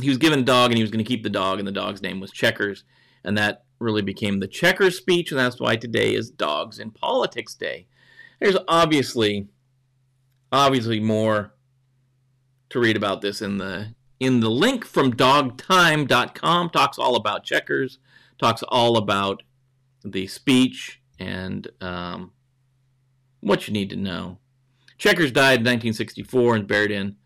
he 0.03 0.09
was 0.09 0.19
given 0.19 0.41
a 0.41 0.43
dog 0.43 0.71
and 0.71 0.77
he 0.77 0.83
was 0.83 0.91
going 0.91 1.05
to 1.05 1.09
keep 1.09 1.23
the 1.23 1.31
dog, 1.31 1.61
and 1.61 1.69
the 1.69 1.73
dog's 1.73 2.03
name 2.03 2.19
was 2.19 2.33
Checkers, 2.33 2.83
and 3.23 3.39
that 3.39 3.65
really 3.79 4.03
became 4.03 4.41
the 4.41 4.49
Checkers 4.49 4.97
speech, 4.97 5.31
and 5.31 5.39
that's 5.39 5.61
why 5.61 5.77
today 5.77 6.15
is 6.15 6.31
Dogs 6.31 6.81
in 6.81 6.91
Politics 6.91 7.55
Day. 7.55 7.87
There's 8.41 8.57
obviously, 8.67 9.47
obviously 10.53 11.01
more 11.01 11.53
to 12.71 12.81
read 12.81 12.97
about 12.97 13.21
this 13.21 13.41
in 13.43 13.59
the 13.59 13.95
in 14.21 14.41
the 14.41 14.51
link 14.51 14.85
from 14.85 15.13
dogtime.com. 15.13 16.71
Talks 16.71 16.99
all 16.99 17.17
about 17.17 17.45
checkers, 17.45 17.99
talks 18.39 18.63
all 18.65 18.97
about 18.97 19.43
the 20.05 20.27
speech 20.27 21.01
and 21.19 21.69
um, 21.81 22.33
what 23.41 23.67
you 23.67 23.73
need 23.73 23.91
to 23.91 23.97
know. 23.97 24.39
Checkers 24.97 25.31
died 25.31 25.61
in 25.61 25.67
1964 25.67 26.57
and 26.57 26.67
buried 26.67 26.91
in 26.91 27.17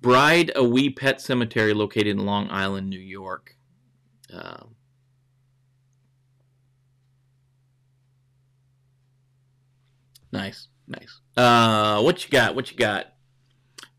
Bide-A-Wee 0.00 0.90
Pet 0.90 1.20
Cemetery 1.20 1.74
located 1.74 2.08
in 2.08 2.24
Long 2.24 2.48
Island, 2.50 2.88
New 2.88 3.00
York. 3.00 3.56
Uh, 4.32 4.64
nice, 10.30 10.68
nice. 10.88 11.20
Uh, 11.36 12.02
what 12.02 12.24
you 12.24 12.30
got? 12.30 12.54
What 12.54 12.70
you 12.70 12.76
got? 12.76 13.12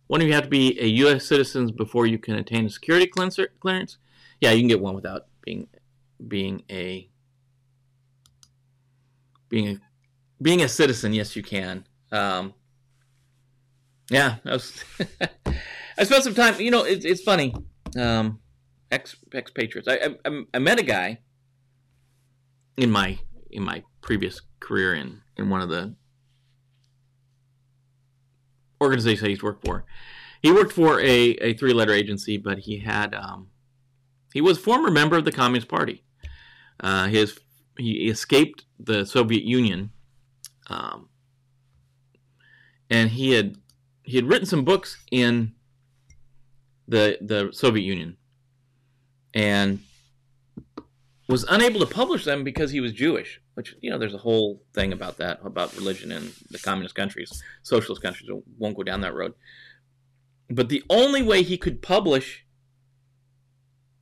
One 0.08 0.22
of 0.22 0.28
you 0.28 0.34
have 0.34 0.44
to 0.44 0.50
be 0.50 0.80
a 0.82 0.86
U.S. 0.86 1.26
citizen 1.26 1.68
before 1.68 2.08
you 2.08 2.18
can 2.18 2.36
attain 2.36 2.66
a 2.66 2.70
security 2.70 3.08
clearance. 3.08 3.98
Yeah, 4.42 4.52
you 4.52 4.62
can 4.62 4.68
get 4.68 4.82
one 4.82 4.96
without 4.96 5.28
being 5.44 5.68
being 6.28 6.64
a 6.70 7.10
being 9.50 9.68
a 9.68 9.80
being 10.42 10.62
a 10.62 10.68
citizen. 10.68 11.14
Yes, 11.14 11.36
you 11.36 11.44
can. 11.44 11.86
Um, 12.12 12.54
yeah, 14.10 14.38
I 14.46 14.54
was. 14.54 14.84
I 15.98 16.04
spent 16.04 16.24
some 16.24 16.34
time. 16.34 16.60
You 16.60 16.72
know, 16.72 16.84
it's 16.84 17.06
it's 17.06 17.22
funny. 17.22 17.54
Um, 17.98 18.40
ex 18.92 19.16
expatriates. 19.34 19.88
I, 19.88 20.16
I 20.26 20.44
I 20.54 20.60
met 20.60 20.80
a 20.80 20.84
guy 20.84 21.20
in 22.78 22.90
my 22.90 23.20
in 23.52 23.64
my 23.64 23.84
previous 24.02 24.42
career 24.60 24.96
in 24.96 25.22
in 25.38 25.50
one 25.50 25.62
of 25.62 25.70
the 25.70 25.94
organizations 28.82 29.26
I 29.26 29.30
used 29.30 29.42
to 29.42 29.46
work 29.46 29.64
for. 29.64 29.86
He 30.42 30.52
worked 30.52 30.72
for 30.72 31.00
a, 31.02 31.32
a 31.42 31.54
three 31.54 31.74
letter 31.74 31.94
agency, 31.94 32.38
but 32.38 32.60
he 32.60 32.80
had 32.80 33.14
um, 33.14 33.50
he 34.34 34.42
was 34.42 34.58
former 34.58 34.90
member 34.90 35.18
of 35.18 35.26
the 35.26 35.32
Communist 35.32 35.68
Party. 35.68 36.04
Uh, 36.80 37.08
his 37.08 37.40
he 37.78 38.10
escaped 38.10 38.66
the 38.80 39.06
Soviet 39.06 39.44
Union, 39.44 39.92
um, 40.68 41.10
and 42.90 43.10
he 43.10 43.32
had 43.32 43.58
he 44.04 44.16
had 44.16 44.26
written 44.26 44.46
some 44.46 44.64
books 44.64 44.98
in 45.12 45.54
the 46.88 47.18
the 47.22 47.50
Soviet 47.52 47.84
Union, 47.84 48.18
and 49.34 49.80
was 51.28 51.46
unable 51.50 51.80
to 51.80 51.86
publish 51.86 52.26
them 52.26 52.44
because 52.44 52.72
he 52.72 52.80
was 52.80 52.94
Jewish. 52.94 53.42
Which 53.60 53.76
you 53.82 53.90
know, 53.90 53.98
there's 53.98 54.14
a 54.14 54.20
whole 54.20 54.64
thing 54.74 54.94
about 54.94 55.18
that 55.18 55.42
about 55.44 55.76
religion 55.76 56.14
in 56.14 56.32
the 56.50 56.60
communist 56.60 56.96
countries, 56.96 57.44
socialist 57.62 58.02
countries. 58.02 58.30
Won't 58.58 58.78
go 58.78 58.84
down 58.84 59.02
that 59.02 59.14
road. 59.14 59.34
But 60.50 60.70
the 60.70 60.82
only 60.90 61.22
way 61.22 61.44
he 61.44 61.58
could 61.58 61.82
publish 61.82 62.46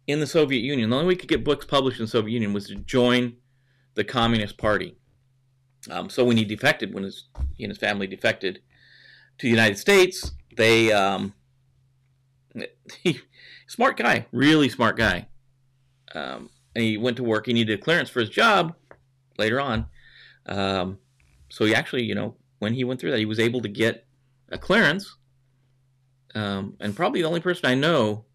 in 0.05 0.20
the 0.20 0.28
Soviet 0.28 0.60
Union, 0.60 0.91
the 0.91 0.95
only 0.95 1.08
way 1.08 1.14
he 1.16 1.18
could 1.18 1.30
get 1.30 1.43
books 1.43 1.66
published 1.66 1.99
in 1.99 2.05
the 2.05 2.12
Soviet 2.12 2.34
Union 2.34 2.53
was 2.53 2.68
to 2.68 2.76
join 2.76 3.38
the 3.95 4.03
Communist 4.03 4.60
Party. 4.60 4.95
Um, 5.89 6.08
so 6.12 6.24
when 6.24 6.38
he 6.38 6.45
defected, 6.45 6.93
when 6.93 7.05
his 7.05 7.28
he 7.55 7.64
and 7.64 7.72
his 7.72 7.80
family 7.80 8.05
defected 8.05 8.60
to 9.39 9.47
the 9.47 9.49
United 9.49 9.80
States, 9.80 10.34
they 10.55 10.91
um, 10.91 11.34
he, 13.01 13.22
smart 13.68 13.97
guy, 13.97 14.28
really 14.32 14.70
smart 14.70 14.97
guy. 14.97 15.30
Um, 16.14 16.51
and 16.76 16.84
he 16.84 16.95
went 16.95 17.18
to 17.18 17.24
work. 17.24 17.47
He 17.47 17.53
needed 17.53 17.80
a 17.80 17.82
clearance 17.82 18.12
for 18.12 18.20
his 18.20 18.30
job 18.30 18.76
later 19.38 19.60
on. 19.60 19.86
Um, 20.46 21.00
so 21.50 21.66
he 21.66 21.76
actually, 21.76 22.04
you 22.04 22.16
know, 22.16 22.36
when 22.60 22.74
he 22.74 22.84
went 22.84 23.00
through 23.00 23.12
that, 23.12 23.20
he 23.20 23.26
was 23.26 23.40
able 23.40 23.62
to 23.62 23.70
get 23.70 24.06
a 24.50 24.58
clearance. 24.58 25.16
Um, 26.36 26.76
and 26.80 26.96
probably 26.96 27.22
the 27.22 27.28
only 27.28 27.40
person 27.40 27.66
I 27.66 27.76
know 27.76 28.26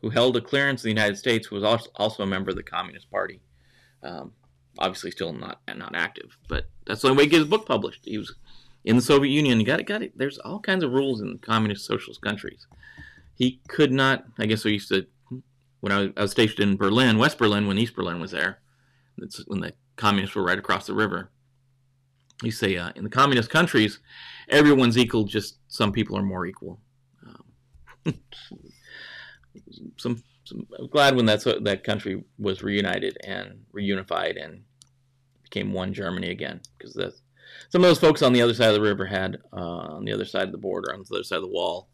who 0.00 0.10
held 0.10 0.36
a 0.36 0.40
clearance 0.40 0.82
in 0.82 0.88
the 0.88 1.00
United 1.00 1.16
States 1.16 1.50
was 1.50 1.62
also 1.62 2.22
a 2.22 2.26
member 2.26 2.50
of 2.50 2.56
the 2.56 2.62
Communist 2.62 3.10
Party. 3.10 3.40
Um, 4.02 4.32
obviously, 4.78 5.10
still 5.10 5.32
not 5.32 5.60
not 5.74 5.94
active, 5.94 6.36
but 6.48 6.66
that's 6.86 7.02
the 7.02 7.08
only 7.08 7.18
way 7.18 7.24
he 7.24 7.30
get 7.30 7.38
his 7.38 7.48
book 7.48 7.66
published. 7.66 8.00
He 8.04 8.18
was 8.18 8.34
in 8.84 8.96
the 8.96 9.02
Soviet 9.02 9.32
Union. 9.32 9.62
Got 9.64 9.80
it, 9.80 9.86
got 9.86 10.02
it. 10.02 10.12
There's 10.16 10.38
all 10.38 10.60
kinds 10.60 10.84
of 10.84 10.92
rules 10.92 11.20
in 11.20 11.38
communist 11.38 11.86
socialist 11.86 12.20
countries. 12.20 12.66
He 13.34 13.60
could 13.68 13.92
not. 13.92 14.24
I 14.38 14.46
guess 14.46 14.64
we 14.64 14.72
used 14.72 14.88
to 14.88 15.06
when 15.80 15.92
I 15.92 16.00
was, 16.00 16.10
I 16.16 16.22
was 16.22 16.30
stationed 16.30 16.60
in 16.60 16.76
Berlin, 16.76 17.18
West 17.18 17.38
Berlin, 17.38 17.66
when 17.66 17.78
East 17.78 17.94
Berlin 17.94 18.20
was 18.20 18.30
there. 18.30 18.58
That's 19.18 19.38
when 19.46 19.60
the 19.60 19.72
communists 19.96 20.34
were 20.34 20.44
right 20.44 20.58
across 20.58 20.86
the 20.86 20.94
river. 20.94 21.30
You 22.42 22.50
say 22.50 22.76
uh, 22.76 22.90
in 22.96 23.04
the 23.04 23.10
communist 23.10 23.50
countries, 23.50 24.00
everyone's 24.48 24.98
equal. 24.98 25.24
Just 25.24 25.58
some 25.68 25.92
people 25.92 26.18
are 26.18 26.22
more 26.22 26.46
equal. 26.46 26.80
Um, 27.26 28.14
some, 29.96 30.22
some, 30.44 30.66
I'm 30.78 30.88
glad 30.88 31.16
when 31.16 31.26
that's 31.26 31.44
that 31.44 31.84
country 31.84 32.24
was 32.38 32.62
reunited 32.62 33.16
and 33.24 33.64
reunified 33.74 34.42
and 34.42 34.62
became 35.42 35.72
one 35.72 35.94
Germany 35.94 36.30
again 36.30 36.60
because 36.76 36.94
some 37.68 37.82
of 37.82 37.88
those 37.88 37.98
folks 37.98 38.22
on 38.22 38.32
the 38.32 38.42
other 38.42 38.54
side 38.54 38.68
of 38.68 38.74
the 38.74 38.80
river 38.80 39.06
had 39.06 39.38
uh, 39.52 39.56
on 39.56 40.04
the 40.04 40.12
other 40.12 40.24
side 40.24 40.44
of 40.44 40.52
the 40.52 40.58
border 40.58 40.92
on 40.92 41.04
the 41.08 41.14
other 41.14 41.24
side 41.24 41.36
of 41.36 41.42
the 41.42 41.48
wall 41.48 41.88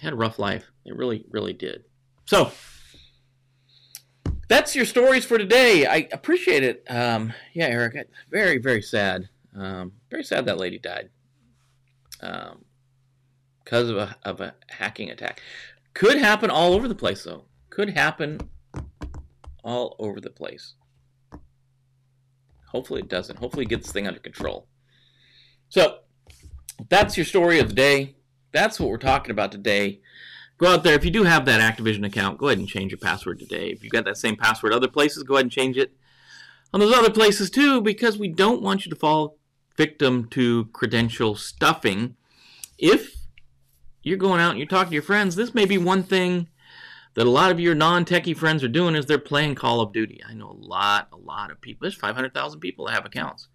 had 0.00 0.12
a 0.12 0.16
rough 0.16 0.38
life. 0.38 0.70
They 0.84 0.92
really, 0.92 1.24
really 1.30 1.52
did. 1.52 1.84
So 2.26 2.52
that's 4.48 4.74
your 4.74 4.86
stories 4.86 5.24
for 5.24 5.38
today. 5.38 5.86
I 5.86 6.08
appreciate 6.10 6.62
it. 6.62 6.84
Um, 6.88 7.32
yeah, 7.52 7.66
Eric, 7.66 8.08
very, 8.30 8.58
very 8.58 8.82
sad. 8.82 9.28
Um, 9.54 9.92
very 10.10 10.24
sad 10.24 10.46
that 10.46 10.58
lady 10.58 10.78
died 10.78 11.10
um, 12.22 12.64
because 13.62 13.90
of 13.90 13.96
a, 13.96 14.16
of 14.24 14.40
a 14.40 14.54
hacking 14.68 15.10
attack. 15.10 15.42
Could 15.94 16.18
happen 16.18 16.50
all 16.50 16.72
over 16.72 16.88
the 16.88 16.94
place, 16.94 17.24
though. 17.24 17.44
Could 17.70 17.90
happen 17.90 18.40
all 19.62 19.96
over 19.98 20.20
the 20.20 20.30
place. 20.30 20.74
Hopefully 22.66 23.00
it 23.00 23.08
doesn't. 23.08 23.38
Hopefully 23.38 23.64
it 23.64 23.68
gets 23.68 23.86
this 23.86 23.92
thing 23.92 24.06
under 24.06 24.20
control. 24.20 24.66
So 25.68 25.98
that's 26.88 27.16
your 27.16 27.26
story 27.26 27.58
of 27.58 27.68
the 27.68 27.74
day. 27.74 28.16
That's 28.52 28.80
what 28.80 28.88
we're 28.88 28.98
talking 28.98 29.30
about 29.30 29.52
today. 29.52 30.00
Go 30.58 30.66
out 30.66 30.82
there. 30.82 30.94
If 30.94 31.04
you 31.04 31.12
do 31.12 31.22
have 31.22 31.44
that 31.44 31.60
Activision 31.60 32.04
account, 32.04 32.38
go 32.38 32.48
ahead 32.48 32.58
and 32.58 32.68
change 32.68 32.90
your 32.90 32.98
password 32.98 33.38
today. 33.38 33.68
If 33.70 33.84
you've 33.84 33.92
got 33.92 34.04
that 34.04 34.16
same 34.16 34.34
password 34.34 34.72
other 34.72 34.88
places, 34.88 35.22
go 35.22 35.34
ahead 35.34 35.44
and 35.44 35.52
change 35.52 35.76
it 35.76 35.92
on 36.74 36.80
those 36.80 36.92
other 36.92 37.10
places 37.10 37.48
too, 37.48 37.80
because 37.80 38.18
we 38.18 38.28
don't 38.28 38.60
want 38.60 38.84
you 38.84 38.90
to 38.90 38.96
fall 38.96 39.38
victim 39.76 40.28
to 40.30 40.66
credential 40.72 41.36
stuffing. 41.36 42.16
If 42.76 43.14
you're 44.02 44.16
going 44.16 44.40
out 44.40 44.50
and 44.50 44.58
you're 44.58 44.66
talking 44.66 44.90
to 44.90 44.94
your 44.94 45.02
friends, 45.02 45.36
this 45.36 45.54
may 45.54 45.64
be 45.64 45.78
one 45.78 46.02
thing 46.02 46.48
that 47.14 47.26
a 47.26 47.30
lot 47.30 47.52
of 47.52 47.60
your 47.60 47.74
non-techie 47.74 48.36
friends 48.36 48.62
are 48.64 48.68
doing 48.68 48.96
is 48.96 49.06
they're 49.06 49.18
playing 49.18 49.54
Call 49.54 49.80
of 49.80 49.92
Duty. 49.92 50.20
I 50.28 50.34
know 50.34 50.50
a 50.50 50.66
lot, 50.66 51.08
a 51.12 51.16
lot 51.16 51.50
of 51.50 51.60
people. 51.60 51.84
There's 51.84 51.94
500,000 51.94 52.60
people 52.60 52.86
that 52.86 52.94
have 52.94 53.06
accounts. 53.06 53.48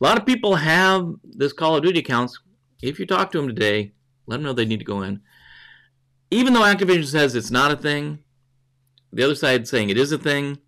A 0.00 0.04
lot 0.04 0.18
of 0.18 0.24
people 0.24 0.54
have 0.54 1.12
this 1.24 1.52
Call 1.52 1.76
of 1.76 1.82
Duty 1.82 1.98
accounts. 1.98 2.38
If 2.80 3.00
you 3.00 3.06
talk 3.06 3.32
to 3.32 3.38
them 3.38 3.48
today, 3.48 3.92
let 4.26 4.36
them 4.36 4.44
know 4.44 4.52
they 4.52 4.64
need 4.64 4.78
to 4.78 4.84
go 4.84 5.02
in. 5.02 5.20
Even 6.30 6.52
though 6.52 6.62
Activision 6.62 7.06
says 7.06 7.34
it's 7.34 7.50
not 7.50 7.70
a 7.70 7.76
thing, 7.76 8.18
the 9.12 9.22
other 9.22 9.34
side 9.34 9.66
saying 9.66 9.90
it 9.90 9.96
is 9.96 10.12
a 10.12 10.18
thing. 10.18 10.58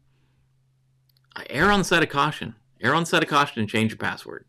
Err 1.49 1.71
on 1.71 1.81
the 1.81 1.85
side 1.85 2.03
of 2.03 2.09
caution. 2.09 2.55
Err 2.81 2.95
on 2.95 3.03
the 3.03 3.07
side 3.07 3.23
of 3.23 3.29
caution 3.29 3.61
and 3.61 3.69
change 3.69 3.91
your 3.91 3.99
password. 3.99 4.47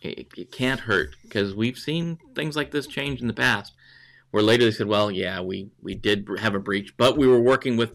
It, 0.00 0.28
it 0.36 0.52
can't 0.52 0.80
hurt 0.80 1.16
because 1.22 1.54
we've 1.54 1.78
seen 1.78 2.18
things 2.34 2.56
like 2.56 2.70
this 2.70 2.86
change 2.86 3.20
in 3.20 3.26
the 3.26 3.34
past 3.34 3.74
where 4.30 4.42
later 4.42 4.64
they 4.64 4.70
said, 4.70 4.86
well, 4.86 5.10
yeah, 5.10 5.40
we, 5.40 5.70
we 5.82 5.94
did 5.94 6.28
have 6.38 6.54
a 6.54 6.60
breach, 6.60 6.96
but 6.96 7.16
we 7.16 7.26
were 7.26 7.40
working 7.40 7.76
with 7.76 7.92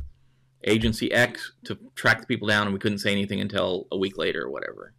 agency 0.65 1.11
X 1.11 1.53
to 1.65 1.77
track 1.95 2.21
the 2.21 2.27
people 2.27 2.47
down 2.47 2.67
and 2.67 2.73
we 2.73 2.79
couldn't 2.79 2.99
say 2.99 3.11
anything 3.11 3.39
until 3.39 3.87
a 3.91 3.97
week 3.97 4.17
later 4.17 4.43
or 4.43 4.49
whatever. 4.49 4.93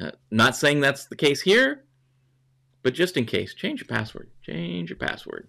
Uh, 0.00 0.10
not 0.30 0.56
saying 0.56 0.80
that's 0.80 1.06
the 1.06 1.16
case 1.16 1.40
here, 1.40 1.84
but 2.82 2.94
just 2.94 3.16
in 3.16 3.24
case, 3.24 3.54
change 3.54 3.80
your 3.80 3.88
password. 3.88 4.30
Change 4.42 4.90
your 4.90 4.98
password. 4.98 5.48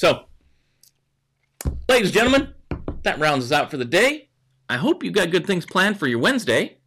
So, 0.00 0.24
ladies 1.86 2.08
and 2.08 2.14
gentlemen, 2.14 2.54
that 3.02 3.18
rounds 3.18 3.44
us 3.44 3.52
out 3.52 3.70
for 3.70 3.76
the 3.76 3.84
day. 3.84 4.30
I 4.66 4.78
hope 4.78 5.04
you 5.04 5.10
got 5.10 5.30
good 5.30 5.46
things 5.46 5.66
planned 5.66 5.98
for 5.98 6.06
your 6.06 6.20
Wednesday. 6.20 6.78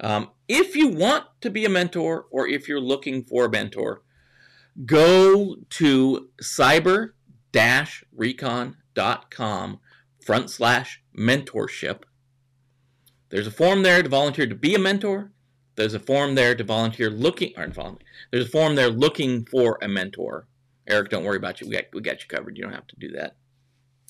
Um, 0.00 0.32
if 0.46 0.76
you 0.76 0.88
want 0.88 1.24
to 1.40 1.48
be 1.48 1.64
a 1.64 1.70
mentor 1.70 2.26
or 2.30 2.46
if 2.46 2.68
you're 2.68 2.78
looking 2.78 3.24
for 3.24 3.46
a 3.46 3.50
mentor, 3.50 4.02
go 4.84 5.56
to 5.70 6.28
cyber 6.42 7.12
recon.com 8.14 9.80
front 10.22 10.50
slash 10.50 11.02
mentorship. 11.18 12.02
There's 13.30 13.46
a 13.46 13.50
form 13.50 13.82
there 13.82 14.02
to 14.02 14.08
volunteer 14.10 14.46
to 14.46 14.54
be 14.54 14.74
a 14.74 14.78
mentor. 14.78 15.32
There's 15.76 15.94
a 15.94 15.98
form 15.98 16.34
there 16.34 16.54
to 16.54 16.64
volunteer 16.64 17.08
looking, 17.08 17.54
or 17.56 17.72
there's 18.30 18.46
a 18.46 18.50
form 18.50 18.74
there 18.74 18.90
looking 18.90 19.46
for 19.46 19.78
a 19.80 19.88
mentor. 19.88 20.48
Eric, 20.88 21.10
don't 21.10 21.24
worry 21.24 21.36
about 21.36 21.60
you. 21.60 21.68
We 21.68 21.74
got, 21.74 21.84
we 21.92 22.00
got 22.00 22.20
you 22.20 22.28
covered. 22.28 22.56
You 22.56 22.64
don't 22.64 22.72
have 22.72 22.86
to 22.86 22.96
do 22.96 23.12
that. 23.12 23.36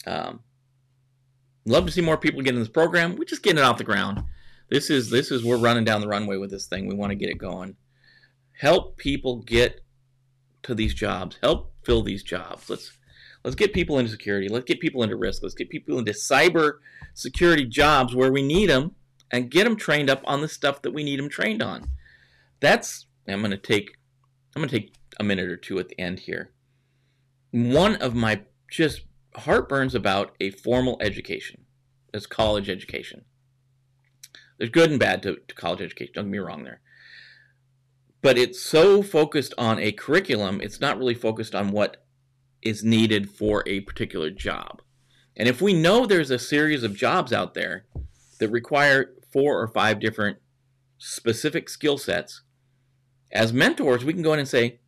Um, 0.07 0.41
love 1.65 1.87
to 1.87 1.93
see 1.93 2.01
more 2.01 2.17
people 2.17 2.43
get 2.43 2.55
in 2.55 2.61
this 2.61 2.69
program. 2.69 3.17
We're 3.17 3.25
just 3.25 3.43
getting 3.43 3.59
it 3.59 3.65
off 3.65 3.79
the 3.79 3.85
ground. 3.85 4.23
This 4.69 4.91
is 4.91 5.11
this 5.11 5.31
is 5.31 5.45
we're 5.45 5.57
running 5.57 5.85
down 5.85 6.01
the 6.01 6.09
runway 6.09 6.37
with 6.37 6.51
this 6.51 6.67
thing. 6.67 6.87
We 6.87 6.95
want 6.95 7.11
to 7.11 7.17
get 7.17 7.31
it 7.31 7.39
going. 7.39 7.77
Help 8.53 8.97
people 8.97 9.37
get 9.43 9.81
to 10.65 10.75
these 10.75 10.95
jobs. 10.95 11.39
Help 11.43 11.73
fill 11.85 12.03
these 12.03 12.23
jobs. 12.23 12.69
Let's 12.69 12.93
let's 13.45 13.55
get 13.55 13.73
people 13.73 13.99
into 13.99 14.11
security. 14.11 14.49
Let's 14.49 14.65
get 14.65 14.81
people 14.81 15.03
into 15.03 15.17
risk. 15.17 15.43
Let's 15.43 15.55
get 15.55 15.71
people 15.71 15.99
into 15.99 16.13
cyber 16.13 16.79
security 17.15 17.65
jobs 17.65 18.15
where 18.15 18.33
we 18.33 18.43
need 18.43 18.71
them 18.71 18.97
and 19.31 19.51
get 19.51 19.65
them 19.65 19.77
trained 19.77 20.11
up 20.11 20.23
on 20.25 20.41
the 20.41 20.49
stuff 20.49 20.83
that 20.83 20.93
we 20.93 21.05
need 21.05 21.19
them 21.19 21.29
trained 21.29 21.63
on. 21.63 21.91
That's 22.61 23.07
I'm 23.29 23.41
going 23.41 23.51
to 23.51 23.57
take 23.57 23.99
I'm 24.55 24.63
going 24.63 24.71
to 24.71 24.81
take 24.81 24.95
a 25.21 25.25
minute 25.25 25.49
or 25.49 25.57
two 25.57 25.79
at 25.79 25.89
the 25.89 26.01
end 26.01 26.21
here. 26.21 26.51
One 27.51 27.97
of 27.97 28.15
my 28.15 28.43
just 28.71 29.03
heartburns 29.37 29.95
about 29.95 30.35
a 30.41 30.51
formal 30.51 30.99
education 31.01 31.65
is 32.13 32.27
college 32.27 32.69
education. 32.69 33.25
There's 34.59 34.71
good 34.71 34.91
and 34.91 34.99
bad 35.01 35.23
to, 35.23 35.37
to 35.47 35.55
college 35.55 35.83
education. 35.83 36.13
Don't 36.15 36.25
get 36.27 36.33
me 36.33 36.39
wrong 36.39 36.65
there. 36.65 36.81
But 38.23 38.39
it's 38.39 38.61
so 38.61 39.03
focused 39.03 39.55
on 39.59 39.79
a 39.79 39.93
curriculum, 39.93 40.61
it's 40.61 40.81
not 40.81 40.99
really 40.99 41.15
focused 41.15 41.55
on 41.55 41.71
what 41.71 41.99
is 42.63 42.83
needed 42.83 43.31
for 43.31 43.63
a 43.67 43.81
particular 43.81 44.31
job. 44.31 44.83
And 45.37 45.49
if 45.49 45.61
we 45.61 45.75
know 45.75 46.07
there's 46.07 46.31
a 46.31 46.39
series 46.39 46.83
of 46.83 46.97
jobs 46.97 47.33
out 47.33 47.55
there 47.55 47.85
that 48.41 48.49
require 48.49 49.13
four 49.33 49.61
or 49.61 49.69
five 49.69 50.01
different 50.01 50.39
specific 50.99 51.69
skill 51.69 51.99
sets, 51.99 52.43
as 53.31 53.53
mentors, 53.53 54.05
we 54.05 54.15
can 54.15 54.23
go 54.23 54.33
in 54.33 54.39
and 54.39 54.49
say, 54.49 54.81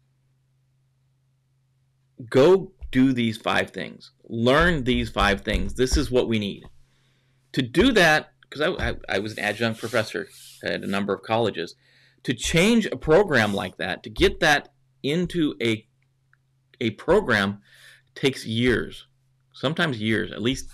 go 2.28 2.72
do 2.90 3.12
these 3.12 3.36
five 3.36 3.70
things, 3.70 4.12
learn 4.28 4.84
these 4.84 5.10
five 5.10 5.42
things. 5.42 5.74
This 5.74 5.96
is 5.96 6.10
what 6.10 6.28
we 6.28 6.38
need. 6.38 6.64
To 7.52 7.62
do 7.62 7.92
that, 7.92 8.32
because 8.42 8.60
I, 8.60 8.90
I, 8.90 8.94
I 9.08 9.18
was 9.18 9.32
an 9.32 9.44
adjunct 9.44 9.80
professor 9.80 10.28
at 10.62 10.82
a 10.82 10.86
number 10.86 11.12
of 11.12 11.22
colleges, 11.22 11.74
to 12.24 12.34
change 12.34 12.86
a 12.86 12.96
program 12.96 13.54
like 13.54 13.76
that, 13.76 14.02
to 14.02 14.10
get 14.10 14.40
that 14.40 14.72
into 15.02 15.54
a 15.62 15.86
a 16.80 16.90
program 16.90 17.60
takes 18.14 18.46
years, 18.46 19.06
sometimes 19.52 20.00
years, 20.00 20.32
at 20.32 20.42
least 20.42 20.68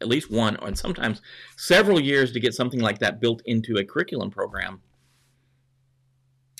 at 0.00 0.08
least 0.08 0.30
one, 0.30 0.56
and 0.56 0.78
sometimes 0.78 1.20
several 1.56 2.00
years 2.00 2.32
to 2.32 2.40
get 2.40 2.54
something 2.54 2.80
like 2.80 2.98
that 3.00 3.20
built 3.20 3.42
into 3.44 3.76
a 3.76 3.84
curriculum 3.84 4.30
program. 4.30 4.80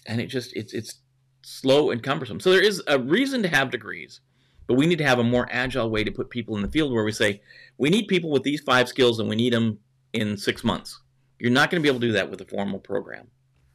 And 0.06 0.20
it 0.20 0.26
just 0.26 0.54
it's 0.54 0.74
it's 0.74 1.00
slow 1.44 1.90
and 1.90 2.02
cumbersome. 2.02 2.40
So 2.40 2.50
there 2.50 2.62
is 2.62 2.82
a 2.86 2.98
reason 2.98 3.42
to 3.42 3.48
have 3.48 3.70
degrees, 3.70 4.20
but 4.66 4.74
we 4.74 4.86
need 4.86 4.98
to 4.98 5.04
have 5.04 5.18
a 5.18 5.24
more 5.24 5.46
agile 5.50 5.90
way 5.90 6.02
to 6.04 6.10
put 6.10 6.30
people 6.30 6.56
in 6.56 6.62
the 6.62 6.70
field 6.70 6.92
where 6.92 7.04
we 7.04 7.12
say 7.12 7.42
we 7.78 7.90
need 7.90 8.08
people 8.08 8.30
with 8.30 8.42
these 8.42 8.60
five 8.60 8.88
skills 8.88 9.18
and 9.18 9.28
we 9.28 9.36
need 9.36 9.52
them 9.52 9.78
in 10.12 10.36
six 10.36 10.64
months. 10.64 11.00
You're 11.38 11.50
not 11.50 11.70
going 11.70 11.82
to 11.82 11.82
be 11.82 11.88
able 11.88 12.00
to 12.00 12.06
do 12.06 12.12
that 12.12 12.30
with 12.30 12.40
a 12.40 12.46
formal 12.46 12.78
program, 12.78 13.28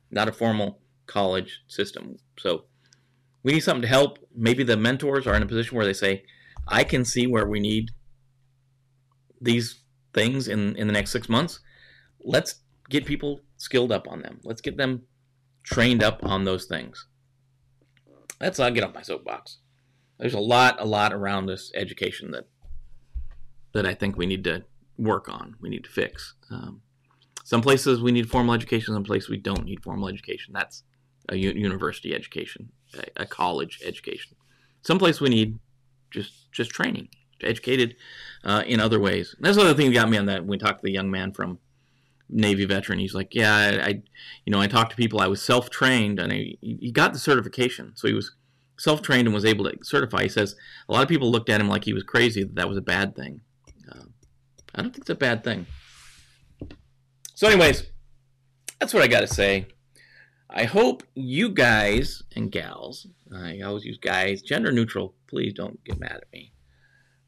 not 0.09 0.28
a 0.28 0.32
formal 0.32 0.80
college 1.05 1.61
system. 1.67 2.17
So 2.38 2.65
we 3.43 3.53
need 3.53 3.59
something 3.59 3.84
to 3.84 3.88
help. 3.88 4.20
Maybe 4.36 4.63
the 4.63 4.78
mentors 4.78 5.28
are 5.28 5.36
in 5.36 5.43
a 5.43 5.47
position 5.47 5.78
where 5.78 5.86
they 5.86 5.93
say, 5.93 6.24
I 6.67 6.84
can 6.84 7.05
see 7.05 7.28
where 7.28 7.47
we 7.47 7.59
need 7.59 7.91
these 9.41 9.82
things 10.13 10.47
in, 10.47 10.76
in 10.76 10.88
the 10.88 10.93
next 10.93 11.11
six 11.11 11.30
months. 11.30 11.59
Let's 12.22 12.55
get 12.89 13.05
people 13.05 13.41
skilled 13.57 13.91
up 13.91 14.07
on 14.07 14.22
them. 14.22 14.39
Let's 14.43 14.61
get 14.61 14.78
them 14.78 15.03
trained 15.63 16.03
up 16.03 16.24
on 16.24 16.45
those 16.45 16.65
things. 16.65 17.07
That's 18.40 18.60
I'll 18.60 18.72
get 18.72 18.84
off 18.84 18.94
my 18.94 19.02
soapbox. 19.02 19.58
There's 20.18 20.34
a 20.34 20.40
lot, 20.40 20.80
a 20.80 20.86
lot 20.86 21.14
around 21.14 21.46
this 21.46 21.72
education 21.76 22.32
that 22.32 22.48
that 23.74 23.86
I 23.86 23.94
think 23.94 24.18
we 24.18 24.26
need 24.26 24.44
to 24.46 24.64
work 24.98 25.30
on. 25.30 25.56
We 25.62 25.70
need 25.70 25.84
to 25.84 25.90
fix. 25.90 26.34
Um, 26.50 26.82
some 27.44 27.62
places 27.62 28.02
we 28.02 28.12
need 28.12 28.30
formal 28.30 28.54
education. 28.54 28.94
Some 28.94 29.04
places 29.04 29.30
we 29.30 29.38
don't 29.38 29.66
need 29.66 29.84
formal 29.84 30.08
education. 30.08 30.54
That's 30.54 30.84
a 31.30 31.36
u- 31.36 31.52
university 31.52 32.14
education, 32.14 32.72
a, 32.96 33.24
a, 33.24 33.26
college 33.26 33.80
education. 33.86 34.36
Some 34.82 35.00
place 35.00 35.22
we 35.22 35.30
need 35.30 35.60
just 36.12 36.52
just 36.52 36.72
training, 36.72 37.10
educated 37.42 37.96
uh, 38.44 38.64
in 38.66 38.80
other 38.80 39.00
ways. 39.00 39.36
And 39.38 39.46
that's 39.46 39.58
another 39.58 39.76
thing 39.76 39.88
that 39.88 39.94
got 39.94 40.10
me 40.10 40.18
on 40.18 40.26
that. 40.26 40.46
We 40.46 40.58
talked 40.58 40.80
to 40.80 40.86
the 40.86 40.92
young 40.92 41.12
man 41.12 41.32
from 41.32 41.60
Navy 42.30 42.66
veteran. 42.66 43.00
He's 43.00 43.16
like, 43.16 43.34
yeah, 43.34 43.56
I, 43.56 43.86
I 43.86 43.90
you 44.46 44.52
know, 44.52 44.62
I 44.62 44.68
talked 44.68 44.92
to 44.92 44.98
people. 44.98 45.20
I 45.20 45.28
was 45.28 45.42
self 45.42 45.70
trained, 45.70 46.20
and 46.20 46.32
I, 46.32 46.56
he 46.62 46.92
got 46.92 47.14
the 47.14 47.20
certification, 47.20 47.94
so 47.96 48.08
he 48.08 48.14
was 48.14 48.36
self 48.78 49.02
trained 49.02 49.28
and 49.28 49.34
was 49.34 49.46
able 49.46 49.66
to 49.66 49.78
certify. 49.84 50.24
He 50.24 50.30
says 50.30 50.56
a 50.88 50.94
lot 50.94 51.04
of 51.04 51.10
people 51.10 51.32
looked 51.32 51.50
at 51.50 51.60
him 51.60 51.68
like 51.68 51.86
he 51.86 51.94
was 51.94 52.04
crazy. 52.04 52.44
That 52.44 52.56
that 52.56 52.70
was 52.70 52.78
a 52.78 52.82
bad 52.82 53.16
thing. 53.16 53.42
Uh, 53.92 54.06
I 54.76 54.82
don't 54.82 54.92
think 54.92 55.04
it's 55.04 55.10
a 55.10 55.16
bad 55.16 55.44
thing. 55.44 55.66
So, 57.36 57.48
anyways, 57.48 57.84
that's 58.80 58.94
what 58.94 59.04
I 59.04 59.08
got 59.08 59.22
to 59.22 59.28
say. 59.28 59.68
I 60.50 60.64
hope 60.64 61.04
you 61.14 61.50
guys 61.50 62.24
and 62.36 62.52
gals, 62.52 63.06
I 63.34 63.62
always 63.62 63.86
use 63.86 64.00
guys, 64.00 64.42
gender 64.42 64.72
neutral, 64.72 65.14
please 65.28 65.54
don't 65.54 65.84
get 65.84 66.00
mad 66.00 66.22
at 66.24 66.34
me. 66.34 66.54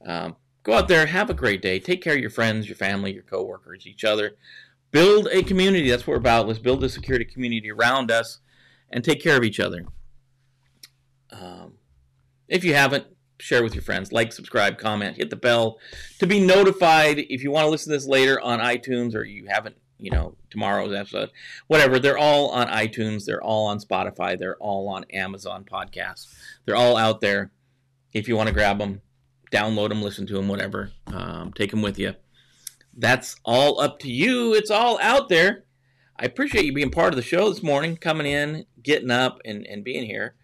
Um, 0.03 0.37
go 0.63 0.73
out 0.73 0.87
there, 0.87 1.05
have 1.05 1.29
a 1.29 1.35
great 1.35 1.61
day. 1.61 1.79
Take 1.79 2.01
care 2.01 2.15
of 2.15 2.19
your 2.19 2.31
friends, 2.31 2.67
your 2.67 2.75
family, 2.75 3.13
your 3.13 3.21
coworkers, 3.21 3.85
each 3.85 4.03
other 4.03 4.37
build 4.91 5.27
a 5.31 5.43
community. 5.43 5.89
That's 5.89 6.05
what 6.05 6.13
we're 6.13 6.17
about. 6.17 6.47
Let's 6.47 6.59
build 6.59 6.83
a 6.83 6.89
security 6.89 7.25
community 7.25 7.71
around 7.71 8.11
us 8.11 8.39
and 8.89 9.03
take 9.03 9.21
care 9.21 9.37
of 9.37 9.43
each 9.43 9.59
other. 9.59 9.85
Um, 11.31 11.73
if 12.47 12.63
you 12.63 12.73
haven't, 12.73 13.05
share 13.39 13.63
with 13.63 13.73
your 13.73 13.81
friends. 13.81 14.11
Like, 14.11 14.31
subscribe, 14.31 14.77
comment, 14.77 15.17
hit 15.17 15.29
the 15.29 15.35
bell 15.35 15.79
to 16.19 16.27
be 16.27 16.39
notified. 16.39 17.19
If 17.19 17.43
you 17.43 17.51
want 17.51 17.65
to 17.65 17.69
listen 17.69 17.91
to 17.91 17.97
this 17.97 18.07
later 18.07 18.39
on 18.39 18.59
iTunes 18.59 19.15
or 19.15 19.23
you 19.23 19.47
haven't, 19.47 19.77
you 19.97 20.11
know, 20.11 20.35
tomorrow's 20.49 20.93
episode, 20.93 21.31
whatever, 21.67 21.97
they're 21.97 22.17
all 22.17 22.49
on 22.49 22.67
iTunes. 22.67 23.25
They're 23.25 23.41
all 23.41 23.67
on 23.67 23.79
Spotify. 23.79 24.37
They're 24.37 24.57
all 24.57 24.89
on 24.89 25.05
Amazon 25.11 25.63
podcasts. 25.63 26.27
They're 26.65 26.75
all 26.75 26.97
out 26.97 27.21
there. 27.21 27.51
If 28.13 28.27
you 28.27 28.35
want 28.35 28.47
to 28.47 28.53
grab 28.53 28.77
them, 28.77 29.01
download 29.51 29.89
them, 29.89 30.01
listen 30.01 30.27
to 30.27 30.33
them, 30.33 30.49
whatever. 30.49 30.91
Um, 31.07 31.53
take 31.53 31.71
them 31.71 31.81
with 31.81 31.97
you 31.97 32.15
that's 32.97 33.35
all 33.43 33.79
up 33.79 33.99
to 33.99 34.11
you. 34.11 34.53
It's 34.53 34.71
all 34.71 34.99
out 35.01 35.29
there. 35.29 35.63
I 36.19 36.25
appreciate 36.25 36.65
you 36.65 36.73
being 36.73 36.91
part 36.91 37.13
of 37.13 37.15
the 37.15 37.23
show 37.23 37.49
this 37.49 37.63
morning, 37.63 37.97
coming 37.97 38.27
in, 38.27 38.65
getting 38.83 39.11
up, 39.11 39.39
and, 39.43 39.65
and 39.65 39.83
being 39.83 40.05
here. 40.05 40.35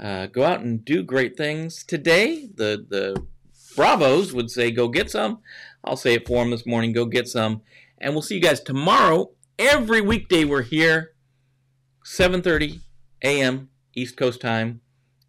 Uh, 0.00 0.26
go 0.26 0.44
out 0.44 0.60
and 0.60 0.84
do 0.84 1.02
great 1.02 1.36
things 1.36 1.84
today. 1.84 2.48
The 2.54 2.86
the 2.88 3.26
Bravos 3.76 4.32
would 4.32 4.50
say, 4.50 4.70
"Go 4.70 4.88
get 4.88 5.10
some." 5.10 5.40
I'll 5.84 5.96
say 5.96 6.14
it 6.14 6.26
for 6.26 6.42
them 6.42 6.50
this 6.50 6.66
morning. 6.66 6.92
Go 6.92 7.04
get 7.04 7.28
some, 7.28 7.62
and 7.98 8.12
we'll 8.14 8.22
see 8.22 8.36
you 8.36 8.40
guys 8.40 8.60
tomorrow. 8.60 9.30
Every 9.58 10.00
weekday 10.00 10.44
we're 10.44 10.62
here, 10.62 11.14
7:30 12.04 12.80
a.m. 13.22 13.70
East 13.94 14.16
Coast 14.16 14.40
time. 14.40 14.80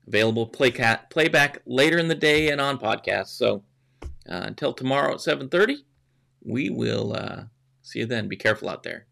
Available 0.07 0.49
playcat 0.49 1.09
playback 1.09 1.61
later 1.65 1.97
in 1.97 2.09
the 2.09 2.15
day 2.15 2.49
and 2.49 2.59
on 2.59 2.77
podcast. 2.77 3.27
So 3.27 3.63
uh, 4.29 4.43
until 4.45 4.73
tomorrow 4.73 5.13
at 5.13 5.19
7:30 5.19 5.77
we 6.45 6.69
will 6.69 7.13
uh, 7.13 7.43
see 7.81 7.99
you 7.99 8.05
then. 8.05 8.27
Be 8.27 8.35
careful 8.35 8.69
out 8.69 8.83
there. 8.83 9.07